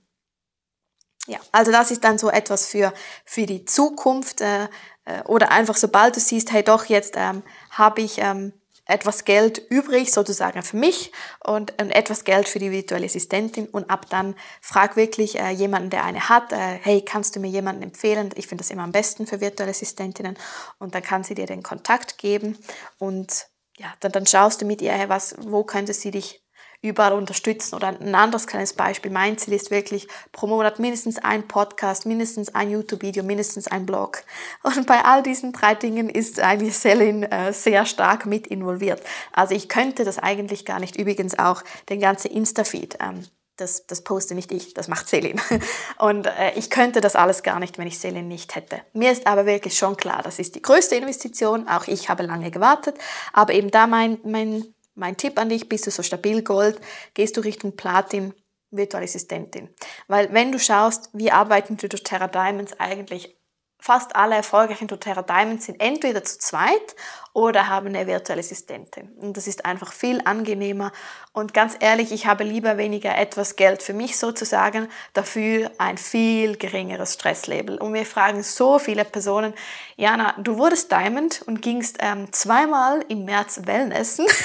Ja, 1.30 1.38
also 1.52 1.72
das 1.72 1.92
ist 1.92 2.04
dann 2.04 2.18
so 2.18 2.32
etwas 2.32 2.66
für, 2.66 2.92
für 3.24 3.46
die 3.46 3.64
Zukunft 3.64 4.42
äh, 4.42 4.64
äh, 5.06 5.22
oder 5.26 5.52
einfach 5.52 5.78
sobald 5.78 6.16
du 6.16 6.20
siehst, 6.20 6.52
hey 6.52 6.64
doch, 6.64 6.86
jetzt 6.86 7.14
ähm, 7.18 7.44
habe 7.70 8.02
ich 8.02 8.18
ähm, 8.18 8.52
etwas 8.86 9.26
Geld 9.26 9.62
übrig 9.70 10.12
sozusagen 10.12 10.64
für 10.64 10.78
mich 10.78 11.12
und, 11.46 11.80
und 11.80 11.92
etwas 11.92 12.24
Geld 12.24 12.50
für 12.50 12.58
die 12.58 12.72
virtuelle 12.72 13.06
Assistentin 13.06 13.68
und 13.68 13.92
ab 13.92 14.08
dann 14.10 14.34
frag 14.60 14.96
wirklich 14.96 15.40
äh, 15.40 15.52
jemanden, 15.52 15.92
der 15.92 16.04
eine 16.04 16.30
hat, 16.30 16.52
äh, 16.52 16.80
hey, 16.82 17.04
kannst 17.06 17.36
du 17.36 17.40
mir 17.40 17.50
jemanden 17.50 17.84
empfehlen? 17.84 18.32
Ich 18.36 18.48
finde 18.48 18.64
das 18.64 18.72
immer 18.72 18.82
am 18.84 18.92
besten 18.92 19.28
für 19.28 19.40
virtuelle 19.40 19.70
Assistentinnen 19.70 20.36
und 20.80 20.96
dann 20.96 21.04
kann 21.04 21.24
sie 21.24 21.36
dir 21.36 21.46
den 21.46 21.62
Kontakt 21.62 22.18
geben 22.18 22.58
und 22.98 23.46
ja, 23.78 23.94
dann, 24.00 24.12
dann 24.12 24.26
schaust 24.26 24.64
du 24.64 24.66
mit 24.66 24.82
ihr, 24.82 24.94
was, 25.10 25.36
wo 25.38 25.64
könnte 25.64 25.94
sie 25.94 26.10
dich 26.10 26.39
überall 26.82 27.14
unterstützen. 27.14 27.76
Oder 27.76 27.88
ein 27.88 28.16
anderes 28.16 28.48
kleines 28.48 28.74
Beispiel, 28.74 29.12
mein 29.12 29.38
Ziel 29.38 29.54
ist 29.54 29.72
wirklich 29.72 30.08
pro 30.32 30.48
Monat 30.48 30.80
mindestens 30.80 31.18
ein 31.18 31.48
Podcast, 31.48 32.06
mindestens 32.06 32.54
ein 32.56 32.70
YouTube-Video, 32.70 33.24
mindestens 33.24 33.68
ein 33.68 33.86
Blog. 33.86 34.24
Und 34.64 34.86
bei 34.88 35.04
all 35.04 35.24
diesen 35.24 35.52
drei 35.52 35.76
Dingen 35.76 36.10
ist 36.10 36.40
eigentlich 36.40 36.78
Selin 36.78 37.24
äh, 37.24 37.54
sehr 37.54 37.86
stark 37.86 38.26
mit 38.26 38.48
involviert. 38.48 39.02
Also 39.34 39.56
ich 39.56 39.68
könnte 39.68 40.06
das 40.06 40.20
eigentlich 40.20 40.66
gar 40.66 40.80
nicht, 40.80 40.96
übrigens 40.96 41.38
auch 41.38 41.64
den 41.90 42.00
ganzen 42.00 42.32
Insta-Feed. 42.32 42.98
Ähm, 43.02 43.26
das, 43.60 43.86
das 43.88 44.04
poste 44.06 44.36
nicht 44.36 44.52
ich, 44.54 44.74
das 44.74 44.88
macht 44.88 45.10
Selin. 45.10 45.40
Und 45.98 46.28
äh, 46.28 46.54
ich 46.56 46.70
könnte 46.70 47.02
das 47.02 47.16
alles 47.16 47.44
gar 47.44 47.60
nicht, 47.60 47.78
wenn 47.78 47.88
ich 47.88 48.00
Selin 48.00 48.28
nicht 48.28 48.56
hätte. 48.56 48.82
Mir 48.94 49.12
ist 49.12 49.28
aber 49.28 49.46
wirklich 49.46 49.78
schon 49.78 49.98
klar, 49.98 50.22
das 50.24 50.40
ist 50.40 50.56
die 50.56 50.62
größte 50.62 50.96
Investition. 50.96 51.68
Auch 51.68 51.88
ich 51.88 52.08
habe 52.08 52.24
lange 52.24 52.52
gewartet. 52.52 52.98
Aber 53.34 53.54
eben 53.54 53.70
da 53.70 53.88
mein, 53.88 54.18
mein 54.24 54.64
mein 55.00 55.18
Tipp 55.18 55.40
an 55.40 55.50
dich, 55.50 55.70
bist 55.70 55.88
du 55.88 55.92
so 55.92 56.04
stabil 56.04 56.44
Gold, 56.44 56.80
gehst 57.14 57.38
du 57.38 57.42
Richtung 57.42 57.76
Platin, 57.76 58.34
Virtual 58.72 59.04
Assistentin. 59.04 59.70
Weil 60.08 60.32
wenn 60.34 60.52
du 60.52 60.60
schaust, 60.60 61.10
wie 61.14 61.32
arbeiten 61.32 61.78
die 61.78 61.90
doTERRA 61.90 62.28
Diamonds 62.28 62.80
eigentlich 62.80 63.36
fast 63.80 64.16
alle 64.16 64.36
erfolgreichen 64.36 64.88
doTERRA 64.88 65.24
Diamonds 65.24 65.66
sind 65.66 65.80
entweder 65.80 66.24
zu 66.24 66.38
zweit 66.38 66.96
oder 67.40 67.70
haben 67.70 67.88
eine 67.88 68.06
virtuelle 68.06 68.42
Assistentin. 68.42 69.14
Und 69.22 69.38
das 69.38 69.48
ist 69.48 69.64
einfach 69.64 69.94
viel 69.94 70.20
angenehmer. 70.26 70.92
Und 71.32 71.54
ganz 71.54 71.78
ehrlich, 71.80 72.12
ich 72.12 72.28
habe 72.28 72.44
lieber 72.44 72.78
weniger 72.78 73.18
etwas 73.18 73.56
Geld 73.56 73.82
für 73.82 73.94
mich 73.94 74.18
sozusagen, 74.18 74.90
dafür 75.14 75.72
ein 75.78 75.98
viel 75.98 76.58
geringeres 76.58 77.14
Stresslevel. 77.14 77.78
Und 77.78 77.94
wir 77.94 78.06
fragen 78.06 78.44
so 78.44 78.78
viele 78.78 79.06
Personen, 79.06 79.54
Jana, 79.96 80.36
du 80.38 80.58
wurdest 80.58 80.92
Diamond 80.92 81.42
und 81.46 81.62
gingst 81.62 82.00
ähm, 82.02 82.28
zweimal 82.34 83.06
im 83.08 83.24
März 83.24 83.62
Wellnessen. 83.64 84.26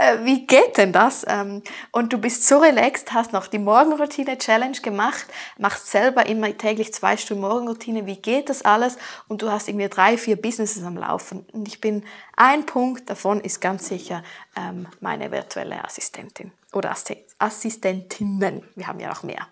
Äh, 0.00 0.24
wie 0.24 0.46
geht 0.46 0.78
denn 0.78 0.92
das? 0.92 1.26
Ähm, 1.28 1.62
und 1.92 2.10
du 2.14 2.16
bist 2.16 2.48
so 2.48 2.58
relaxed, 2.58 3.12
hast 3.12 3.34
noch 3.34 3.46
die 3.46 3.58
Morgenroutine-Challenge 3.58 4.80
gemacht, 4.80 5.26
machst 5.58 5.88
selber 5.90 6.24
immer 6.24 6.56
täglich 6.56 6.94
zwei 6.94 7.18
Stunden 7.18 7.42
Morgenroutine. 7.42 8.06
Wie 8.06 8.16
geht 8.16 8.48
das 8.48 8.62
alles? 8.62 8.96
Und 9.28 9.42
du 9.42 9.50
hast 9.50 9.68
irgendwie 9.68 9.90
drei, 9.90 10.16
vier 10.16 10.40
Businesses 10.40 10.82
am 10.84 10.96
Laufen. 10.96 11.44
Und 11.52 11.68
ich 11.70 11.80
bin, 11.80 12.04
ein 12.36 12.66
Punkt 12.66 13.08
davon 13.08 13.40
ist 13.40 13.60
ganz 13.60 13.88
sicher 13.88 14.22
ähm, 14.56 14.86
meine 15.00 15.30
virtuelle 15.30 15.84
Assistentin 15.84 16.52
oder 16.72 16.94
Assistentinnen. 17.38 18.68
Wir 18.74 18.86
haben 18.86 19.00
ja 19.00 19.08
noch 19.08 19.22
mehr. 19.22 19.46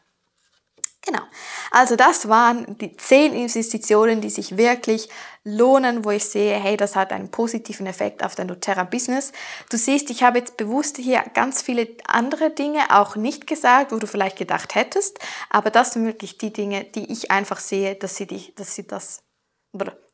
Genau. 1.06 1.22
Also 1.70 1.96
das 1.96 2.28
waren 2.28 2.76
die 2.78 2.94
zehn 2.96 3.32
Investitionen, 3.32 4.20
die 4.20 4.28
sich 4.28 4.58
wirklich 4.58 5.08
lohnen, 5.42 6.04
wo 6.04 6.10
ich 6.10 6.24
sehe, 6.24 6.56
hey, 6.56 6.76
das 6.76 6.96
hat 6.96 7.12
einen 7.12 7.30
positiven 7.30 7.86
Effekt 7.86 8.22
auf 8.22 8.34
dein 8.34 8.48
doTERRA 8.48 8.84
Business. 8.84 9.32
Du 9.70 9.78
siehst, 9.78 10.10
ich 10.10 10.22
habe 10.22 10.38
jetzt 10.38 10.58
bewusst 10.58 10.98
hier 10.98 11.24
ganz 11.32 11.62
viele 11.62 11.88
andere 12.06 12.50
Dinge 12.50 12.80
auch 12.90 13.16
nicht 13.16 13.46
gesagt, 13.46 13.92
wo 13.92 13.96
du 13.96 14.06
vielleicht 14.06 14.36
gedacht 14.36 14.74
hättest, 14.74 15.18
aber 15.48 15.70
das 15.70 15.94
sind 15.94 16.04
wirklich 16.04 16.36
die 16.36 16.52
Dinge, 16.52 16.84
die 16.84 17.10
ich 17.10 17.30
einfach 17.30 17.60
sehe, 17.60 17.94
dass 17.94 18.16
sie 18.16 18.26
dich, 18.26 18.54
dass 18.56 18.74
sie 18.74 18.86
das, 18.86 19.22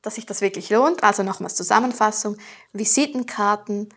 dass 0.02 0.16
sich 0.16 0.26
das 0.26 0.40
wirklich 0.40 0.70
lohnt. 0.70 1.02
Also 1.02 1.22
nochmals 1.22 1.54
Zusammenfassung, 1.54 2.36
Visitenkarten, 2.72 3.88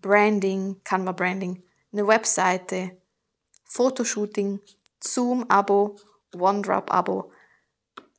Branding, 0.00 0.80
Canva 0.84 1.12
Branding, 1.12 1.62
eine 1.92 2.06
Webseite, 2.06 2.96
Fotoshooting, 3.64 4.60
Zoom-Abo 5.02 5.96
OneDrop-Abo. 6.34 7.32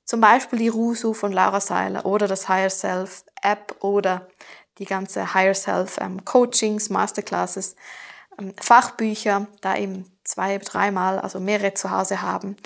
Zum 0.06 0.20
Beispiel 0.20 0.60
die 0.60 0.68
Rusu 0.68 1.14
von 1.14 1.32
Laura 1.32 1.62
Seiler 1.62 2.06
oder 2.06 2.28
das 2.28 2.50
Higher 2.50 2.70
Self 2.70 3.24
App 3.42 3.76
oder 3.80 4.28
die 4.78 4.86
ganze 4.86 5.34
Higher 5.34 5.54
Self 5.54 5.98
ähm, 6.02 6.26
Coachings, 6.26 6.90
Masterclasses, 6.90 7.76
ähm, 8.38 8.54
Fachbücher, 8.60 9.48
da 9.62 9.78
eben 9.78 10.12
zwei, 10.24 10.58
dreimal, 10.58 11.20
also 11.20 11.40
mehrere 11.40 11.74
zu 11.74 11.92
Hause 11.92 12.22
haben. 12.22 12.58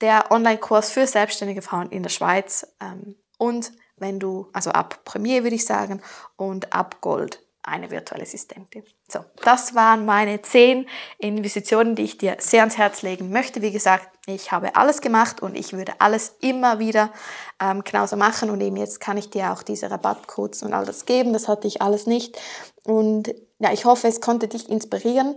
Der 0.00 0.32
Online-Kurs 0.32 0.90
für 0.90 1.06
selbstständige 1.06 1.62
Frauen 1.62 1.90
in 1.90 2.02
der 2.02 2.10
Schweiz 2.10 2.66
ähm, 2.80 3.16
und 3.40 3.72
wenn 3.96 4.20
du, 4.20 4.48
also 4.52 4.70
ab 4.70 5.00
Premier 5.04 5.42
würde 5.42 5.56
ich 5.56 5.64
sagen 5.64 6.02
und 6.36 6.72
ab 6.72 7.00
Gold 7.00 7.42
eine 7.62 7.90
virtuelle 7.90 8.22
Assistentin. 8.22 8.84
So, 9.08 9.20
das 9.42 9.74
waren 9.74 10.04
meine 10.04 10.42
zehn 10.42 10.86
Investitionen, 11.18 11.94
die 11.94 12.04
ich 12.04 12.18
dir 12.18 12.36
sehr 12.38 12.60
ans 12.60 12.78
Herz 12.78 13.02
legen 13.02 13.30
möchte. 13.30 13.62
Wie 13.62 13.70
gesagt, 13.70 14.08
ich 14.26 14.52
habe 14.52 14.76
alles 14.76 15.00
gemacht 15.00 15.42
und 15.42 15.56
ich 15.56 15.72
würde 15.72 15.92
alles 15.98 16.36
immer 16.40 16.78
wieder 16.78 17.12
ähm, 17.60 17.82
genauso 17.84 18.16
machen. 18.16 18.50
Und 18.50 18.60
eben 18.60 18.76
jetzt 18.76 19.00
kann 19.00 19.16
ich 19.16 19.30
dir 19.30 19.52
auch 19.52 19.62
diese 19.62 19.90
Rabattcodes 19.90 20.62
und 20.62 20.72
all 20.72 20.86
das 20.86 21.06
geben. 21.06 21.32
Das 21.32 21.48
hatte 21.48 21.66
ich 21.66 21.82
alles 21.82 22.06
nicht. 22.06 22.38
Und 22.84 23.34
ja, 23.58 23.72
ich 23.72 23.84
hoffe, 23.84 24.08
es 24.08 24.20
konnte 24.20 24.48
dich 24.48 24.68
inspirieren. 24.68 25.34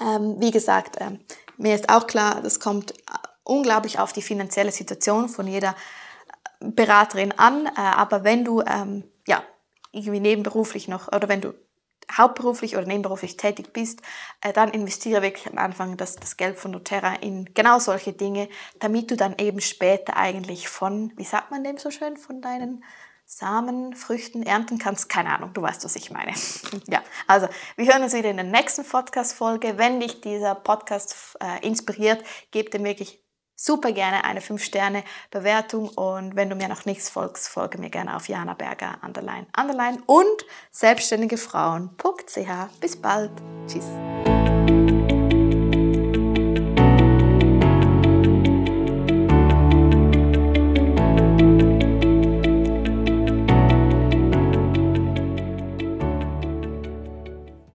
Ähm, 0.00 0.36
wie 0.38 0.50
gesagt, 0.50 0.96
ähm, 1.00 1.20
mir 1.56 1.74
ist 1.74 1.88
auch 1.88 2.06
klar, 2.06 2.40
das 2.42 2.60
kommt 2.60 2.94
unglaublich 3.44 3.98
auf 3.98 4.12
die 4.12 4.22
finanzielle 4.22 4.72
Situation 4.72 5.28
von 5.28 5.46
jeder 5.46 5.74
Beraterin 6.62 7.32
an. 7.32 7.66
Äh, 7.66 7.70
aber 7.76 8.24
wenn 8.24 8.44
du 8.44 8.62
ähm, 8.62 9.04
ja, 9.26 9.42
irgendwie 9.92 10.20
nebenberuflich 10.20 10.88
noch 10.88 11.08
oder 11.08 11.28
wenn 11.28 11.40
du 11.40 11.54
hauptberuflich 12.16 12.76
oder 12.76 12.86
nebenberuflich 12.86 13.36
tätig 13.36 13.72
bist, 13.72 14.02
äh, 14.40 14.52
dann 14.52 14.70
investiere 14.70 15.22
wirklich 15.22 15.46
am 15.46 15.58
Anfang 15.58 15.96
das, 15.96 16.16
das 16.16 16.36
Geld 16.36 16.58
von 16.58 16.72
doTERRA 16.72 17.14
in 17.16 17.52
genau 17.54 17.78
solche 17.78 18.12
Dinge, 18.12 18.48
damit 18.80 19.10
du 19.10 19.16
dann 19.16 19.34
eben 19.38 19.60
später 19.60 20.16
eigentlich 20.16 20.68
von, 20.68 21.12
wie 21.16 21.24
sagt 21.24 21.50
man 21.50 21.64
dem 21.64 21.78
so 21.78 21.90
schön, 21.90 22.16
von 22.16 22.40
deinen 22.40 22.84
Samen, 23.24 23.94
Früchten 23.94 24.42
ernten 24.42 24.78
kannst. 24.78 25.08
Keine 25.08 25.34
Ahnung, 25.34 25.54
du 25.54 25.62
weißt, 25.62 25.84
was 25.84 25.96
ich 25.96 26.10
meine. 26.10 26.32
ja, 26.88 27.02
also 27.26 27.48
wir 27.76 27.86
hören 27.86 28.02
uns 28.02 28.12
wieder 28.12 28.30
in 28.30 28.36
der 28.36 28.44
nächsten 28.44 28.84
Podcast-Folge. 28.84 29.78
Wenn 29.78 30.00
dich 30.00 30.20
dieser 30.20 30.54
Podcast 30.54 31.38
äh, 31.40 31.66
inspiriert, 31.66 32.22
gib 32.50 32.72
dem 32.72 32.84
wirklich 32.84 33.21
super 33.62 33.92
gerne 33.92 34.24
eine 34.24 34.40
5-Sterne-Bewertung 34.40 35.88
und 35.88 36.36
wenn 36.36 36.50
du 36.50 36.56
mir 36.56 36.68
noch 36.68 36.84
nichts 36.84 37.08
folgst, 37.08 37.48
folge 37.48 37.78
mir 37.78 37.90
gerne 37.90 38.16
auf 38.16 38.28
Jana 38.28 38.54
Berger, 38.54 38.98
underline, 39.02 39.46
underline 39.58 40.02
und 40.06 40.44
selbstständigefrauen.ch. 40.70 42.80
Bis 42.80 43.00
bald. 43.00 43.30
Tschüss. 43.68 43.86